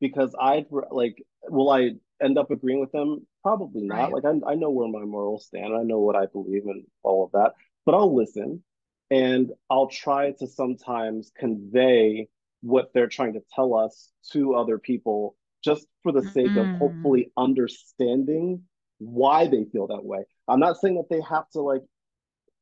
because 0.00 0.34
I'd 0.38 0.66
like, 0.90 1.22
will 1.48 1.70
I 1.70 1.92
end 2.22 2.38
up 2.38 2.50
agreeing 2.50 2.80
with 2.80 2.92
them? 2.92 3.26
Probably 3.42 3.82
not. 3.90 4.10
Right. 4.10 4.12
Like 4.12 4.24
I, 4.24 4.52
I 4.52 4.54
know 4.54 4.70
where 4.70 4.88
my 4.88 5.04
morals 5.04 5.46
stand. 5.46 5.74
I 5.74 5.82
know 5.82 6.00
what 6.00 6.16
I 6.16 6.26
believe 6.26 6.66
and 6.66 6.84
all 7.02 7.24
of 7.24 7.32
that, 7.32 7.54
but 7.86 7.94
I'll 7.94 8.14
listen 8.14 8.62
and 9.10 9.52
I'll 9.70 9.88
try 9.88 10.32
to 10.32 10.46
sometimes 10.46 11.32
convey 11.36 12.28
what 12.62 12.92
they're 12.94 13.08
trying 13.08 13.34
to 13.34 13.42
tell 13.54 13.74
us 13.74 14.10
to 14.32 14.54
other 14.54 14.78
people 14.78 15.36
just 15.64 15.86
for 16.02 16.12
the 16.12 16.22
sake 16.22 16.56
of 16.56 16.68
Mm, 16.68 16.72
hopefully 16.72 17.32
understanding 17.36 18.62
why 18.98 19.46
they 19.46 19.64
feel 19.64 19.88
that 19.88 20.04
way. 20.04 20.24
I'm 20.48 20.60
not 20.60 20.76
saying 20.78 20.94
that 20.96 21.08
they 21.10 21.20
have 21.28 21.48
to 21.50 21.60
like 21.60 21.82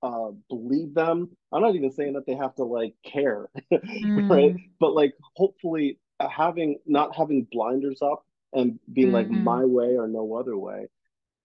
uh 0.02 0.30
believe 0.48 0.94
them. 0.94 1.30
I'm 1.52 1.62
not 1.62 1.74
even 1.74 1.92
saying 1.92 2.14
that 2.14 2.26
they 2.26 2.34
have 2.34 2.54
to 2.56 2.64
like 2.64 2.94
care, 3.04 3.48
right? 4.30 4.52
mm, 4.52 4.70
But 4.80 4.94
like 4.94 5.14
hopefully 5.36 5.98
having 6.20 6.78
not 6.86 7.14
having 7.16 7.46
blinders 7.50 8.00
up 8.02 8.24
and 8.52 8.78
being 8.92 9.12
like 9.12 9.30
mm, 9.30 9.30
my 9.30 9.64
way 9.64 9.96
or 9.96 10.08
no 10.08 10.34
other 10.36 10.56
way. 10.56 10.88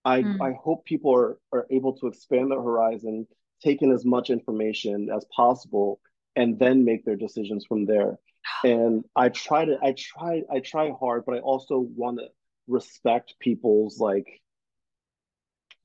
I 0.05 0.19
mm. 0.21 0.39
I 0.39 0.53
hope 0.53 0.85
people 0.85 1.13
are 1.15 1.39
are 1.51 1.67
able 1.71 1.93
to 1.99 2.07
expand 2.07 2.51
their 2.51 2.61
horizon, 2.61 3.27
take 3.63 3.81
in 3.81 3.91
as 3.91 4.05
much 4.05 4.29
information 4.29 5.09
as 5.15 5.25
possible, 5.35 5.99
and 6.35 6.59
then 6.59 6.85
make 6.85 7.05
their 7.05 7.15
decisions 7.17 7.65
from 7.65 7.85
there. 7.85 8.19
And 8.63 9.05
I 9.15 9.29
try 9.29 9.65
to 9.65 9.77
I 9.83 9.93
try 9.97 10.43
I 10.51 10.59
try 10.59 10.91
hard, 10.91 11.25
but 11.25 11.35
I 11.35 11.39
also 11.39 11.79
want 11.79 12.19
to 12.19 12.27
respect 12.67 13.35
people's 13.39 13.99
like 13.99 14.41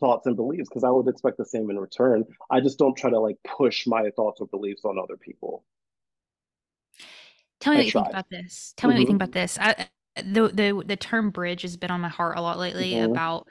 thoughts 0.01 0.27
and 0.27 0.37
beliefs 0.37 0.69
because 0.69 0.85
I 0.85 0.91
would 0.91 1.09
expect 1.09 1.37
the 1.39 1.45
same 1.45 1.71
in 1.71 1.79
return. 1.79 2.25
I 2.51 2.61
just 2.61 2.79
don't 2.79 2.97
try 2.97 3.11
to 3.11 3.21
like 3.21 3.37
push 3.45 3.87
my 3.87 4.11
thoughts 4.17 4.41
or 4.41 4.47
beliefs 4.49 4.85
on 4.85 4.99
other 4.99 5.17
people. 5.17 5.65
Tell 7.61 7.73
me 7.73 7.77
I 7.77 7.81
what 7.81 7.87
you 7.87 7.93
think 7.93 8.07
about 8.09 8.31
this. 8.31 8.73
Tell 8.77 8.89
me 8.89 8.95
what 8.95 9.01
you 9.01 9.07
think 9.07 9.17
hmm 9.17 9.23
about 9.23 9.33
this. 9.33 9.59
I, 9.59 9.89
the 10.23 10.49
the 10.49 10.83
the 10.87 10.97
term 10.97 11.31
bridge 11.31 11.63
has 11.63 11.77
been 11.77 11.91
on 11.91 12.01
my 12.01 12.09
heart 12.09 12.37
a 12.39 12.41
lot 12.43 12.59
lately 12.59 12.99
hmm 12.99 13.01
about 13.01 13.47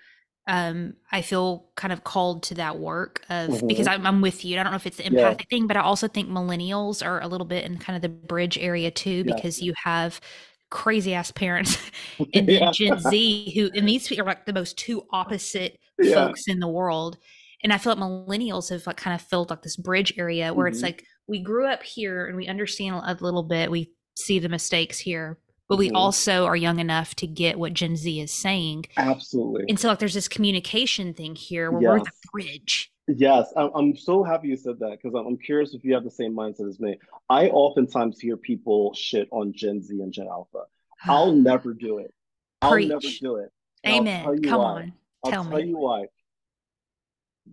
um 0.47 0.93
I 1.11 1.21
feel 1.21 1.69
kind 1.75 1.93
of 1.93 2.03
called 2.03 2.43
to 2.43 2.55
that 2.55 2.79
work 2.79 3.23
of 3.29 3.63
because 3.67 3.87
hmm 3.87 3.87
I'm 3.87 4.05
I'm 4.05 4.21
with 4.21 4.43
you. 4.45 4.59
I 4.59 4.63
don't 4.63 4.71
know 4.71 4.77
if 4.77 4.87
it's 4.87 4.97
the 4.97 5.05
Yeah. 5.07 5.39
empathic 5.39 5.47
thing, 5.49 5.67
but 5.67 5.77
I 5.77 5.81
also 5.81 6.07
think 6.07 6.29
millennials 6.29 7.05
are 7.05 7.21
a 7.21 7.27
little 7.27 7.45
bit 7.47 7.65
in 7.65 7.77
kind 7.77 7.95
of 7.95 8.01
the 8.01 8.09
bridge 8.09 8.57
area 8.57 8.91
too 8.91 9.23
because 9.25 9.61
Yes. 9.61 9.61
you 9.61 9.73
have 9.83 10.21
crazy 10.69 11.13
ass 11.13 11.31
parents 11.31 11.77
and 12.33 12.47
then 12.49 12.59
Yeah. 12.59 12.71
Gen 12.71 12.97
Z 12.97 13.53
who 13.55 13.69
and 13.77 13.87
these 13.87 14.11
are 14.11 14.23
like 14.23 14.45
the 14.45 14.53
most 14.53 14.77
two 14.77 15.03
opposite 15.11 15.79
Yeah. 15.97 16.13
folks 16.13 16.47
in 16.47 16.59
the 16.59 16.67
world. 16.67 17.17
And 17.63 17.73
I 17.73 17.77
feel 17.77 17.93
like 17.93 18.01
millennials 18.01 18.69
have 18.69 18.87
like 18.87 18.97
kind 18.97 19.13
of 19.15 19.21
filled 19.21 19.49
like 19.49 19.61
this 19.63 19.75
bridge 19.75 20.13
area 20.17 20.53
where 20.53 20.67
it's 20.67 20.81
hmm 20.81 20.83
like 20.83 21.03
we 21.27 21.39
grew 21.43 21.67
up 21.67 21.83
here 21.83 22.25
and 22.25 22.37
we 22.37 22.47
understand 22.47 22.95
a 23.03 23.17
little 23.23 23.43
bit. 23.43 23.69
We 23.69 23.91
see 24.15 24.39
the 24.39 24.49
mistakes 24.49 24.99
here, 24.99 25.37
but 25.69 25.77
we 25.77 25.89
hmm 25.89 25.95
also 25.95 26.45
are 26.45 26.55
young 26.55 26.79
enough 26.79 27.15
to 27.15 27.27
get 27.27 27.57
what 27.59 27.73
Gen 27.73 27.95
Z 27.95 28.19
is 28.19 28.31
saying. 28.31 28.85
Absolutely. 28.97 29.65
And 29.69 29.79
so 29.79 29.87
like 29.87 29.99
there's 29.99 30.15
this 30.15 30.27
communication 30.27 31.13
thing 31.13 31.35
here 31.35 31.71
where 31.71 31.91
we're 31.91 31.99
the 31.99 32.11
bridge. 32.31 32.91
Yes, 33.07 33.51
I'm, 33.55 33.71
I'm 33.73 33.95
so 33.95 34.23
happy 34.23 34.49
you 34.49 34.57
said 34.57 34.79
that 34.79 34.91
because 34.91 35.15
I'm, 35.15 35.25
I'm 35.25 35.37
curious 35.37 35.73
if 35.73 35.83
you 35.83 35.93
have 35.93 36.03
the 36.03 36.11
same 36.11 36.35
mindset 36.35 36.67
as 36.67 36.79
me. 36.79 36.97
I 37.29 37.47
oftentimes 37.47 38.19
hear 38.19 38.37
people 38.37 38.93
shit 38.93 39.27
on 39.31 39.53
Gen 39.53 39.81
Z 39.81 39.99
and 39.99 40.11
Gen 40.11 40.27
Alpha. 40.27 40.63
I'll 41.03 41.31
never 41.31 41.73
do 41.73 41.99
it. 41.99 42.13
I'll 42.61 42.75
never 42.75 42.99
Preach. 42.99 43.19
do 43.19 43.37
it. 43.37 43.51
And 43.83 44.07
Amen. 44.07 44.41
Come 44.43 44.59
why. 44.59 44.65
on. 44.65 44.93
I'll 45.23 45.31
Tell 45.31 45.43
tell 45.43 45.59
me. 45.59 45.67
you 45.67 45.77
why. 45.77 46.05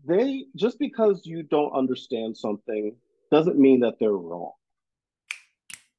They 0.05 0.45
just 0.57 0.79
because 0.79 1.23
you 1.25 1.43
don't 1.43 1.73
understand 1.73 2.37
something 2.37 2.97
doesn't 3.31 3.59
mean 3.59 3.81
that 3.81 3.95
they're 3.99 4.11
wrong, 4.13 4.53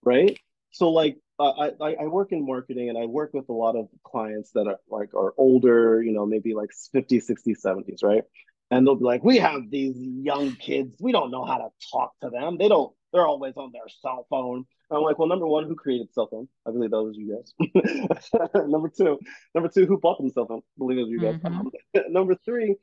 right? 0.03 0.37
So 0.71 0.89
like 0.89 1.17
I 1.39 1.95
I 1.99 2.07
work 2.07 2.31
in 2.31 2.45
marketing 2.45 2.89
and 2.89 2.97
I 2.97 3.05
work 3.05 3.33
with 3.33 3.49
a 3.49 3.53
lot 3.53 3.75
of 3.75 3.87
clients 4.03 4.51
that 4.53 4.67
are 4.67 4.79
like 4.89 5.13
are 5.13 5.33
older, 5.37 6.01
you 6.01 6.11
know, 6.11 6.25
maybe 6.25 6.53
like 6.53 6.71
50, 6.91 7.19
60, 7.19 7.53
70s, 7.55 8.03
right? 8.03 8.23
And 8.71 8.85
they'll 8.85 8.95
be 8.95 9.05
like, 9.05 9.23
"We 9.23 9.37
have 9.37 9.69
these 9.69 9.95
young 9.97 10.55
kids. 10.55 10.97
We 10.99 11.11
don't 11.11 11.31
know 11.31 11.45
how 11.45 11.57
to 11.57 11.69
talk 11.91 12.13
to 12.21 12.29
them. 12.29 12.57
They 12.57 12.67
don't 12.67 12.93
they're 13.13 13.25
always 13.27 13.53
on 13.55 13.71
their 13.71 13.87
cell 14.01 14.25
phone." 14.29 14.65
I'm 14.89 15.03
like, 15.03 15.19
"Well, 15.19 15.27
number 15.27 15.47
one, 15.47 15.65
who 15.65 15.75
created 15.75 16.13
cell 16.13 16.27
phone? 16.27 16.49
I 16.65 16.71
believe 16.71 16.91
that 16.91 17.03
was 17.03 17.15
you 17.15 17.35
guys. 17.35 18.49
number 18.67 18.89
two, 18.89 19.19
number 19.53 19.69
two, 19.69 19.85
who 19.85 19.99
bought 19.99 20.17
them 20.17 20.29
cell 20.31 20.47
phone? 20.47 20.59
I 20.59 20.77
believe 20.79 20.97
it 20.97 21.01
was 21.03 21.11
you 21.11 21.19
guys. 21.19 21.35
hmm 21.41 21.47
Um, 21.47 21.71
number 22.09 22.35
three, 22.43 22.75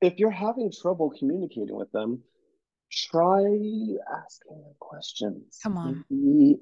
if 0.00 0.18
you're 0.18 0.30
having 0.30 0.70
trouble 0.70 1.10
communicating 1.10 1.74
with 1.74 1.90
them, 1.92 2.22
try 2.90 3.40
asking 3.40 4.60
them 4.62 4.74
questions, 4.78 5.58
Come 5.62 5.78
on. 5.78 6.04
maybe 6.10 6.58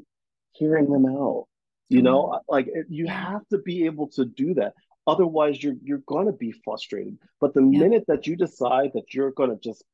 hearing 0.53 0.91
them 0.91 1.07
out. 1.07 1.47
You 1.89 1.99
mm-hmm. 1.99 2.05
know, 2.05 2.41
like 2.49 2.69
you 2.89 3.07
have 3.09 3.47
to 3.49 3.59
be 3.59 3.87
able 3.87 4.09
to 4.09 4.25
do 4.25 4.55
that. 4.55 4.75
Otherwise, 5.07 5.63
you're 5.63 5.77
you're 5.83 6.03
gonna 6.07 6.33
be 6.33 6.53
frustrated. 6.53 7.19
But 7.41 7.55
the 7.55 7.63
Yeah. 7.63 7.81
minute 7.81 8.05
that 8.09 8.27
you 8.27 8.37
decide 8.37 8.93
that 8.95 9.13
you're 9.15 9.33
gonna 9.33 9.57
just 9.57 9.85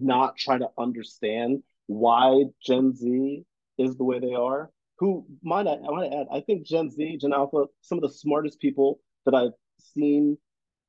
not 0.00 0.36
try 0.36 0.58
to 0.58 0.68
understand 0.76 1.62
why 1.86 2.44
Gen 2.62 2.92
Z 2.94 3.44
is 3.78 3.96
the 3.96 4.04
way 4.04 4.18
they 4.18 4.34
are, 4.34 4.70
who 4.98 5.24
might 5.42 5.66
I, 5.66 5.76
I 5.76 5.90
might 5.90 6.12
add, 6.12 6.26
I 6.30 6.40
think 6.40 6.66
Gen 6.66 6.90
Z, 6.90 7.16
Gen 7.18 7.32
Alpha, 7.32 7.64
some 7.80 7.96
of 7.98 8.02
the 8.02 8.10
smartest 8.10 8.60
people 8.60 9.00
that 9.24 9.34
I've 9.34 9.52
seen 9.78 10.36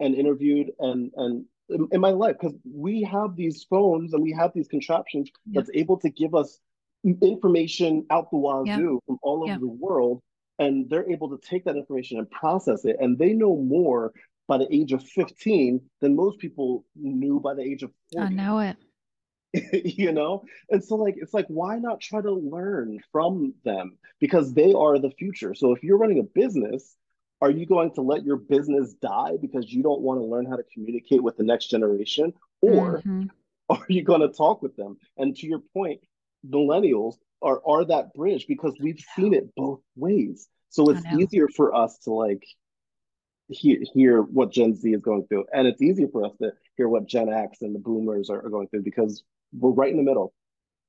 and 0.02 0.13
interviewed 0.15 0.71
and 0.80 1.12
and 1.15 1.45
in, 1.69 1.88
in 1.93 2.02
my 2.02 2.10
life, 2.10 2.36
because 2.38 2.58
we 2.69 3.04
have 3.04 3.38
these 3.38 3.63
phones 3.69 4.13
and 4.13 4.21
we 4.21 4.34
have 4.34 4.52
these 4.54 4.67
contraptions 4.67 5.30
Yeah. 5.45 5.62
that's 5.62 5.71
able 5.74 5.97
to 6.00 6.10
give 6.10 6.36
us 6.36 6.60
information 7.03 8.05
out 8.09 8.29
the 8.31 8.37
Yeah. 8.37 8.77
wazoo 8.77 8.99
from 9.05 9.17
all 9.21 9.43
over 9.43 9.51
Yeah. 9.51 9.57
the 9.57 9.67
world, 9.67 10.21
and 10.59 10.89
they're 10.89 11.09
able 11.09 11.29
to 11.29 11.39
take 11.47 11.65
that 11.65 11.75
information 11.75 12.19
and 12.19 12.29
process 12.29 12.85
it, 12.85 12.97
and 12.99 13.17
they 13.17 13.33
know 13.33 13.55
more 13.57 14.13
by 14.47 14.57
the 14.57 14.73
age 14.73 14.91
of 14.91 15.03
15 15.03 15.81
than 16.01 16.15
most 16.15 16.39
people 16.39 16.85
knew 16.95 17.39
by 17.39 17.53
the 17.53 17.61
age 17.61 17.83
of 17.83 17.91
40. 18.11 18.25
I 18.25 18.29
know 18.29 18.59
it. 18.59 18.77
you 19.73 20.13
know 20.13 20.43
and 20.69 20.81
so 20.83 20.95
like 20.95 21.15
it's 21.17 21.33
like 21.33 21.45
why 21.47 21.77
not 21.77 21.99
try 21.99 22.21
to 22.21 22.31
learn 22.31 22.99
from 23.11 23.53
them 23.65 23.97
because 24.19 24.53
they 24.53 24.73
are 24.73 24.97
the 24.97 25.11
future 25.11 25.53
so 25.53 25.73
if 25.73 25.83
you're 25.83 25.97
running 25.97 26.19
a 26.19 26.23
business 26.23 26.95
are 27.41 27.49
you 27.51 27.65
going 27.65 27.91
to 27.91 28.01
let 28.01 28.23
your 28.23 28.37
business 28.37 28.93
die 29.01 29.33
because 29.41 29.69
you 29.71 29.83
don't 29.83 29.99
want 30.01 30.21
to 30.21 30.25
learn 30.25 30.45
how 30.45 30.55
to 30.55 30.63
communicate 30.73 31.21
with 31.21 31.35
the 31.35 31.43
next 31.43 31.69
generation 31.69 32.33
or 32.61 33.03
hmm 33.03 33.25
are 33.69 33.85
you 33.89 34.03
going 34.03 34.21
to 34.21 34.29
talk 34.29 34.61
with 34.61 34.75
them 34.77 34.97
and 35.17 35.35
to 35.35 35.47
your 35.47 35.61
point 35.73 35.99
millennials 36.47 37.15
are 37.41 37.62
are 37.65 37.86
that 37.86 38.13
bridge 38.13 38.45
because 38.47 38.73
we've 38.80 38.99
seen 39.15 39.34
it 39.34 39.49
both 39.56 39.82
ways 39.95 40.47
so 40.69 40.89
it's 40.89 41.06
easier 41.13 41.47
for 41.49 41.75
us 41.75 41.97
to 41.99 42.12
like 42.12 42.43
hear, 43.49 43.77
hear 43.93 44.21
what 44.21 44.51
Gen 44.51 44.73
Z 44.73 44.89
is 44.89 45.01
going 45.01 45.27
through. 45.27 45.45
And 45.54 45.67
it's 45.67 45.82
easier 45.82 46.08
for 46.08 46.25
us 46.25 46.32
to 46.41 46.51
hear 46.77 46.88
what 46.88 47.08
Gen 47.08 47.27
X 47.30 47.62
and 47.62 47.75
the 47.75 47.80
boomers 47.80 48.30
are, 48.30 48.45
are 48.45 48.49
going 48.49 48.67
through 48.69 48.84
because 48.84 49.23
we're 49.54 49.71
right 49.71 49.91
in 49.91 49.97
the 49.97 50.04
middle. 50.04 50.34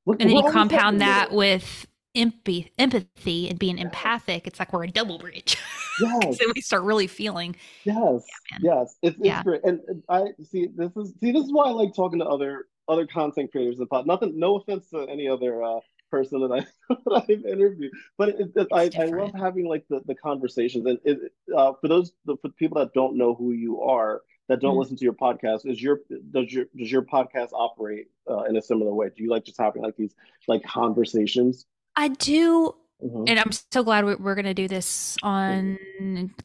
We're, 0.04 0.14
And 0.14 0.30
then 0.30 0.36
you 0.36 0.36
always 0.38 0.54
right 0.54 0.62
in 0.62 0.68
the 0.68 0.74
compound 0.74 1.00
that 1.00 1.24
middle. 1.24 1.38
with 1.38 1.86
empathy, 2.14 2.70
empathy 2.78 3.48
and 3.48 3.58
being 3.58 3.78
Yes, 3.78 3.86
empathic. 3.86 4.46
It's 4.46 4.58
like 4.58 4.72
we're 4.72 4.84
a 4.84 4.88
double 4.90 5.18
bridge. 5.18 5.56
yes, 6.00 6.38
so 6.38 6.52
we 6.54 6.60
start 6.60 6.82
really 6.84 7.06
feeling, 7.06 7.56
yes, 7.84 7.96
man. 7.96 8.60
yes. 8.62 8.96
It's 9.02 9.16
it's 9.16 9.24
Yeah. 9.26 9.42
great. 9.42 9.62
And 9.64 9.80
and 9.88 10.02
I 10.08 10.26
see 10.44 10.68
this 10.74 10.96
is 10.96 11.12
see 11.20 11.32
this 11.32 11.44
is 11.44 11.52
why 11.52 11.66
I 11.66 11.70
like 11.70 11.94
talking 11.94 12.20
to 12.20 12.26
other 12.26 12.66
other 12.88 13.06
content 13.06 13.50
creators 13.52 13.76
in 13.76 13.80
the 13.80 13.86
pod. 13.86 14.06
Nothing, 14.06 14.38
no 14.38 14.56
offense 14.56 14.88
to 14.90 15.00
any 15.08 15.28
other 15.28 15.62
uh 15.62 15.80
person 16.10 16.40
that 16.40 16.52
I 16.52 16.94
that 17.06 17.24
I've 17.28 17.44
interviewed, 17.46 17.92
but 18.18 18.28
it, 18.30 18.52
it, 18.54 18.68
I 18.72 18.90
I 18.98 19.06
love 19.06 19.32
having 19.34 19.66
like 19.66 19.84
the 19.88 20.02
the 20.06 20.14
conversations. 20.14 20.84
And 20.86 20.98
it, 21.04 21.32
uh, 21.56 21.72
for 21.80 21.88
those 21.88 22.12
the, 22.26 22.36
for 22.42 22.50
people 22.50 22.78
that 22.80 22.92
don't 22.92 23.16
know 23.16 23.34
who 23.34 23.52
you 23.52 23.80
are, 23.82 24.20
that 24.48 24.60
don't 24.60 24.74
Mm. 24.76 24.80
listen 24.80 24.96
to 24.96 25.04
your 25.04 25.14
podcast, 25.14 25.64
is 25.64 25.80
your 25.82 26.00
does 26.32 26.52
your 26.52 26.66
does 26.76 26.92
your 26.92 27.02
podcast 27.02 27.50
operate 27.54 28.08
uh, 28.30 28.42
in 28.44 28.56
a 28.56 28.62
similar 28.62 28.92
way? 28.92 29.08
Do 29.16 29.22
you 29.22 29.30
like 29.30 29.44
just 29.44 29.58
having 29.60 29.82
like 29.82 29.96
these 29.96 30.14
like 30.48 30.62
conversations? 30.64 31.64
I 31.96 32.08
do, 32.08 32.74
hmm 33.00 33.24
and 33.26 33.38
I'm 33.38 33.52
so 33.52 33.82
glad 33.82 34.04
we- 34.04 34.14
we're 34.16 34.34
going 34.34 34.44
to 34.46 34.54
do 34.54 34.68
this 34.68 35.16
on 35.22 35.78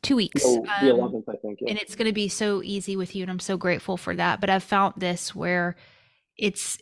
two 0.01 0.15
weeks. 0.15 0.43
Oh, 0.45 0.61
the 0.81 0.91
Um, 0.93 0.99
eleventh, 0.99 1.27
I 1.29 1.35
think. 1.37 1.59
Yeah. 1.61 1.69
and 1.71 1.79
it's 1.79 1.95
going 1.95 2.07
to 2.07 2.13
be 2.13 2.27
so 2.29 2.61
easy 2.63 2.95
with 2.95 3.15
you, 3.15 3.23
and 3.23 3.31
I'm 3.31 3.39
so 3.39 3.57
grateful 3.57 3.97
for 3.97 4.15
that. 4.15 4.39
But 4.39 4.49
I've 4.49 4.63
found 4.63 4.93
this 4.97 5.35
where 5.35 5.75
it's, 6.37 6.77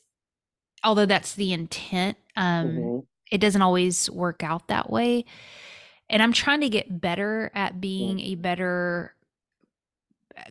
although 0.84 1.06
that's 1.06 1.34
the 1.36 1.54
intent, 1.54 2.18
um, 2.36 2.68
hmm 2.78 3.00
it 3.32 3.40
doesn't 3.40 3.64
always 3.64 4.10
work 4.12 4.44
out 4.44 4.68
that 4.68 4.92
way. 4.92 5.26
And 6.10 6.22
I'm 6.22 6.34
trying 6.34 6.62
to 6.62 6.70
get 6.70 7.02
better 7.02 7.52
at 7.56 7.82
being 7.82 8.20
a 8.20 8.36
better 8.36 9.15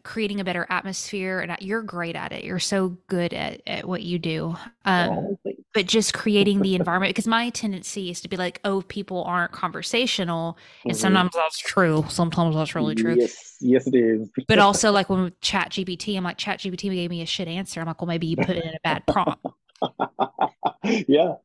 creating 0.03 0.41
a 0.41 0.45
better 0.45 0.66
atmosphere 0.70 1.41
and 1.41 1.57
you're 1.61 1.82
great 1.82 2.16
at 2.16 2.32
it. 2.32 2.45
You're 2.45 2.59
so 2.59 2.97
good 3.07 3.32
at, 3.32 3.61
at 3.66 3.87
what 3.87 4.03
you 4.03 4.18
do. 4.18 4.57
Um, 4.85 5.11
oh, 5.45 5.53
but 5.72 5.87
just 5.87 6.14
creating 6.14 6.61
the 6.62 6.74
environment 6.74 7.11
because 7.11 7.26
my 7.26 7.51
tendency 7.51 8.11
is 8.11 8.20
to 8.20 8.28
be 8.28 8.37
like 8.37 8.61
oh 8.64 8.82
people 8.82 9.24
aren't 9.24 9.53
conversational 9.53 10.57
and 10.85 10.93
mm-hmm. 10.93 11.01
sometimes 11.01 11.32
that's 11.35 11.59
true. 11.59 12.05
Sometimes 12.09 12.55
that's 12.55 12.74
really 12.74 12.95
true. 12.95 13.16
Yes 13.18 13.57
yes 13.61 13.87
it 13.87 13.95
is. 13.95 14.30
But 14.49 14.59
also 14.59 14.93
like 14.93 15.09
when 15.09 15.32
chat 15.41 15.70
gpt 15.70 16.16
i'm 16.16 16.24
like 16.24 16.39
chat 16.39 16.61
gpt 16.61 16.91
gave 16.93 17.11
me 17.11 17.22
a 17.22 17.26
shit 17.26 17.49
answer. 17.49 17.80
I'm 17.80 17.87
like 17.87 18.01
well 18.01 18.09
maybe 18.09 18.26
you 18.26 18.37
put 18.37 18.51
it 18.51 18.64
in 18.64 18.70
a 18.70 18.80
bad 18.82 19.07
prompt. 19.07 19.45
Yeah 21.09 21.37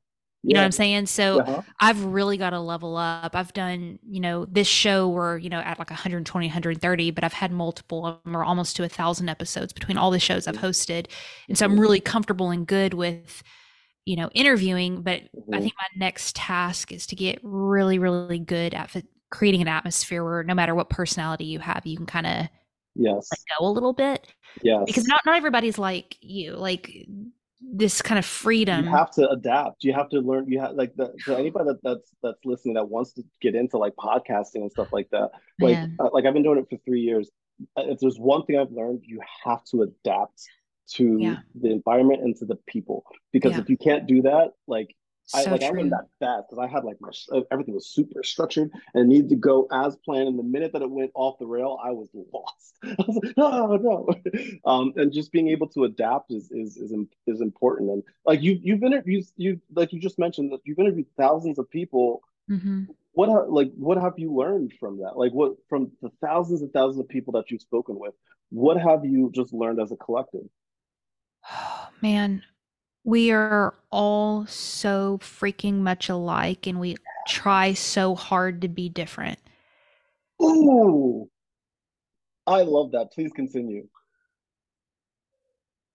you 0.41 0.53
know 0.53 0.61
what 0.61 0.65
I'm 0.65 0.71
saying? 0.71 1.07
So 1.07 1.41
uh-huh. 1.41 1.61
I've 1.81 2.01
really 2.05 2.37
got 2.37 2.51
to 2.51 2.59
level 2.61 2.95
up. 2.95 3.35
I've 3.35 3.51
done, 3.51 3.99
you 4.07 4.21
know, 4.21 4.45
this 4.45 4.67
show 4.67 5.07
where, 5.09 5.37
you 5.37 5.49
know, 5.49 5.59
at 5.59 5.79
like 5.79 5.89
120, 5.89 6.47
130, 6.47 7.11
but 7.11 7.23
I've 7.25 7.33
had 7.33 7.51
multiple 7.51 8.21
or 8.25 8.45
almost 8.45 8.77
to 8.77 8.83
a 8.83 8.89
thousand 8.89 9.27
episodes 9.27 9.73
between 9.73 9.97
all 9.97 10.11
the 10.11 10.19
shows 10.19 10.47
I've 10.47 10.55
mm-hmm. 10.55 10.65
hosted. 10.65 11.07
And 11.49 11.57
so 11.57 11.65
I'm 11.65 11.77
really 11.77 11.99
comfortable 11.99 12.51
and 12.51 12.65
good 12.65 12.93
with, 12.93 13.43
you 14.05 14.15
know, 14.15 14.29
interviewing. 14.33 15.01
But 15.01 15.23
mm-hmm. 15.23 15.53
I 15.53 15.59
think 15.59 15.73
my 15.77 16.05
next 16.05 16.37
task 16.37 16.93
is 16.93 17.05
to 17.07 17.17
get 17.17 17.39
really, 17.43 17.99
really 17.99 18.39
good 18.39 18.73
at 18.73 18.95
creating 19.29 19.61
an 19.61 19.67
atmosphere 19.67 20.23
where 20.23 20.43
no 20.43 20.53
matter 20.53 20.73
what 20.73 20.89
personality 20.89 21.45
you 21.45 21.59
have, 21.59 21.85
you 21.85 21.97
can 21.97 22.05
kind 22.05 22.25
of 22.25 22.47
yes 22.95 23.27
let 23.31 23.59
go 23.59 23.67
a 23.67 23.71
little 23.71 23.93
bit. 23.93 24.25
Yes. 24.63 24.83
Because 24.85 25.05
not, 25.05 25.21
not 25.25 25.35
everybody's 25.35 25.77
like 25.77 26.15
you. 26.21 26.53
Like 26.53 27.07
this 27.61 28.01
kind 28.01 28.17
of 28.17 28.25
freedom. 28.25 28.85
You 28.85 28.91
have 28.91 29.11
to 29.11 29.29
adapt. 29.29 29.83
You 29.83 29.93
have 29.93 30.09
to 30.09 30.19
learn. 30.19 30.47
You 30.47 30.59
have 30.59 30.73
like 30.73 30.95
the, 30.95 31.13
to 31.25 31.35
anybody 31.37 31.65
that, 31.65 31.79
that's 31.83 32.11
that's 32.23 32.39
listening 32.45 32.75
that 32.75 32.89
wants 32.89 33.13
to 33.13 33.23
get 33.41 33.55
into 33.55 33.77
like 33.77 33.93
podcasting 33.95 34.61
and 34.61 34.71
stuff 34.71 34.89
like 34.91 35.09
that. 35.11 35.31
Like 35.59 35.77
uh, 35.99 36.09
like 36.11 36.25
I've 36.25 36.33
been 36.33 36.43
doing 36.43 36.59
it 36.59 36.67
for 36.69 36.77
three 36.85 37.01
years. 37.01 37.29
Uh, 37.77 37.83
if 37.87 37.99
there's 37.99 38.17
one 38.17 38.45
thing 38.45 38.57
I've 38.57 38.71
learned, 38.71 39.01
you 39.05 39.19
have 39.43 39.63
to 39.71 39.81
adapt 39.83 40.41
to 40.91 41.17
yeah. 41.19 41.37
the 41.59 41.71
environment 41.71 42.23
and 42.23 42.35
to 42.37 42.45
the 42.45 42.55
people 42.67 43.03
because 43.31 43.51
yeah. 43.51 43.59
if 43.59 43.69
you 43.69 43.77
can't 43.77 44.07
do 44.07 44.23
that, 44.23 44.51
like 44.67 44.95
I 45.33 45.43
like 45.43 45.61
true. 45.61 45.69
I 45.69 45.71
went 45.71 45.89
that 45.91 46.07
fast 46.19 46.49
because 46.49 46.63
I 46.63 46.67
had 46.67 46.83
like 46.83 46.97
my 46.99 47.09
uh, 47.31 47.41
everything 47.51 47.75
was 47.75 47.87
super 47.87 48.23
structured 48.23 48.71
and 48.93 49.09
needed 49.09 49.29
to 49.29 49.35
go 49.35 49.67
as 49.71 49.95
planned. 49.97 50.27
And 50.27 50.39
the 50.39 50.43
minute 50.43 50.73
that 50.73 50.81
it 50.81 50.89
went 50.89 51.11
off 51.13 51.37
the 51.39 51.45
rail, 51.45 51.79
I 51.83 51.91
was 51.91 52.09
lost. 52.13 52.77
I 52.83 52.95
was 53.07 53.19
like, 53.23 53.33
oh 53.37 53.77
no. 53.77 54.09
Um, 54.65 54.93
and 54.95 55.11
just 55.13 55.31
being 55.31 55.49
able 55.49 55.67
to 55.69 55.83
adapt 55.83 56.31
is 56.31 56.51
is 56.51 56.77
is 56.77 56.93
is 57.27 57.41
important. 57.41 57.91
And 57.91 58.03
like 58.25 58.41
you 58.41 58.59
you've 58.61 58.83
interviewed 58.83 59.25
you 59.37 59.61
like 59.73 59.93
you 59.93 59.99
just 59.99 60.19
mentioned 60.19 60.51
that 60.51 60.61
you've 60.63 60.79
interviewed 60.79 61.07
thousands 61.17 61.59
of 61.59 61.69
people. 61.69 62.21
Mm-hmm. 62.49 62.85
What 63.13 63.29
have, 63.29 63.49
like 63.49 63.71
what 63.75 63.97
have 63.97 64.13
you 64.17 64.33
learned 64.33 64.73
from 64.79 64.99
that? 64.99 65.17
Like 65.17 65.31
what 65.31 65.53
from 65.67 65.91
the 66.01 66.11
thousands 66.21 66.61
and 66.61 66.71
thousands 66.73 67.01
of 67.01 67.07
people 67.07 67.33
that 67.33 67.51
you've 67.51 67.61
spoken 67.61 67.99
with? 67.99 68.13
What 68.49 68.77
have 68.77 69.05
you 69.05 69.31
just 69.33 69.53
learned 69.53 69.79
as 69.79 69.91
a 69.91 69.97
collective? 69.97 70.47
Man, 72.01 72.41
we 73.03 73.31
are 73.31 73.75
all 73.91 74.45
so 74.47 75.19
freaking 75.21 75.79
much 75.79 76.09
alike 76.09 76.67
and 76.67 76.79
we 76.79 76.95
try 77.27 77.73
so 77.73 78.15
hard 78.15 78.61
to 78.61 78.67
be 78.67 78.89
different. 78.89 79.39
Ooh. 80.41 81.29
I 82.45 82.63
love 82.63 82.91
that. 82.91 83.11
Please 83.11 83.31
continue. 83.35 83.87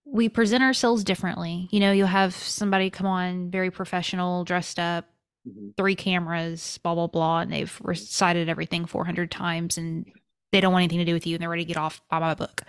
We 0.05 0.29
present 0.29 0.63
ourselves 0.63 1.03
differently. 1.03 1.67
You 1.71 1.79
know, 1.79 1.91
you'll 1.91 2.07
have 2.07 2.33
somebody 2.33 2.89
come 2.89 3.07
on 3.07 3.49
very 3.49 3.71
professional, 3.71 4.43
dressed 4.45 4.79
up, 4.79 5.05
mm-hmm. 5.47 5.69
three 5.77 5.95
cameras, 5.95 6.79
blah, 6.83 6.95
blah, 6.95 7.07
blah, 7.07 7.39
and 7.39 7.51
they've 7.51 7.77
recited 7.83 8.47
everything 8.47 8.85
400 8.85 9.31
times 9.31 9.77
and 9.77 10.05
they 10.51 10.61
don't 10.61 10.71
want 10.71 10.83
anything 10.83 10.99
to 10.99 11.05
do 11.05 11.13
with 11.13 11.27
you 11.27 11.35
and 11.35 11.41
they're 11.41 11.49
ready 11.49 11.63
to 11.63 11.67
get 11.67 11.77
off 11.77 12.01
by 12.09 12.19
my 12.19 12.33
book. 12.33 12.63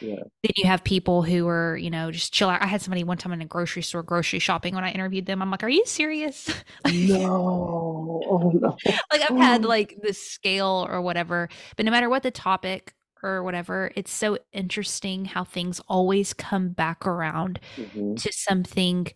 Yeah. 0.00 0.16
Then 0.42 0.52
you 0.56 0.66
have 0.66 0.84
people 0.84 1.22
who 1.22 1.46
are, 1.48 1.76
you 1.76 1.90
know, 1.90 2.10
just 2.10 2.32
chill 2.32 2.48
out. 2.48 2.62
I 2.62 2.66
had 2.66 2.80
somebody 2.80 3.04
one 3.04 3.18
time 3.18 3.32
in 3.32 3.42
a 3.42 3.46
grocery 3.46 3.82
store 3.82 4.02
grocery 4.02 4.38
shopping 4.38 4.74
when 4.74 4.84
I 4.84 4.90
interviewed 4.90 5.26
them. 5.26 5.42
I'm 5.42 5.50
like, 5.50 5.62
are 5.62 5.68
you 5.68 5.84
serious? 5.86 6.48
no. 6.92 8.22
Oh, 8.24 8.52
no. 8.54 8.76
like 9.12 9.30
I've 9.30 9.36
had 9.36 9.64
like 9.64 9.98
the 10.02 10.14
scale 10.14 10.86
or 10.88 11.02
whatever, 11.02 11.48
but 11.76 11.84
no 11.84 11.90
matter 11.90 12.08
what 12.08 12.22
the 12.22 12.30
topic 12.30 12.94
or 13.22 13.42
whatever, 13.42 13.90
it's 13.96 14.12
so 14.12 14.38
interesting 14.52 15.24
how 15.24 15.44
things 15.44 15.80
always 15.88 16.32
come 16.32 16.70
back 16.70 17.06
around 17.06 17.60
mm-hmm. 17.76 18.14
to 18.14 18.32
something 18.32 19.08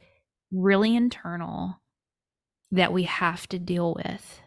really 0.52 0.96
internal 0.96 1.80
that 2.72 2.92
we 2.92 3.04
have 3.04 3.48
to 3.48 3.58
deal 3.58 3.94
with 3.94 4.40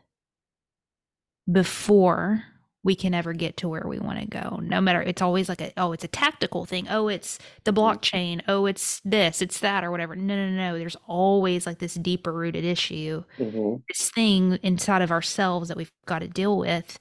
before 1.52 2.44
we 2.84 2.96
can 2.96 3.14
ever 3.14 3.34
get 3.34 3.58
to 3.58 3.70
where 3.70 3.88
we 3.88 3.98
want 3.98 4.20
to 4.20 4.26
go. 4.26 4.60
No 4.62 4.82
matter 4.82 5.02
it's 5.02 5.22
always 5.22 5.48
like 5.48 5.62
a 5.62 5.72
oh, 5.78 5.94
it's 5.94 6.04
a 6.04 6.10
tactical 6.10 6.66
thing. 6.66 6.88
Oh, 6.90 7.08
it's 7.08 7.40
the 7.64 7.72
mm-hmm. 7.72 7.80
blockchain. 7.80 8.42
Oh, 8.48 8.66
it's 8.66 9.00
this, 9.06 9.42
it's 9.42 9.60
that, 9.60 9.84
or 9.84 9.92
whatever. 9.92 10.16
No, 10.16 10.36
no, 10.36 10.50
no. 10.50 10.78
There's 10.78 10.98
always 11.08 11.66
like 11.66 11.80
this 11.80 11.96
deeper 11.96 12.34
rooted 12.34 12.66
issue, 12.66 13.24
mm-hmm. 13.38 13.76
this 13.88 14.12
thing 14.12 14.60
inside 14.64 15.02
of 15.02 15.12
ourselves 15.12 15.70
that 15.70 15.78
we've 15.78 15.92
got 16.06 16.20
to 16.20 16.28
deal 16.28 16.58
with 16.58 17.00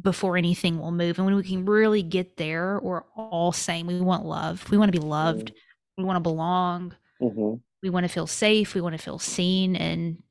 before 0.00 0.36
anything 0.36 0.78
will 0.78 0.92
move. 0.92 1.18
And 1.18 1.26
when 1.26 1.36
we 1.36 1.42
can 1.42 1.66
really 1.66 2.02
get 2.02 2.38
there, 2.38 2.80
we're 2.82 3.02
all 3.14 3.52
saying 3.52 3.86
we 3.86 4.00
want 4.00 4.24
love. 4.24 4.68
We 4.70 4.78
want 4.78 4.92
to 4.92 4.98
be 4.98 5.04
loved. 5.04 5.48
Mm-hmm. 5.48 6.02
We 6.02 6.04
want 6.04 6.16
to 6.16 6.20
belong. 6.20 6.96
Mm-hmm. 7.20 7.56
We 7.82 7.90
want 7.90 8.04
to 8.04 8.08
feel 8.08 8.26
safe. 8.26 8.74
We 8.74 8.80
want 8.80 8.96
to 8.96 9.02
feel 9.02 9.18
seen. 9.18 9.76
And 9.76 10.22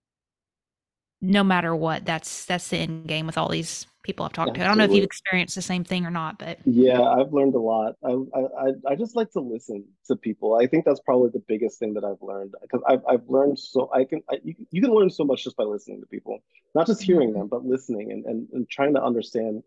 no 1.22 1.44
matter 1.44 1.76
what, 1.76 2.06
that's 2.06 2.46
that's 2.46 2.70
the 2.70 2.78
end 2.78 3.08
game 3.08 3.26
with 3.26 3.38
all 3.38 3.50
these 3.50 3.86
people 4.04 4.26
I've 4.26 4.34
talked 4.34 4.50
Absolutely. 4.50 4.60
to. 4.60 4.66
I 4.66 4.68
don't 4.70 4.78
know 4.80 4.84
if 4.86 4.92
you've 4.92 5.06
experienced 5.06 5.56
the 5.56 5.62
same 5.62 5.84
thing 5.84 6.06
or 6.06 6.10
not, 6.10 6.40
but 6.40 6.58
yeah, 6.66 7.02
I've 7.02 7.32
learned 7.32 7.54
a 7.54 7.60
lot. 7.60 7.96
I, 8.04 8.18
I 8.36 8.92
I 8.92 8.96
just 8.96 9.16
like 9.16 9.32
to 9.32 9.40
listen 9.40 9.86
to 10.08 10.16
people. 10.16 10.56
I 10.56 10.66
think 10.66 10.86
that's 10.86 11.00
probably 11.02 11.30
the 11.32 11.44
biggest 11.48 11.80
thing 11.80 11.94
that 11.94 12.04
I've 12.04 12.22
learned 12.22 12.54
because 12.62 12.82
I've 12.88 13.02
I've 13.08 13.28
learned 13.28 13.60
so 13.60 13.90
I 13.94 14.06
can 14.06 14.22
I, 14.30 14.38
you, 14.44 14.56
you 14.72 14.82
can 14.82 14.92
learn 14.92 15.10
so 15.10 15.24
much 15.24 15.44
just 15.44 15.56
by 15.58 15.64
listening 15.64 16.02
to 16.02 16.08
people, 16.08 16.40
not 16.74 16.88
just 16.88 17.04
hearing 17.04 17.30
mm-hmm. 17.30 17.40
them, 17.40 17.48
but 17.48 17.66
listening 17.66 18.12
and, 18.12 18.26
and 18.26 18.48
and 18.54 18.70
trying 18.70 18.96
to 18.96 19.04
understand 19.04 19.64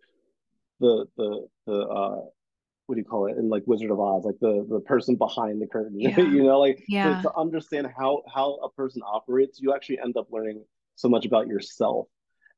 the 0.80 1.06
the 1.16 1.46
the 1.66 1.80
uh 1.86 2.20
what 2.86 2.96
do 2.96 3.00
you 3.00 3.04
call 3.04 3.26
it 3.26 3.38
in 3.38 3.48
like 3.48 3.62
Wizard 3.66 3.90
of 3.90 4.00
Oz, 4.00 4.24
like 4.24 4.38
the 4.40 4.66
the 4.68 4.80
person 4.80 5.14
behind 5.16 5.62
the 5.62 5.66
curtain. 5.66 5.94
Yeah. 6.00 6.18
you 6.18 6.42
know, 6.42 6.58
like 6.58 6.84
yeah. 6.88 7.16
to, 7.16 7.22
to 7.22 7.36
understand 7.36 7.88
how 7.96 8.22
how 8.32 8.56
a 8.56 8.70
person 8.70 9.02
operates, 9.06 9.60
you 9.60 9.72
actually 9.74 10.00
end 10.00 10.16
up 10.16 10.26
learning 10.30 10.64
so 10.96 11.08
much 11.08 11.26
about 11.26 11.46
yourself 11.46 12.06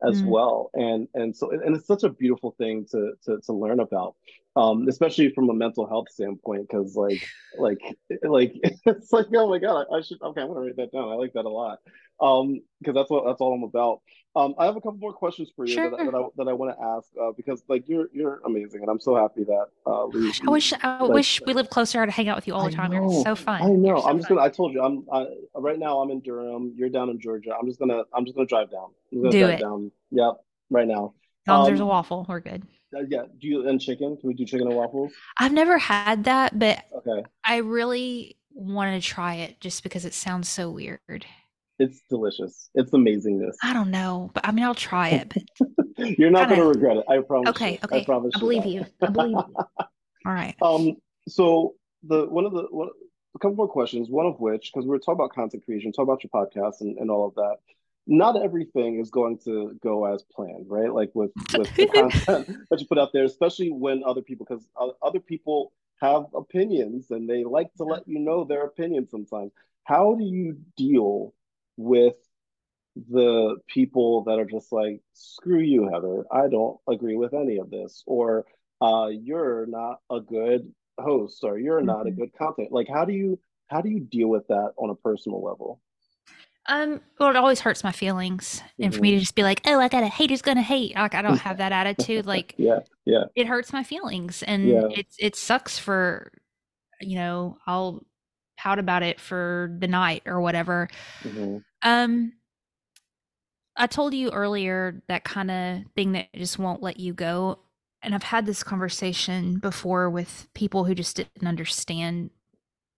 as 0.06 0.22
mm. 0.22 0.26
well 0.26 0.70
and 0.74 1.08
and 1.14 1.34
so 1.34 1.50
and 1.50 1.74
it's 1.74 1.86
such 1.86 2.02
a 2.02 2.10
beautiful 2.10 2.54
thing 2.58 2.86
to 2.90 3.12
to, 3.24 3.38
to 3.40 3.52
learn 3.52 3.80
about 3.80 4.14
um 4.56 4.88
especially 4.88 5.30
from 5.30 5.50
a 5.50 5.54
mental 5.54 5.86
health 5.86 6.08
standpoint 6.10 6.66
because 6.68 6.96
like 6.96 7.22
like 7.58 7.80
like 8.22 8.54
it's 8.86 9.12
like 9.12 9.26
oh 9.34 9.48
my 9.48 9.58
god 9.58 9.86
I, 9.92 9.96
I, 9.96 10.00
should 10.00 10.20
okay 10.22 10.40
i'm 10.40 10.48
gonna 10.48 10.60
write 10.60 10.76
that 10.76 10.92
down. 10.92 11.08
I 11.08 11.14
like 11.14 11.34
that 11.34 11.44
a 11.44 11.48
lot. 11.48 11.78
Um 12.20 12.62
because 12.80 12.94
that's 12.94 13.10
what 13.10 13.24
that's 13.26 13.40
all 13.40 13.54
i'm 13.54 13.62
about. 13.62 14.00
Um 14.34 14.54
i 14.58 14.64
have 14.64 14.76
a 14.76 14.80
couple 14.80 14.98
more 14.98 15.12
questions 15.12 15.50
for 15.54 15.66
you 15.66 15.74
sure. 15.74 15.90
that, 15.90 15.98
that, 15.98 16.14
i 16.14 16.26
that 16.36 16.48
i 16.48 16.52
want 16.54 16.76
to 16.76 16.82
ask 16.82 17.08
uh, 17.20 17.32
because 17.36 17.62
like 17.68 17.84
you're 17.86 18.08
you're 18.12 18.40
amazing 18.46 18.80
and 18.80 18.90
i'm 18.90 19.00
so 19.00 19.14
happy 19.14 19.44
that 19.44 19.66
uh 19.86 20.06
we, 20.12 20.32
i 20.46 20.50
wish 20.50 20.72
i 20.82 21.02
like, 21.02 21.12
wish 21.12 21.42
we 21.46 21.52
lived 21.52 21.70
closer 21.70 22.04
to 22.04 22.10
hang 22.10 22.28
out 22.28 22.36
with 22.36 22.46
you 22.46 22.54
all 22.54 22.64
the 22.64 22.74
time. 22.74 22.92
You're 22.92 23.22
so 23.22 23.34
fun. 23.34 23.62
I 23.62 23.68
know. 23.68 24.00
so 24.00 24.08
i'm 24.08 24.16
just 24.16 24.28
fun. 24.28 24.38
gonna 24.38 24.46
i 24.46 24.50
told 24.50 24.72
you 24.72 24.82
i'm 24.82 25.04
I, 25.12 25.26
right 25.54 25.78
now 25.78 26.00
i'm 26.00 26.10
in 26.10 26.20
durham. 26.20 26.72
You're 26.74 26.88
down 26.88 27.10
in 27.10 27.20
georgia. 27.20 27.54
I'm 27.58 27.66
just 27.66 27.78
gonna 27.78 28.04
i'm 28.14 28.24
just 28.24 28.36
gonna 28.36 28.48
drive 28.48 28.70
down. 28.70 28.88
Do 29.12 29.46
it. 29.46 29.60
down. 29.60 29.92
Yep. 30.10 30.34
Right 30.70 30.88
now. 30.88 31.14
As 31.46 31.50
long 31.50 31.62
as 31.62 31.68
there's 31.68 31.80
a 31.80 31.84
um, 31.84 31.88
waffle 31.90 32.26
we're 32.28 32.40
good 32.40 32.66
yeah. 33.08 33.22
Do 33.40 33.48
you 33.48 33.68
and 33.68 33.80
chicken? 33.80 34.16
Can 34.16 34.28
we 34.28 34.34
do 34.34 34.44
chicken 34.44 34.66
and 34.68 34.76
waffles? 34.76 35.12
I've 35.38 35.52
never 35.52 35.78
had 35.78 36.24
that, 36.24 36.58
but 36.58 36.84
okay. 36.96 37.24
I 37.44 37.58
really 37.58 38.36
wanted 38.52 39.02
to 39.02 39.06
try 39.06 39.36
it 39.36 39.60
just 39.60 39.82
because 39.82 40.04
it 40.04 40.14
sounds 40.14 40.48
so 40.48 40.70
weird. 40.70 41.26
It's 41.78 42.00
delicious. 42.08 42.70
It's 42.74 42.90
amazingness. 42.92 43.54
I 43.62 43.74
don't 43.74 43.90
know, 43.90 44.30
but 44.32 44.46
I 44.46 44.52
mean, 44.52 44.64
I'll 44.64 44.74
try 44.74 45.10
it. 45.10 45.34
But 45.98 46.18
You're 46.18 46.30
not 46.30 46.48
going 46.48 46.60
to 46.60 46.66
regret 46.66 46.96
it. 46.96 47.04
I 47.08 47.18
promise. 47.20 47.50
Okay. 47.50 47.72
You. 47.72 47.78
Okay. 47.84 48.00
I 48.00 48.04
promise. 48.04 48.32
I 48.34 48.38
believe 48.38 48.64
you. 48.64 48.86
I 49.02 49.10
believe 49.10 49.36
you. 49.36 49.54
All 50.26 50.32
right. 50.32 50.54
Um. 50.62 50.96
So 51.28 51.74
the 52.02 52.26
one 52.26 52.46
of 52.46 52.52
the 52.52 52.66
one, 52.70 52.88
a 53.34 53.38
couple 53.38 53.56
more 53.56 53.68
questions. 53.68 54.08
One 54.08 54.26
of 54.26 54.40
which, 54.40 54.70
because 54.72 54.86
we 54.86 54.96
are 54.96 54.98
talking 54.98 55.14
about 55.14 55.34
content 55.34 55.64
creation, 55.64 55.92
talk 55.92 56.04
about 56.04 56.24
your 56.24 56.30
podcast 56.30 56.80
and, 56.80 56.96
and 56.98 57.10
all 57.10 57.26
of 57.26 57.34
that 57.34 57.56
not 58.06 58.40
everything 58.40 59.00
is 59.00 59.10
going 59.10 59.38
to 59.44 59.76
go 59.82 60.04
as 60.06 60.22
planned, 60.34 60.66
right? 60.68 60.92
Like 60.92 61.10
with 61.14 61.32
with 61.56 61.74
the 61.74 61.86
content 61.94 62.56
that 62.70 62.80
you 62.80 62.86
put 62.86 62.98
out 62.98 63.12
there, 63.12 63.24
especially 63.24 63.70
when 63.70 64.02
other 64.04 64.22
people, 64.22 64.46
because 64.48 64.66
other 65.02 65.20
people 65.20 65.72
have 66.00 66.26
opinions 66.34 67.10
and 67.10 67.28
they 67.28 67.44
like 67.44 67.72
to 67.74 67.84
let 67.84 68.06
you 68.06 68.18
know 68.20 68.44
their 68.44 68.64
opinion 68.64 69.08
sometimes. 69.08 69.52
How 69.84 70.14
do 70.14 70.24
you 70.24 70.58
deal 70.76 71.34
with 71.76 72.16
the 72.96 73.56
people 73.68 74.24
that 74.24 74.38
are 74.38 74.44
just 74.44 74.72
like, 74.72 75.00
screw 75.12 75.60
you, 75.60 75.88
Heather, 75.92 76.24
I 76.30 76.48
don't 76.48 76.78
agree 76.88 77.16
with 77.16 77.34
any 77.34 77.58
of 77.58 77.70
this, 77.70 78.02
or 78.06 78.46
uh, 78.80 79.08
you're 79.08 79.66
not 79.66 80.00
a 80.10 80.20
good 80.20 80.72
host, 80.98 81.44
or 81.44 81.58
you're 81.58 81.78
mm-hmm. 81.78 81.86
not 81.86 82.06
a 82.06 82.10
mm-hmm. 82.10 82.20
good 82.20 82.32
content. 82.38 82.72
Like, 82.72 82.88
how 82.88 83.04
do 83.04 83.12
you 83.12 83.38
how 83.68 83.80
do 83.80 83.90
you 83.90 84.00
deal 84.00 84.28
with 84.28 84.46
that 84.48 84.72
on 84.76 84.90
a 84.90 84.94
personal 84.94 85.42
level? 85.42 85.80
Um, 86.68 87.00
well, 87.20 87.30
it 87.30 87.36
always 87.36 87.60
hurts 87.60 87.84
my 87.84 87.92
feelings, 87.92 88.62
and 88.82 88.94
for 88.94 89.02
me 89.02 89.10
Mm-hmm. 89.10 89.12
to 89.12 89.20
just 89.20 89.34
be 89.36 89.42
like, 89.44 89.60
"Oh, 89.66 89.78
I 89.80 89.88
got 89.88 90.02
a 90.02 90.08
hater's 90.08 90.42
gonna 90.42 90.62
hate," 90.62 90.96
like 90.96 91.14
I 91.14 91.22
don't 91.22 91.38
have 91.38 91.58
that 91.58 91.72
attitude. 91.72 92.26
Like 92.26 92.56
Yeah, 92.56 92.80
yeah, 93.04 93.24
it 93.36 93.46
hurts 93.48 93.72
my 93.72 93.84
feelings, 93.84 94.42
and 94.44 94.84
Yeah. 94.84 94.88
it's 94.90 95.16
it 95.20 95.36
sucks 95.36 95.78
for, 95.78 96.32
you 97.00 97.16
know, 97.16 97.58
I'll 97.66 98.04
pout 98.58 98.78
about 98.80 99.02
it 99.04 99.20
for 99.20 99.76
the 99.80 99.88
night 99.88 100.22
or 100.26 100.40
whatever. 100.40 100.88
hmm 101.24 101.58
Um, 101.82 102.34
I 103.76 103.86
told 103.86 104.14
you 104.14 104.30
earlier 104.30 105.02
that 105.08 105.24
kind 105.24 105.50
of 105.50 105.82
thing 105.94 106.12
that 106.12 106.32
just 106.34 106.58
won't 106.58 106.82
let 106.82 106.98
you 106.98 107.12
go. 107.12 107.58
And 108.02 108.14
I've 108.14 108.22
had 108.22 108.46
this 108.46 108.62
conversation 108.62 109.58
before 109.58 110.08
with 110.08 110.48
people 110.54 110.84
who 110.84 110.94
just 110.94 111.16
didn't 111.16 111.46
understand 111.46 112.30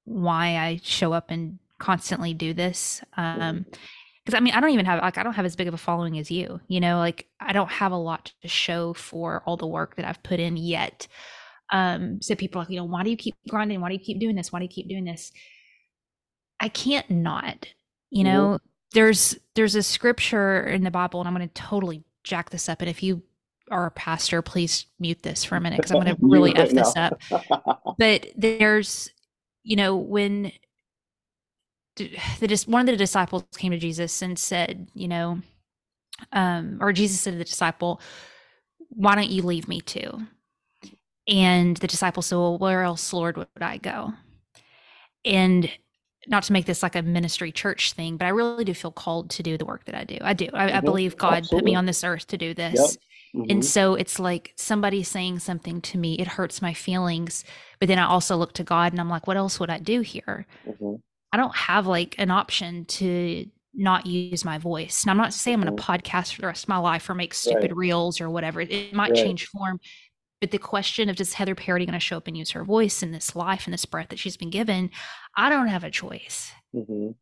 why 0.05 0.57
I 0.59 0.81
show 0.83 1.13
up 1.13 1.31
and 1.31 1.59
constantly 1.79 2.35
do 2.35 2.55
this. 2.55 3.03
Um, 3.17 3.67
because 4.25 4.37
I 4.37 4.41
mean, 4.41 4.55
I 4.55 4.61
don't 4.61 4.71
even 4.71 4.87
have 4.87 5.03
like 5.03 5.17
I 5.19 5.23
don't 5.23 5.35
have 5.35 5.47
as 5.47 5.57
big 5.57 5.69
of 5.69 5.75
a 5.75 5.79
following 5.79 6.19
as 6.19 6.31
you. 6.31 6.61
You 6.69 6.81
know, 6.81 6.99
like 6.99 7.27
I 7.41 7.53
don't 7.53 7.71
have 7.71 7.93
a 7.93 7.97
lot 7.97 8.33
to 8.43 8.49
show 8.49 8.93
for 8.95 9.43
all 9.47 9.57
the 9.57 9.67
work 9.67 9.97
that 9.97 10.05
I've 10.05 10.23
put 10.23 10.39
in 10.41 10.57
yet. 10.57 11.09
Um, 11.73 12.21
so 12.23 12.35
people 12.35 12.61
are 12.61 12.65
like, 12.65 12.71
you 12.71 12.77
know, 12.77 12.85
why 12.85 13.05
do 13.05 13.11
you 13.11 13.17
keep 13.17 13.35
grinding? 13.49 13.81
Why 13.81 13.89
do 13.89 13.95
you 13.95 14.01
keep 14.01 14.21
doing 14.21 14.37
this? 14.37 14.53
Why 14.53 14.59
do 14.59 14.65
you 14.65 14.71
keep 14.71 14.89
doing 14.89 15.05
this? 15.05 15.33
I 16.61 16.69
can't 16.69 17.09
not. 17.11 17.67
You 18.11 18.23
Mhm. 18.23 18.25
know, 18.25 18.59
there's 18.93 19.39
there's 19.55 19.75
a 19.75 19.83
scripture 19.83 20.65
in 20.65 20.83
the 20.85 20.91
Bible, 20.91 21.21
and 21.21 21.29
I'm 21.29 21.35
going 21.35 21.49
to 21.49 21.55
totally 21.55 22.05
jack 22.25 22.51
this 22.51 22.69
up. 22.69 22.81
And 22.81 22.89
if 22.91 23.03
you 23.03 23.23
are 23.71 23.87
a 23.87 23.91
pastor, 23.91 24.41
please 24.43 24.87
mute 24.99 25.23
this 25.23 25.45
for 25.45 25.57
a 25.57 25.61
minute 25.61 25.81
because 25.81 25.91
I'm 25.91 25.99
going 25.99 26.07
to 26.17 26.19
really 26.27 26.57
f 26.57 26.73
this 26.75 26.97
up 26.97 27.21
but 27.99 28.27
there's 28.37 29.11
you 29.65 29.77
know 29.77 29.97
when 29.97 30.53
the 31.99 32.65
one 32.67 32.83
of 32.83 32.87
the 32.87 32.97
disciples 32.97 33.45
came 33.57 33.73
to 33.73 33.79
jesus 33.79 34.23
and 34.23 34.39
said 34.39 34.89
you 34.95 35.09
know 35.09 35.41
um 36.33 36.79
or 36.81 36.93
jesus 36.93 37.21
said 37.21 37.33
to 37.33 37.39
the 37.39 37.45
disciple 37.45 38.01
why 38.91 39.15
don't 39.15 39.31
you 39.31 39.43
leave 39.43 39.69
me 39.69 39.81
too 39.81 40.21
and 41.27 41.77
the 41.79 41.87
disciple 41.87 42.23
said 42.23 42.37
well 42.37 42.59
where 42.59 42.83
else 42.83 43.13
lord 43.13 43.37
would 43.37 43.49
i 43.61 43.77
go 43.79 44.13
and 45.25 45.71
not 46.27 46.43
to 46.43 46.53
make 46.53 46.67
this 46.67 46.83
like 46.83 46.97
a 46.97 47.03
ministry 47.03 47.53
church 47.53 47.93
thing 47.93 48.17
but 48.17 48.27
i 48.27 48.31
really 48.31 48.65
do 48.65 48.75
feel 48.75 48.93
called 48.93 49.31
to 49.31 49.43
do 49.43 49.57
the 49.59 49.65
work 49.65 49.85
that 49.85 49.95
i 49.95 50.05
do 50.05 50.19
i 50.23 50.33
do 50.33 50.49
i, 50.55 50.79
I 50.79 50.81
Mhm. 50.81 50.85
believe 50.85 51.17
god 51.17 51.51
put 51.51 51.65
me 51.65 51.75
on 51.75 51.87
this 51.87 52.05
earth 52.05 52.27
to 52.29 52.39
do 52.39 52.55
this 52.55 52.99
and 53.51 53.63
Mhm. 53.63 53.63
so 53.65 53.95
it's 53.95 54.19
like 54.19 54.53
somebody 54.57 55.03
saying 55.03 55.39
something 55.39 55.81
to 55.83 55.97
me, 55.99 56.15
it 56.17 56.27
hurts 56.27 56.61
my 56.61 56.75
feelings. 56.75 57.45
But 57.79 57.89
then 57.89 57.99
I 57.99 58.05
also 58.07 58.37
look 58.37 58.53
to 58.55 58.65
God 58.65 58.93
and 58.93 59.01
I'm 59.01 59.09
like, 59.09 59.27
what 59.27 59.39
else 59.39 59.59
would 59.59 59.71
I 59.71 59.79
do 59.79 60.03
here? 60.03 60.47
Mhm. 60.65 61.03
I 61.33 61.37
don't 61.37 61.55
have 61.55 61.87
like 61.87 62.15
an 62.19 62.31
option 62.31 62.85
to 62.87 63.47
not 63.75 64.07
use 64.07 64.45
my 64.45 64.59
voice. 64.59 65.03
And 65.05 65.11
I'm 65.11 65.17
not 65.17 65.33
saying 65.35 65.57
I'm 65.57 65.63
going 65.63 65.77
to 65.77 65.83
podcast 65.83 66.35
for 66.35 66.41
the 66.41 66.47
rest 66.47 66.65
of 66.65 66.69
my 66.69 66.79
life 66.79 67.09
or 67.09 67.15
make 67.15 67.35
stupid 67.35 67.71
Right. 67.71 67.77
reels 67.77 68.21
or 68.21 68.31
whatever. 68.31 68.61
It, 68.61 68.93
might 68.93 69.11
Right. 69.11 69.25
change 69.25 69.47
form. 69.47 69.79
But 70.41 70.51
the 70.53 70.59
question 70.59 71.09
of 71.09 71.17
does 71.17 71.35
Heather 71.35 71.55
Parady 71.55 71.85
going 71.85 71.93
to 71.93 72.01
show 72.01 72.17
up 72.17 72.27
and 72.29 72.37
use 72.37 72.51
her 72.51 72.65
voice 72.65 73.03
in 73.03 73.11
this 73.13 73.37
life 73.37 73.67
and 73.67 73.75
this 73.75 73.85
breath 73.85 74.09
that 74.09 74.19
she's 74.19 74.37
been 74.37 74.51
given? 74.51 74.91
I 75.37 75.49
don't 75.51 75.69
have 75.69 75.85
a 75.85 75.91
choice. 75.91 76.53
Mhm. 76.75 77.15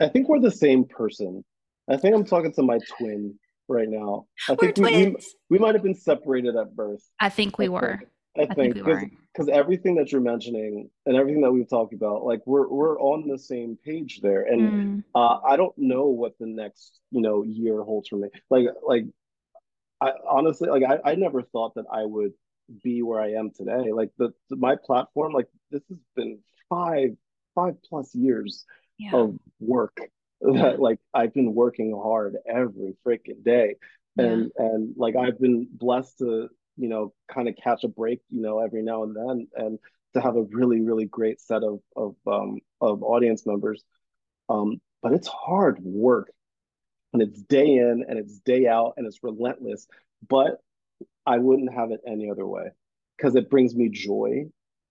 I 0.00 0.08
think 0.08 0.28
we're 0.28 0.40
the 0.40 0.50
same 0.50 0.84
person. 0.84 1.44
I 1.88 1.96
think 1.96 2.14
I'm 2.14 2.24
talking 2.24 2.52
to 2.52 2.62
my 2.62 2.78
twin 2.98 3.38
right 3.68 3.88
now. 3.88 4.26
I 4.48 4.52
We're 4.52 4.72
think 4.72 4.76
we, 4.78 5.16
we, 5.50 5.58
might 5.58 5.74
have 5.74 5.82
been 5.82 5.94
separated 5.94 6.54
at 6.56 6.74
birth. 6.76 7.02
I 7.20 7.28
think 7.28 7.58
we 7.58 7.68
were. 7.68 8.02
I 8.38 8.46
I 8.48 8.54
think 8.54 8.74
think 8.74 8.74
we 8.74 8.82
were. 8.82 9.10
because 9.32 9.48
everything 9.48 9.96
that 9.96 10.12
you're 10.12 10.20
mentioning 10.20 10.90
and 11.06 11.16
everything 11.16 11.42
that 11.42 11.52
we've 11.52 11.68
talked 11.68 11.94
about, 11.94 12.24
like 12.24 12.42
we're 12.46 12.68
we're 12.68 12.98
on 13.00 13.28
the 13.28 13.38
same 13.38 13.78
page 13.84 14.20
there. 14.22 14.42
And 14.42 14.72
Mm, 14.72 15.04
uh, 15.14 15.38
I 15.46 15.56
don't 15.56 15.76
know 15.78 16.06
what 16.08 16.34
the 16.38 16.46
next 16.46 17.00
you 17.10 17.22
know 17.22 17.42
year 17.44 17.82
holds 17.82 18.08
for 18.08 18.16
me. 18.16 18.28
Like 18.50 18.66
like 18.86 19.04
I 20.00 20.12
honestly 20.28 20.68
like 20.68 20.82
I, 20.84 21.12
I 21.12 21.14
never 21.14 21.42
thought 21.42 21.74
that 21.76 21.86
I 21.92 22.04
would 22.04 22.32
be 22.82 23.02
where 23.02 23.20
I 23.20 23.32
am 23.32 23.50
today. 23.50 23.92
Like 23.92 24.10
the, 24.18 24.30
the 24.50 24.56
my 24.56 24.76
platform, 24.76 25.32
like 25.32 25.48
this 25.70 25.82
has 25.88 25.98
been 26.14 26.38
five 26.68 27.10
five 27.54 27.76
plus 27.88 28.14
years 28.14 28.64
yeah. 28.98 29.12
of 29.12 29.38
work 29.60 29.96
that 30.40 30.78
like 30.80 30.98
I've 31.14 31.34
been 31.34 31.54
working 31.54 31.92
hard 31.92 32.36
every 32.48 32.96
freaking 33.06 33.42
day. 33.44 33.76
yeah. 34.16 34.24
And 34.24 34.50
and 34.58 34.94
like 34.96 35.16
I've 35.16 35.38
been 35.40 35.68
blessed 35.70 36.18
to, 36.18 36.48
you 36.76 36.88
know, 36.88 37.12
kind 37.32 37.48
of 37.48 37.56
catch 37.56 37.84
a 37.84 37.88
break, 37.88 38.20
you 38.30 38.42
know, 38.42 38.60
every 38.60 38.82
now 38.82 39.02
and 39.04 39.16
then 39.16 39.48
and 39.56 39.78
to 40.14 40.20
have 40.20 40.36
a 40.36 40.42
really, 40.44 40.80
really 40.80 41.06
great 41.06 41.40
set 41.40 41.62
of 41.62 41.80
of 41.96 42.16
um 42.26 42.60
of 42.80 43.02
audience 43.02 43.46
members. 43.46 43.84
Um, 44.48 44.80
but 45.02 45.12
it's 45.12 45.28
hard 45.28 45.78
work 45.80 46.30
and 47.12 47.22
it's 47.22 47.40
day 47.42 47.76
in 47.76 48.04
and 48.08 48.18
it's 48.18 48.38
day 48.40 48.66
out 48.66 48.94
and 48.96 49.06
it's 49.06 49.22
relentless. 49.22 49.86
But 50.28 50.60
I 51.26 51.38
wouldn't 51.38 51.72
have 51.72 51.90
it 51.92 52.00
any 52.06 52.30
other 52.30 52.46
way 52.46 52.70
because 53.16 53.36
it 53.36 53.50
brings 53.50 53.74
me 53.74 53.88
joy 53.90 54.46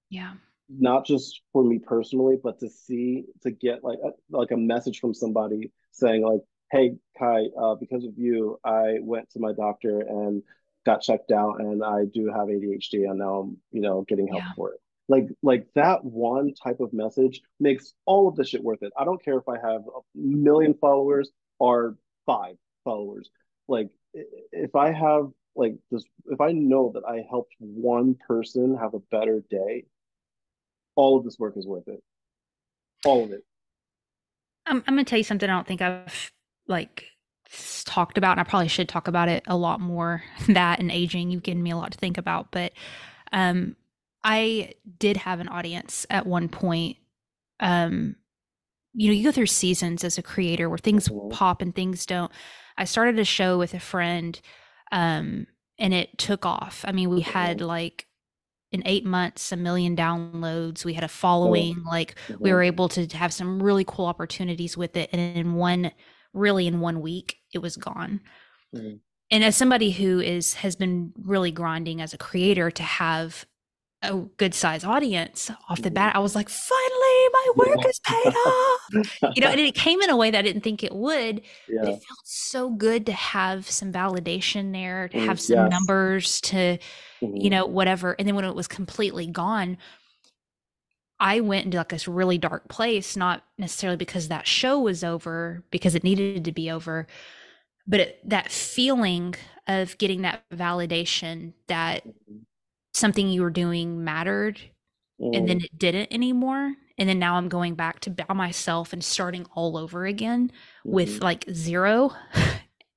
Yeah. 0.10 0.36
not 0.70 1.06
just 1.06 1.42
for 1.54 1.64
me 1.64 1.80
personally, 1.80 2.38
but 2.42 2.60
to 2.60 2.70
see 2.70 3.26
to 3.44 3.52
get 3.52 3.84
like 3.84 4.00
a, 4.04 4.12
like 4.36 4.52
a 4.52 4.58
message 4.58 5.00
from 5.00 5.14
somebody 5.14 5.72
saying 5.92 6.24
like, 6.24 6.42
"Hey, 6.72 6.98
Ky, 7.18 7.52
uh, 7.58 7.76
because 7.76 8.04
of 8.06 8.18
you, 8.18 8.60
I 8.64 8.98
went 9.02 9.30
to 9.32 9.40
my 9.40 9.54
doctor 9.54 10.02
and 10.02 10.44
got 10.86 11.02
checked 11.02 11.32
out, 11.32 11.60
and 11.60 11.84
I 11.84 12.06
do 12.06 12.28
have 12.28 12.48
ADHD, 12.48 13.10
and 13.10 13.20
now 13.20 13.40
I'm 13.42 13.58
you 13.72 13.82
know 13.82 14.04
getting 14.04 14.28
help 14.28 14.44
Yeah. 14.44 14.54
for 14.56 14.74
it." 14.74 14.80
Like 15.08 15.28
like 15.44 15.68
that 15.76 16.04
one 16.04 16.54
type 16.54 16.80
of 16.80 16.94
message 16.94 17.42
makes 17.60 17.94
all 18.06 18.28
of 18.28 18.36
the 18.36 18.44
shit 18.44 18.64
worth 18.64 18.82
it. 18.84 18.92
I 18.98 19.04
don't 19.06 19.24
care 19.24 19.38
if 19.38 19.48
I 19.48 19.58
have 19.60 19.82
a 19.88 20.00
million 20.16 20.74
followers 20.74 21.30
or 21.60 21.98
five 22.26 22.56
followers. 22.84 23.30
Like 23.68 23.90
if 24.52 24.76
I 24.76 24.92
have 24.92 25.30
like 25.56 25.76
this, 25.92 26.04
if 26.28 26.42
I 26.42 26.52
know 26.52 26.92
that 26.96 27.04
I 27.06 27.26
helped 27.30 27.54
one 27.60 28.16
person 28.28 28.76
have 28.78 28.94
a 28.94 29.00
better 29.12 29.44
day, 29.50 29.86
all 30.96 31.18
of 31.18 31.24
this 31.24 31.38
work 31.40 31.56
is 31.58 31.68
worth 31.68 31.88
it. 31.88 32.02
All 33.06 33.24
of 33.24 33.32
it. 33.32 33.44
I'm, 34.66 34.78
I'm 34.88 34.96
gonna 34.96 35.04
tell 35.04 35.20
you 35.20 35.24
something 35.24 35.50
I 35.50 35.54
don't 35.54 35.68
think 35.68 35.82
I've 35.82 36.32
like 36.68 37.06
talked 37.86 38.18
about, 38.18 38.32
and 38.34 38.42
I 38.42 38.44
probably 38.44 38.68
should 38.68 38.90
talk 38.90 39.08
about 39.08 39.30
it 39.30 39.44
a 39.48 39.56
lot 39.58 39.80
more. 39.80 40.24
That 40.48 40.80
and 40.80 40.92
aging, 40.92 41.32
you've 41.32 41.44
given 41.44 41.64
me 41.64 41.72
a 41.72 41.78
lot 41.78 41.92
to 41.94 41.98
think 41.98 42.18
about. 42.18 42.52
But 42.52 42.74
um, 43.32 43.76
I 44.24 44.74
did 45.00 45.18
have 45.18 45.40
an 45.40 45.48
audience 45.50 46.06
at 46.10 46.26
one 46.26 46.50
point. 46.50 46.98
Um, 47.60 48.16
you 48.94 49.08
know, 49.08 49.14
you 49.14 49.24
go 49.24 49.32
through 49.32 49.48
seasons 49.48 50.04
as 50.04 50.18
a 50.18 50.24
creator 50.24 50.70
where 50.70 50.78
things 50.78 51.10
Mhm. 51.10 51.30
pop 51.32 51.62
and 51.62 51.76
things 51.76 52.06
don't. 52.06 52.32
I 52.78 52.86
started 52.86 53.20
a 53.20 53.26
show 53.26 53.58
with 53.58 53.74
a 53.74 53.80
friend, 53.80 54.40
um, 54.92 55.48
and 55.78 55.94
it 55.94 56.18
took 56.18 56.46
off. 56.46 56.86
I 56.88 56.92
mean, 56.94 57.10
we 57.10 57.22
had 57.22 57.60
Mhm. 57.60 57.68
like 57.68 58.08
in 58.72 58.84
eight 58.86 59.06
months 59.06 59.52
a 59.52 59.58
million 59.58 59.96
downloads. 59.96 60.86
We 60.86 60.94
had 60.94 61.04
a 61.04 61.08
following. 61.10 61.84
Like 61.84 62.16
we 62.42 62.52
were 62.52 62.64
able 62.64 62.90
to 62.90 63.06
have 63.18 63.34
some 63.34 63.62
really 63.64 63.86
cool 63.86 64.06
opportunities 64.06 64.76
with 64.78 64.98
it 64.98 65.10
and 65.14 65.38
in 65.38 65.56
one 65.56 65.92
really 66.36 66.68
in 66.68 66.80
one 66.80 67.02
week 67.02 67.38
it 67.54 67.60
was 67.60 67.78
gone 67.78 68.20
Mhm. 68.76 69.00
and 69.32 69.44
as 69.44 69.56
somebody 69.56 69.92
who 69.92 70.20
is 70.20 70.54
has 70.56 70.76
been 70.76 71.14
really 71.24 71.52
grinding 71.52 72.02
as 72.02 72.14
a 72.14 72.18
creator 72.18 72.70
to 72.72 72.84
have 72.84 73.46
a 74.02 74.14
good 74.38 74.54
size 74.54 74.84
audience 74.84 75.50
off 75.70 75.82
the 75.82 75.90
bat 75.90 76.16
i 76.16 76.20
was 76.20 76.36
like 76.36 76.50
finally 76.50 77.30
my 77.34 77.48
work 77.56 77.78
Yeah. 77.82 77.88
is 77.90 78.00
paid 78.02 78.34
off 78.48 78.82
you 79.36 79.42
know 79.42 79.48
and 79.48 79.60
it 79.60 79.74
came 79.74 80.02
in 80.02 80.10
a 80.10 80.18
way 80.18 80.30
that 80.30 80.38
i 80.40 80.42
didn't 80.42 80.62
think 80.62 80.84
it 80.84 80.94
would 80.94 81.36
but 81.38 81.44
yeah. 81.70 81.82
it 81.94 82.04
felt 82.04 82.20
so 82.26 82.70
good 82.70 83.06
to 83.08 83.14
have 83.14 83.68
some 83.70 83.92
validation 83.92 84.74
there 84.74 85.08
to 85.10 85.18
Mm, 85.18 85.26
have 85.26 85.40
some 85.40 85.56
yes. 85.58 85.72
numbers 85.72 86.42
to 86.42 86.78
Mhm. 87.22 87.42
you 87.44 87.50
know, 87.50 87.66
whatever. 87.66 88.14
And 88.20 88.28
then 88.28 88.36
when 88.36 88.44
it 88.44 88.54
was 88.56 88.68
completely 88.68 89.26
gone, 89.26 89.78
I 91.20 91.40
went 91.42 91.66
into 91.66 91.78
like 91.78 91.90
this 91.90 92.08
really 92.08 92.38
dark 92.38 92.68
place, 92.70 93.16
not 93.16 93.44
necessarily 93.58 93.98
because 93.98 94.28
that 94.28 94.48
show 94.48 94.80
was 94.80 95.04
over, 95.04 95.64
because 95.72 95.96
it 95.96 96.04
needed 96.04 96.46
to 96.46 96.52
be 96.52 96.70
over, 96.72 97.08
but 97.88 98.00
it, 98.02 98.30
that 98.30 98.52
feeling 98.52 99.36
of 99.68 99.98
getting 99.98 100.22
that 100.24 100.44
validation 100.52 101.54
that 101.68 102.04
something 102.94 103.30
you 103.30 103.42
were 103.42 103.50
doing 103.50 104.04
mattered 104.04 104.60
and 105.34 105.48
then 105.48 105.60
Mm, 105.60 105.64
it 105.64 105.78
didn't 105.78 106.14
anymore. 106.14 106.74
And 106.98 107.10
then 107.10 107.20
now 107.20 107.36
I'm 107.36 107.50
going 107.50 107.76
back 107.76 108.00
to 108.02 108.10
by 108.10 108.34
myself 108.34 108.94
and 108.94 109.04
starting 109.04 109.46
all 109.56 109.78
over 109.78 110.06
again 110.06 110.52
with 110.90 111.20
mhm. 111.20 111.24
like 111.24 111.46
zero. 111.52 112.12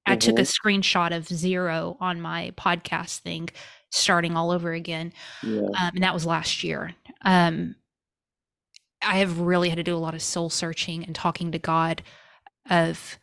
I 0.07 0.17
took 0.17 0.39
a 0.39 0.43
Mhm. 0.43 0.53
screenshot 0.83 1.17
of 1.17 1.27
zero 1.29 1.97
on 2.01 2.21
my 2.21 2.53
podcast 2.57 3.19
thing, 3.21 3.49
starting 3.91 4.37
all 4.37 4.51
over 4.51 4.73
again 4.73 5.13
yeah. 5.43 5.61
um, 5.63 5.91
and 5.95 6.03
that 6.03 6.15
was 6.15 6.27
last 6.27 6.63
year. 6.65 6.95
Um, 7.25 7.77
I 9.03 9.19
have 9.19 9.41
really 9.41 9.69
had 9.69 9.77
to 9.77 9.83
do 9.83 9.97
a 9.97 9.99
lot 9.99 10.15
of 10.15 10.23
soul 10.23 10.51
searching 10.51 11.05
and 11.05 11.15
talking 11.15 11.53
to 11.53 11.59
God 11.59 12.03
of 12.71 13.19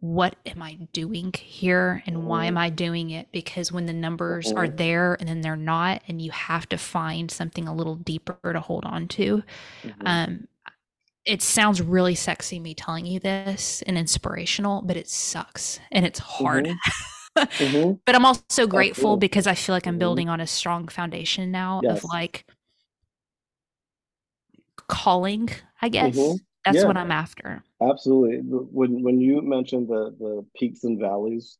what 0.00 0.36
am 0.46 0.62
I 0.62 0.74
doing 0.92 1.32
here 1.32 2.02
and 2.06 2.26
why 2.26 2.46
am 2.46 2.54
Mhm. 2.56 2.60
I 2.60 2.70
doing 2.70 3.10
it? 3.10 3.30
Because 3.32 3.70
when 3.70 3.86
the 3.86 3.92
numbers 3.92 4.52
are 4.52 4.66
Mhm. 4.66 4.76
there 4.76 5.14
and 5.14 5.28
then 5.28 5.42
they're 5.42 5.56
not, 5.56 6.02
and 6.08 6.20
you 6.20 6.32
have 6.32 6.68
to 6.70 6.76
find 6.78 7.30
something 7.30 7.68
a 7.68 7.74
little 7.74 7.94
deeper 7.96 8.36
to 8.52 8.60
hold 8.60 8.84
on 8.84 9.06
to. 9.08 9.44
Mhm. 9.84 9.94
Um, 10.04 10.48
it 11.24 11.42
sounds 11.42 11.82
really 11.82 12.14
sexy 12.14 12.60
me 12.60 12.74
telling 12.74 13.06
you 13.06 13.20
this 13.20 13.82
and 13.86 13.98
inspirational, 13.98 14.82
but 14.82 14.96
it 14.96 15.08
sucks 15.08 15.80
and 15.92 16.06
it's 16.06 16.20
hard. 16.20 16.66
Mm-hmm. 16.66 16.76
mm-hmm. 17.38 17.92
But 18.06 18.14
I'm 18.14 18.24
also 18.26 18.66
grateful 18.66 19.16
because 19.16 19.46
I 19.46 19.54
feel 19.54 19.74
like 19.74 19.86
I'm 19.86 19.94
mm-hmm. 19.94 19.98
building 20.00 20.28
on 20.28 20.40
a 20.40 20.46
strong 20.46 20.88
foundation 20.88 21.50
now 21.50 21.80
yes. 21.82 21.98
of 21.98 22.04
like 22.04 22.46
calling, 24.88 25.48
I 25.80 25.88
guess. 25.88 26.16
Mm-hmm. 26.16 26.36
That's 26.64 26.78
yeah. 26.78 26.84
what 26.84 26.96
I'm 26.96 27.12
after. 27.12 27.62
Absolutely. 27.80 28.38
When 28.42 29.02
when 29.02 29.20
you 29.20 29.40
mentioned 29.42 29.88
the 29.88 30.14
the 30.18 30.44
peaks 30.56 30.84
and 30.84 30.98
valleys 31.00 31.58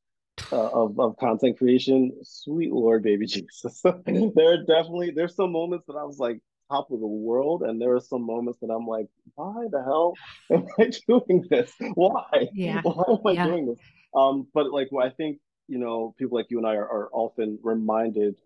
uh, 0.53 0.69
of 0.73 0.99
of 0.99 1.17
content 1.19 1.59
creation, 1.59 2.13
sweet 2.23 2.73
Lord, 2.73 3.03
baby 3.03 3.27
Jesus, 3.37 3.83
there 3.83 4.53
are 4.53 4.65
definitely 4.65 5.13
there's 5.15 5.37
some 5.37 5.53
moments 5.53 5.87
that 5.87 5.95
I 5.95 6.05
was 6.05 6.19
like, 6.19 6.41
top 6.71 6.91
of 6.91 7.01
the 7.01 7.07
world. 7.07 7.63
And 7.63 7.81
there 7.81 7.95
are 7.95 8.01
some 8.01 8.25
moments 8.25 8.61
that 8.61 8.71
I'm 8.71 8.87
like, 8.87 9.09
why 9.35 9.67
the 9.71 9.83
hell 9.83 10.15
am 10.53 10.67
I 10.79 10.91
doing 11.07 11.45
this? 11.51 11.73
Why? 11.95 12.49
Yeah. 12.53 12.81
Why 12.83 13.05
am 13.09 13.27
I 13.27 13.33
yeah. 13.33 13.47
doing 13.47 13.67
this? 13.67 13.79
Um, 14.15 14.47
but 14.55 14.73
like, 14.73 14.89
I 15.01 15.11
think, 15.11 15.39
you 15.69 15.79
know, 15.79 16.15
people 16.19 16.39
like 16.39 16.47
you 16.51 16.59
and 16.59 16.67
I 16.67 16.77
are, 16.77 16.89
are 16.89 17.09
often 17.13 17.59
reminded 17.63 18.37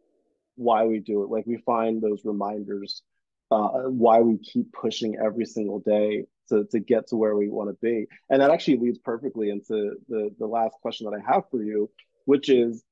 why 0.56 0.84
we 0.84 1.00
do 1.00 1.22
it. 1.22 1.30
Like 1.30 1.46
we 1.46 1.58
find 1.58 2.02
those 2.02 2.22
reminders, 2.24 3.02
uh, 3.50 3.68
why 3.88 4.20
we 4.20 4.38
keep 4.38 4.72
pushing 4.72 5.16
every 5.16 5.44
single 5.44 5.80
day 5.80 6.24
to, 6.48 6.64
to 6.70 6.80
get 6.80 7.08
to 7.08 7.16
where 7.16 7.36
we 7.36 7.48
want 7.48 7.70
to 7.70 7.76
be. 7.80 8.06
And 8.28 8.40
that 8.40 8.50
actually 8.50 8.78
leads 8.78 8.98
perfectly 8.98 9.50
into 9.50 9.96
the, 10.08 10.30
the 10.38 10.46
last 10.46 10.74
question 10.82 11.08
that 11.08 11.20
I 11.20 11.32
have 11.34 11.44
for 11.50 11.62
you, 11.62 11.90
which 12.24 12.48
is 12.48 12.84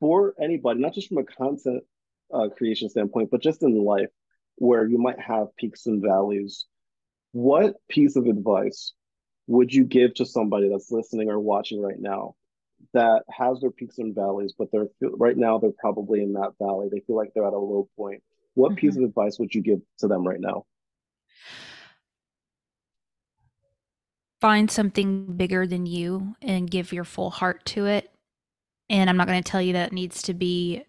for 0.00 0.34
anybody, 0.40 0.80
not 0.80 0.94
just 0.94 1.08
from 1.08 1.18
a 1.18 1.24
content 1.24 1.82
uh, 2.32 2.48
creation 2.56 2.88
standpoint, 2.88 3.30
but 3.30 3.42
just 3.42 3.62
in 3.62 3.84
life, 3.84 4.10
where 4.56 4.86
you 4.86 4.98
might 4.98 5.20
have 5.20 5.54
peaks 5.56 5.86
and 5.86 6.02
valleys, 6.02 6.66
what 7.32 7.76
piece 7.88 8.16
of 8.16 8.26
advice 8.26 8.92
would 9.46 9.72
you 9.72 9.84
give 9.84 10.14
to 10.14 10.26
somebody 10.26 10.68
that's 10.68 10.90
listening 10.90 11.30
or 11.30 11.38
watching 11.38 11.80
right 11.80 11.98
now 11.98 12.34
that 12.92 13.22
has 13.30 13.60
their 13.60 13.70
peaks 13.70 13.98
and 13.98 14.14
valleys, 14.14 14.54
but 14.58 14.68
they're 14.72 14.88
right 15.00 15.36
now 15.36 15.58
they're 15.58 15.70
probably 15.78 16.22
in 16.22 16.32
that 16.34 16.52
valley. 16.58 16.88
They 16.90 17.00
feel 17.00 17.16
like 17.16 17.32
they're 17.34 17.46
at 17.46 17.52
a 17.52 17.58
low 17.58 17.88
point. 17.96 18.22
What 18.56 18.72
mm-hmm. 18.72 18.78
piece 18.78 18.96
of 18.96 19.02
advice 19.02 19.38
would 19.38 19.54
you 19.54 19.60
give 19.60 19.80
to 19.98 20.08
them 20.08 20.26
right 20.26 20.40
now? 20.40 20.64
Find 24.40 24.70
something 24.70 25.36
bigger 25.36 25.66
than 25.66 25.86
you 25.86 26.34
and 26.42 26.70
give 26.70 26.92
your 26.92 27.04
full 27.04 27.30
heart 27.30 27.64
to 27.66 27.86
it. 27.86 28.10
And 28.88 29.08
I'm 29.08 29.16
not 29.16 29.26
going 29.26 29.42
to 29.42 29.50
tell 29.50 29.62
you 29.62 29.74
that 29.74 29.92
needs 29.92 30.22
to 30.22 30.34
be 30.34 30.84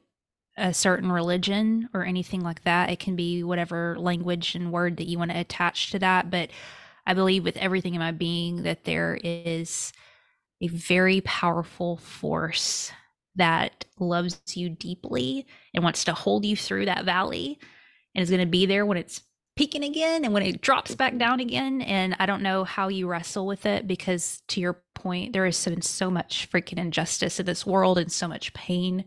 a 0.56 0.74
certain 0.74 1.12
religion 1.12 1.90
or 1.94 2.06
anything 2.06 2.42
like 2.42 2.64
that. 2.64 2.90
It 2.90 3.00
can 3.00 3.16
be 3.16 3.44
whatever 3.44 3.96
language 4.00 4.56
and 4.56 4.72
word 4.72 4.98
that 4.98 5.08
you 5.08 5.18
want 5.18 5.32
to 5.32 5.40
attach 5.40 5.92
to 5.92 6.00
that. 6.00 6.32
But 6.32 6.50
I 7.06 7.14
believe 7.14 7.44
with 7.44 7.58
everything 7.58 7.96
in 7.96 8.00
my 8.00 8.12
being 8.12 8.64
that 8.64 8.86
there 8.86 9.20
is 9.24 9.92
a 10.62 10.68
very 10.68 11.22
powerful 11.22 11.98
force 11.98 12.92
that 13.38 13.86
loves 14.00 14.40
you 14.56 14.70
deeply 14.70 15.48
and 15.74 15.84
wants 15.84 16.04
to 16.04 16.14
hold 16.14 16.46
you 16.46 16.56
through 16.56 16.86
that 16.86 17.06
valley 17.06 17.60
and 18.14 18.24
is 18.24 18.30
going 18.30 18.42
to 18.42 18.46
be 18.46 18.66
there 18.66 18.86
when 18.86 18.98
it's 18.98 19.22
peaking 19.56 19.84
again 19.84 20.24
and 20.24 20.34
when 20.34 20.44
it 20.44 20.62
drops 20.62 20.96
back 20.96 21.18
down 21.18 21.40
again. 21.40 21.82
And 21.82 22.16
I 22.20 22.26
don't 22.26 22.44
know 22.44 22.64
how 22.64 22.88
you 22.90 23.08
wrestle 23.08 23.48
with 23.48 23.66
it 23.66 23.88
because, 23.88 24.42
to 24.50 24.62
your 24.62 24.82
point, 24.96 25.34
there 25.34 25.46
is 25.46 25.64
been 25.66 25.82
so 25.82 26.10
much 26.10 26.50
freaking 26.52 26.78
injustice 26.78 27.40
in 27.40 27.46
this 27.46 27.66
world 27.66 27.98
and 27.98 28.12
so 28.12 28.28
much 28.28 28.54
pain 28.54 29.06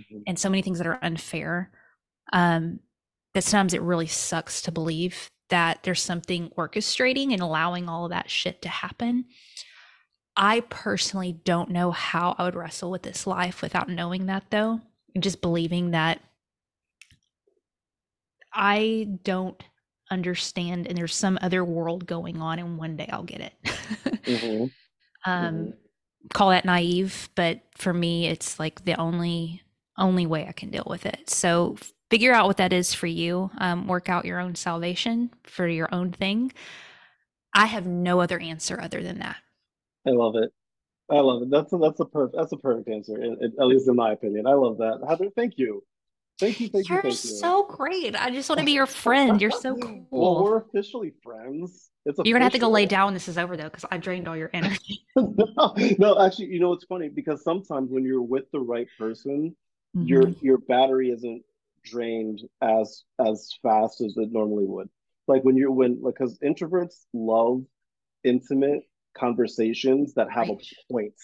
mm-hmm. 0.00 0.18
and 0.26 0.38
so 0.38 0.50
many 0.50 0.62
things 0.62 0.78
that 0.78 0.86
are 0.86 0.98
unfair 1.02 1.70
um, 2.32 2.80
that 3.34 3.44
sometimes 3.44 3.74
it 3.74 3.82
really 3.82 4.06
sucks 4.06 4.62
to 4.62 4.72
believe 4.72 5.30
that 5.48 5.82
there's 5.82 6.02
something 6.02 6.50
orchestrating 6.58 7.32
and 7.32 7.40
allowing 7.40 7.88
all 7.88 8.04
of 8.04 8.10
that 8.10 8.30
shit 8.30 8.62
to 8.62 8.68
happen. 8.68 9.24
I 10.36 10.60
personally 10.68 11.32
don't 11.44 11.70
know 11.70 11.90
how 11.90 12.34
I 12.36 12.44
would 12.44 12.54
wrestle 12.54 12.90
with 12.90 13.02
this 13.02 13.26
life 13.26 13.62
without 13.62 13.88
knowing 13.88 14.26
that, 14.26 14.44
though, 14.50 14.80
and 15.14 15.22
just 15.22 15.40
believing 15.40 15.92
that 15.92 16.20
I 18.52 19.06
don't 19.22 19.62
understand 20.10 20.86
and 20.86 20.96
there's 20.96 21.14
some 21.14 21.38
other 21.42 21.64
world 21.64 22.06
going 22.06 22.40
on 22.40 22.58
and 22.58 22.78
one 22.78 22.96
day 22.96 23.08
I'll 23.12 23.22
get 23.22 23.40
it. 23.40 23.52
mm-hmm. 24.24 24.64
Um, 25.30 25.54
mm-hmm. 25.54 25.70
call 26.32 26.50
that 26.50 26.64
naive, 26.64 27.28
but 27.34 27.60
for 27.76 27.92
me 27.92 28.26
it's 28.26 28.58
like 28.58 28.84
the 28.84 28.98
only 29.00 29.62
only 29.98 30.26
way 30.26 30.46
I 30.46 30.52
can 30.52 30.70
deal 30.70 30.86
with 30.86 31.06
it. 31.06 31.28
So 31.28 31.76
figure 32.10 32.32
out 32.32 32.46
what 32.46 32.58
that 32.58 32.72
is 32.72 32.94
for 32.94 33.06
you. 33.06 33.50
Um, 33.58 33.88
work 33.88 34.08
out 34.08 34.24
your 34.24 34.38
own 34.38 34.54
salvation 34.54 35.30
for 35.44 35.66
your 35.66 35.88
own 35.92 36.12
thing. 36.12 36.52
I 37.54 37.66
have 37.66 37.86
no 37.86 38.20
other 38.20 38.38
answer 38.38 38.80
other 38.80 39.02
than 39.02 39.18
that. 39.20 39.36
I 40.06 40.10
love 40.10 40.36
it. 40.36 40.52
I 41.10 41.20
love 41.20 41.42
it. 41.42 41.50
That's 41.50 41.72
a, 41.72 41.78
that's 41.78 42.00
a 42.00 42.04
perfect 42.04 42.36
that's 42.36 42.52
a 42.52 42.56
perfect 42.56 42.88
answer, 42.88 43.14
at 43.16 43.66
least 43.66 43.88
in 43.88 43.96
my 43.96 44.12
opinion. 44.12 44.46
I 44.46 44.54
love 44.54 44.78
that. 44.78 45.04
Heather, 45.08 45.30
thank 45.36 45.54
you. 45.56 45.84
Thank 46.38 46.60
you, 46.60 46.68
thank 46.68 46.88
You're 46.88 46.98
you, 46.98 47.02
thank 47.02 47.24
you. 47.24 47.30
so 47.30 47.64
great. 47.64 48.14
I 48.14 48.30
just 48.30 48.48
want 48.50 48.58
to 48.58 48.66
be 48.66 48.72
your 48.72 48.86
friend. 48.86 49.40
You're 49.40 49.50
so 49.50 49.74
cool. 49.82 50.06
Well, 50.10 50.44
we're 50.44 50.58
officially 50.58 51.14
friends. 51.22 51.90
It's 52.04 52.18
You're 52.24 52.34
gonna 52.34 52.44
have 52.44 52.52
to 52.52 52.58
go 52.58 52.68
lay 52.68 52.86
down 52.86 53.06
when 53.06 53.14
this 53.14 53.28
is 53.28 53.38
over 53.38 53.56
though, 53.56 53.64
because 53.64 53.84
I 53.90 53.98
drained 53.98 54.28
all 54.28 54.36
your 54.36 54.50
energy. 54.52 55.04
no, 55.16 55.74
no, 55.98 56.24
actually, 56.24 56.46
you 56.46 56.60
know 56.60 56.72
it's 56.72 56.84
funny 56.84 57.08
because 57.08 57.42
sometimes 57.42 57.90
when 57.90 58.04
you're 58.04 58.22
with 58.22 58.44
the 58.52 58.60
right 58.60 58.88
person, 58.98 59.56
mm-hmm. 59.96 60.06
your 60.06 60.28
your 60.40 60.58
battery 60.58 61.10
isn't 61.10 61.42
drained 61.84 62.42
as 62.60 63.04
as 63.24 63.50
fast 63.62 64.00
as 64.02 64.16
it 64.16 64.30
normally 64.30 64.66
would. 64.66 64.90
Like 65.28 65.42
when 65.42 65.56
you're 65.56 65.72
when 65.72 66.02
like 66.02 66.14
because 66.14 66.38
introverts 66.40 67.06
love 67.14 67.64
intimate 68.24 68.82
conversations 69.18 70.14
that 70.14 70.30
have 70.30 70.48
right. 70.48 70.60
a 70.60 70.92
point, 70.92 71.14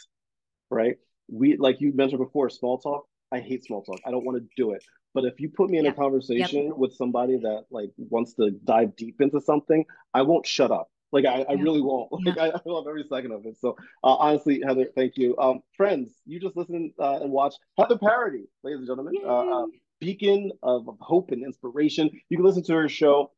right? 0.70 0.96
We 1.30 1.56
like 1.56 1.80
you 1.80 1.92
mentioned 1.94 2.20
before, 2.20 2.50
small 2.50 2.78
talk. 2.78 3.06
I 3.30 3.40
hate 3.40 3.64
small 3.64 3.82
talk. 3.82 4.00
I 4.06 4.10
don't 4.10 4.24
want 4.24 4.38
to 4.38 4.46
do 4.56 4.72
it. 4.72 4.82
But 5.14 5.24
if 5.24 5.40
you 5.40 5.50
put 5.50 5.70
me 5.70 5.78
in 5.78 5.84
yep. 5.84 5.94
a 5.94 5.96
conversation 6.00 6.66
yep. 6.66 6.76
with 6.76 6.94
somebody 6.94 7.38
that 7.38 7.64
like 7.70 7.90
wants 7.98 8.34
to 8.34 8.50
dive 8.50 8.96
deep 8.96 9.20
into 9.20 9.40
something, 9.40 9.84
I 10.14 10.22
won't 10.22 10.46
shut 10.46 10.70
up. 10.70 10.88
Like 11.12 11.26
I, 11.26 11.44
I 11.48 11.52
really 11.54 11.82
won't. 11.82 12.08
Like 12.24 12.38
I, 12.38 12.48
I, 12.48 12.60
love 12.64 12.86
every 12.88 13.04
second 13.08 13.32
of 13.32 13.44
it. 13.44 13.56
So 13.60 13.76
uh, 14.02 14.14
honestly, 14.14 14.62
Heather, 14.64 14.86
thank 14.96 15.16
you. 15.16 15.36
Um, 15.38 15.60
friends, 15.76 16.14
you 16.24 16.40
just 16.40 16.56
listen 16.56 16.92
uh, 16.98 17.20
and 17.20 17.30
watch 17.30 17.54
Heather 17.78 17.96
Parady, 17.96 18.44
ladies 18.62 18.78
and 18.78 18.86
gentlemen, 18.86 19.14
uh, 19.24 19.64
uh, 19.64 19.66
beacon 20.00 20.52
of, 20.62 20.88
of, 20.88 20.96
hope 21.00 21.30
and 21.30 21.44
inspiration. 21.44 22.10
You 22.30 22.38
can 22.38 22.46
listen 22.46 22.62
to 22.64 22.74
her 22.74 22.88
show, 22.88 23.32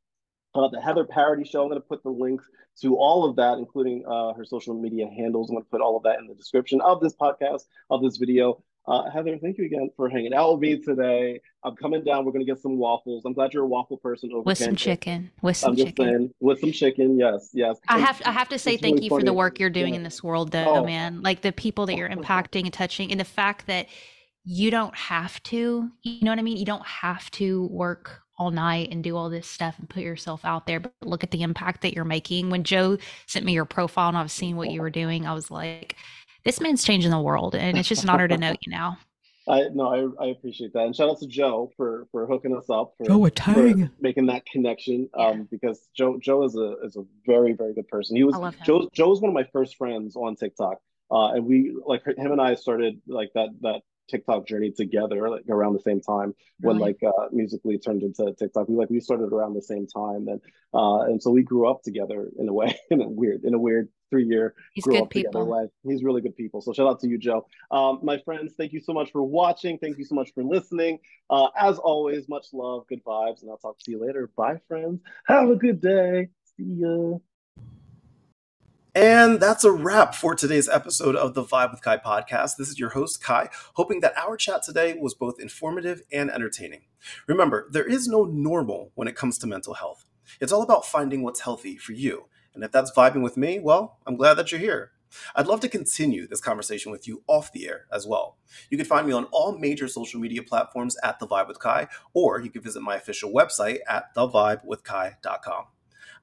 uh, 0.54 0.68
the 0.68 0.80
Heather 0.80 1.04
Parady 1.04 1.48
Show. 1.48 1.62
I'm 1.62 1.68
going 1.68 1.80
to 1.80 1.86
put 1.86 2.02
the 2.02 2.10
links 2.10 2.48
to 2.80 2.96
all 2.96 3.28
of 3.28 3.36
that, 3.36 3.58
including 3.58 4.04
uh, 4.06 4.32
her 4.34 4.44
social 4.44 4.74
media 4.74 5.06
handles. 5.06 5.50
I'm 5.50 5.56
going 5.56 5.64
to 5.64 5.70
put 5.70 5.80
all 5.80 5.96
of 5.96 6.02
that 6.04 6.18
in 6.18 6.26
the 6.26 6.34
description 6.34 6.80
of 6.80 7.00
this 7.00 7.14
podcast, 7.14 7.64
of 7.90 8.02
this 8.02 8.16
video. 8.16 8.62
Uh, 8.86 9.08
Heather, 9.10 9.38
thank 9.38 9.56
you 9.56 9.64
again 9.64 9.88
for 9.96 10.10
hanging 10.10 10.34
out 10.34 10.52
with 10.52 10.60
me 10.60 10.78
today. 10.78 11.40
I'm 11.62 11.74
coming 11.74 12.04
down. 12.04 12.26
We're 12.26 12.32
going 12.32 12.44
to 12.44 12.52
get 12.52 12.60
some 12.60 12.76
waffles. 12.76 13.24
I'm 13.24 13.32
glad 13.32 13.54
you're 13.54 13.64
a 13.64 13.66
waffle 13.66 13.96
person. 13.96 14.30
Over 14.30 14.40
here. 14.40 14.44
with 14.44 14.58
some 14.58 14.76
chicken. 14.76 15.30
With 15.40 15.56
some 15.56 15.70
I'm 15.70 15.76
just 15.76 15.88
chicken. 15.88 16.04
Saying, 16.04 16.34
with 16.40 16.60
some 16.60 16.72
chicken. 16.72 17.18
Yes, 17.18 17.48
yes. 17.54 17.78
I 17.88 17.98
have 17.98 18.20
I 18.26 18.32
have 18.32 18.50
to 18.50 18.58
say 18.58 18.76
thank 18.76 18.96
really 18.96 19.04
you 19.04 19.10
funny. 19.10 19.22
for 19.22 19.24
the 19.24 19.32
work 19.32 19.58
you're 19.58 19.70
doing 19.70 19.94
yeah. 19.94 19.98
in 19.98 20.02
this 20.02 20.22
world, 20.22 20.50
though, 20.52 20.76
oh. 20.76 20.84
man. 20.84 21.22
Like 21.22 21.40
the 21.40 21.52
people 21.52 21.86
that 21.86 21.96
you're 21.96 22.10
impacting 22.10 22.64
and 22.64 22.72
touching, 22.72 23.10
and 23.10 23.18
the 23.18 23.24
fact 23.24 23.66
that 23.68 23.86
you 24.44 24.70
don't 24.70 24.94
have 24.94 25.42
to. 25.44 25.90
You 26.02 26.20
know 26.20 26.30
what 26.30 26.38
I 26.38 26.42
mean? 26.42 26.58
You 26.58 26.66
don't 26.66 26.86
have 26.86 27.30
to 27.32 27.66
work 27.68 28.23
all 28.38 28.50
night 28.50 28.88
and 28.90 29.04
do 29.04 29.16
all 29.16 29.30
this 29.30 29.46
stuff 29.46 29.78
and 29.78 29.88
put 29.88 30.02
yourself 30.02 30.44
out 30.44 30.66
there 30.66 30.80
but 30.80 30.92
look 31.02 31.22
at 31.22 31.30
the 31.30 31.42
impact 31.42 31.82
that 31.82 31.94
you're 31.94 32.04
making 32.04 32.50
when 32.50 32.64
joe 32.64 32.98
sent 33.26 33.44
me 33.44 33.52
your 33.52 33.64
profile 33.64 34.08
and 34.08 34.18
i 34.18 34.22
was 34.22 34.32
seeing 34.32 34.56
what 34.56 34.70
you 34.70 34.80
were 34.80 34.90
doing 34.90 35.26
i 35.26 35.32
was 35.32 35.50
like 35.50 35.96
this 36.44 36.60
man's 36.60 36.84
changing 36.84 37.10
the 37.10 37.20
world, 37.20 37.54
and 37.54 37.76
it's 37.78 37.88
just 37.88 38.04
an 38.04 38.10
honor 38.10 38.28
to 38.28 38.36
know 38.36 38.50
you 38.50 38.70
now. 38.70 38.98
I 39.46 39.64
no, 39.74 40.14
I, 40.18 40.24
I 40.24 40.28
appreciate 40.28 40.72
that, 40.72 40.84
and 40.84 40.96
shout 40.96 41.10
out 41.10 41.18
to 41.20 41.26
Joe 41.26 41.70
for 41.76 42.06
for 42.10 42.26
hooking 42.26 42.56
us 42.56 42.70
up 42.70 42.94
for, 42.96 43.04
Joe 43.04 43.28
for 43.52 43.90
making 44.00 44.26
that 44.26 44.46
connection. 44.46 45.08
Um, 45.12 45.46
because 45.50 45.86
Joe 45.94 46.18
Joe 46.18 46.44
is 46.44 46.56
a 46.56 46.76
is 46.82 46.96
a 46.96 47.04
very 47.26 47.52
very 47.52 47.74
good 47.74 47.86
person. 47.88 48.16
He 48.16 48.24
was 48.24 48.54
Joe 48.64 48.88
Joe 48.94 49.08
was 49.08 49.20
one 49.20 49.28
of 49.28 49.34
my 49.34 49.46
first 49.52 49.76
friends 49.76 50.16
on 50.16 50.36
TikTok, 50.36 50.78
uh, 51.10 51.32
and 51.32 51.44
we 51.44 51.76
like 51.84 52.06
him 52.06 52.32
and 52.32 52.40
I 52.40 52.54
started 52.54 53.02
like 53.06 53.32
that 53.34 53.50
that 53.60 53.82
TikTok 54.08 54.46
journey 54.46 54.70
together, 54.70 55.28
like 55.30 55.44
around 55.48 55.74
the 55.74 55.80
same 55.80 56.00
time 56.00 56.34
when 56.60 56.78
like 56.78 56.98
uh, 57.06 57.26
Musical.ly 57.32 57.76
turned 57.76 58.02
into 58.02 58.32
TikTok. 58.38 58.68
We 58.68 58.76
like 58.76 58.90
we 58.90 59.00
started 59.00 59.32
around 59.32 59.54
the 59.54 59.62
same 59.62 59.86
time, 59.86 60.28
and 60.28 60.40
uh, 60.72 61.00
and 61.02 61.22
so 61.22 61.30
we 61.30 61.42
grew 61.42 61.68
up 61.68 61.82
together 61.82 62.28
in 62.38 62.48
a 62.48 62.52
way, 62.52 62.78
in 62.90 63.00
a 63.00 63.08
weird, 63.08 63.44
in 63.44 63.54
a 63.54 63.58
weird 63.58 63.88
three 64.10 64.24
year 64.24 64.54
He's 64.74 64.84
grew 64.84 65.02
up 65.02 65.10
people. 65.10 65.32
together 65.32 65.44
way. 65.44 65.66
He's 65.82 66.04
really 66.04 66.20
good 66.20 66.36
people. 66.36 66.60
So 66.60 66.72
shout 66.72 66.86
out 66.86 67.00
to 67.00 67.08
you, 67.08 67.18
Joe. 67.18 67.46
Um, 67.70 68.00
my 68.02 68.18
friends, 68.18 68.54
thank 68.56 68.72
you 68.72 68.80
so 68.80 68.92
much 68.92 69.10
for 69.10 69.22
watching. 69.22 69.78
Thank 69.78 69.98
you 69.98 70.04
so 70.04 70.14
much 70.14 70.32
for 70.34 70.44
listening. 70.44 70.98
Uh, 71.30 71.48
as 71.58 71.78
always, 71.78 72.28
much 72.28 72.46
love, 72.52 72.86
good 72.88 73.02
vibes, 73.04 73.42
and 73.42 73.50
I'll 73.50 73.58
talk 73.58 73.78
to 73.80 73.90
you 73.90 74.00
later. 74.04 74.30
Bye, 74.36 74.60
friends. 74.68 75.00
Have 75.26 75.48
a 75.50 75.56
good 75.56 75.80
day. 75.80 76.28
See 76.56 76.76
ya. 76.80 77.18
And 78.94 79.40
that's 79.40 79.64
a 79.64 79.72
wrap 79.72 80.14
for 80.14 80.36
today's 80.36 80.68
episode 80.68 81.16
of 81.16 81.34
the 81.34 81.42
Vibe 81.42 81.72
with 81.72 81.82
Ky 81.82 81.96
podcast. 81.96 82.56
This 82.56 82.68
is 82.68 82.78
your 82.78 82.90
host, 82.90 83.24
Ky, 83.24 83.48
hoping 83.74 84.00
that 84.00 84.16
our 84.16 84.36
chat 84.36 84.62
today 84.62 84.94
was 84.96 85.14
both 85.14 85.40
informative 85.40 86.02
and 86.12 86.30
entertaining. 86.30 86.82
Remember, 87.26 87.66
there 87.72 87.84
is 87.84 88.06
no 88.06 88.22
normal 88.22 88.92
when 88.94 89.08
it 89.08 89.16
comes 89.16 89.36
to 89.38 89.48
mental 89.48 89.74
health. 89.74 90.04
It's 90.40 90.52
all 90.52 90.62
about 90.62 90.86
finding 90.86 91.22
what's 91.22 91.40
healthy 91.40 91.76
for 91.76 91.92
you 91.92 92.26
And 92.54 92.62
if 92.62 92.70
that's 92.70 92.92
vibing 92.92 93.22
with 93.22 93.36
me, 93.36 93.58
well, 93.58 93.98
I'm 94.06 94.16
glad 94.16 94.34
that 94.34 94.52
you're 94.52 94.60
here. 94.60 94.92
I'd 95.34 95.48
love 95.48 95.60
to 95.60 95.68
continue 95.68 96.28
this 96.28 96.40
conversation 96.40 96.92
with 96.92 97.08
you 97.08 97.24
off 97.26 97.52
the 97.52 97.68
air 97.68 97.86
as 97.92 98.06
well. 98.06 98.38
You 98.70 98.76
can 98.76 98.86
find 98.86 99.06
me 99.08 99.12
on 99.12 99.24
all 99.32 99.58
major 99.58 99.88
social 99.88 100.20
media 100.20 100.42
platforms 100.44 100.96
at 101.02 101.18
The 101.18 101.26
Vibe 101.26 101.48
with 101.48 101.60
Ky, 101.60 101.86
or 102.12 102.40
you 102.40 102.50
can 102.50 102.62
visit 102.62 102.80
my 102.80 102.94
official 102.96 103.32
website 103.32 103.78
at 103.88 104.14
thevibewithky.com. 104.14 105.64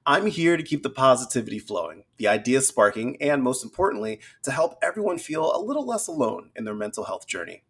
I'm 0.06 0.26
here 0.26 0.58
to 0.58 0.64
keep 0.64 0.82
the 0.82 0.89
positivity 0.89 1.60
flowing, 1.60 2.06
the 2.18 2.28
ideas 2.28 2.68
sparking, 2.68 3.22
and 3.22 3.43
most 3.43 3.64
importantly, 3.64 4.20
to 4.43 4.52
help 4.52 4.76
everyone 4.82 5.20
feel 5.20 5.56
a 5.56 5.62
little 5.62 5.86
less 5.86 6.08
alone 6.08 6.49
in 6.56 6.64
their 6.64 6.74
mental 6.74 7.04
health 7.04 7.28
journey. 7.28 7.64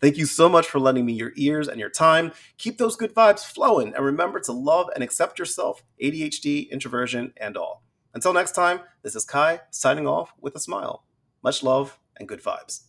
Thank 0.00 0.16
you 0.16 0.24
so 0.24 0.48
much 0.48 0.66
for 0.66 0.78
lending 0.78 1.04
me 1.04 1.12
your 1.12 1.32
ears 1.36 1.68
and 1.68 1.78
your 1.78 1.90
time. 1.90 2.32
Keep 2.56 2.78
those 2.78 2.96
good 2.96 3.14
vibes 3.14 3.44
flowing, 3.44 3.94
and 3.94 4.02
remember 4.02 4.40
to 4.40 4.52
love 4.52 4.88
and 4.94 5.04
accept 5.04 5.38
yourself, 5.38 5.84
ADHD, 6.02 6.70
introversion, 6.70 7.34
and 7.36 7.56
all. 7.56 7.82
Until 8.14 8.32
next 8.32 8.52
time, 8.52 8.80
this 9.02 9.14
is 9.14 9.26
Ky 9.26 9.58
signing 9.70 10.06
off 10.06 10.32
with 10.40 10.56
a 10.56 10.60
smile. 10.60 11.04
Much 11.42 11.62
love 11.62 11.98
and 12.16 12.26
good 12.26 12.42
vibes. 12.42 12.84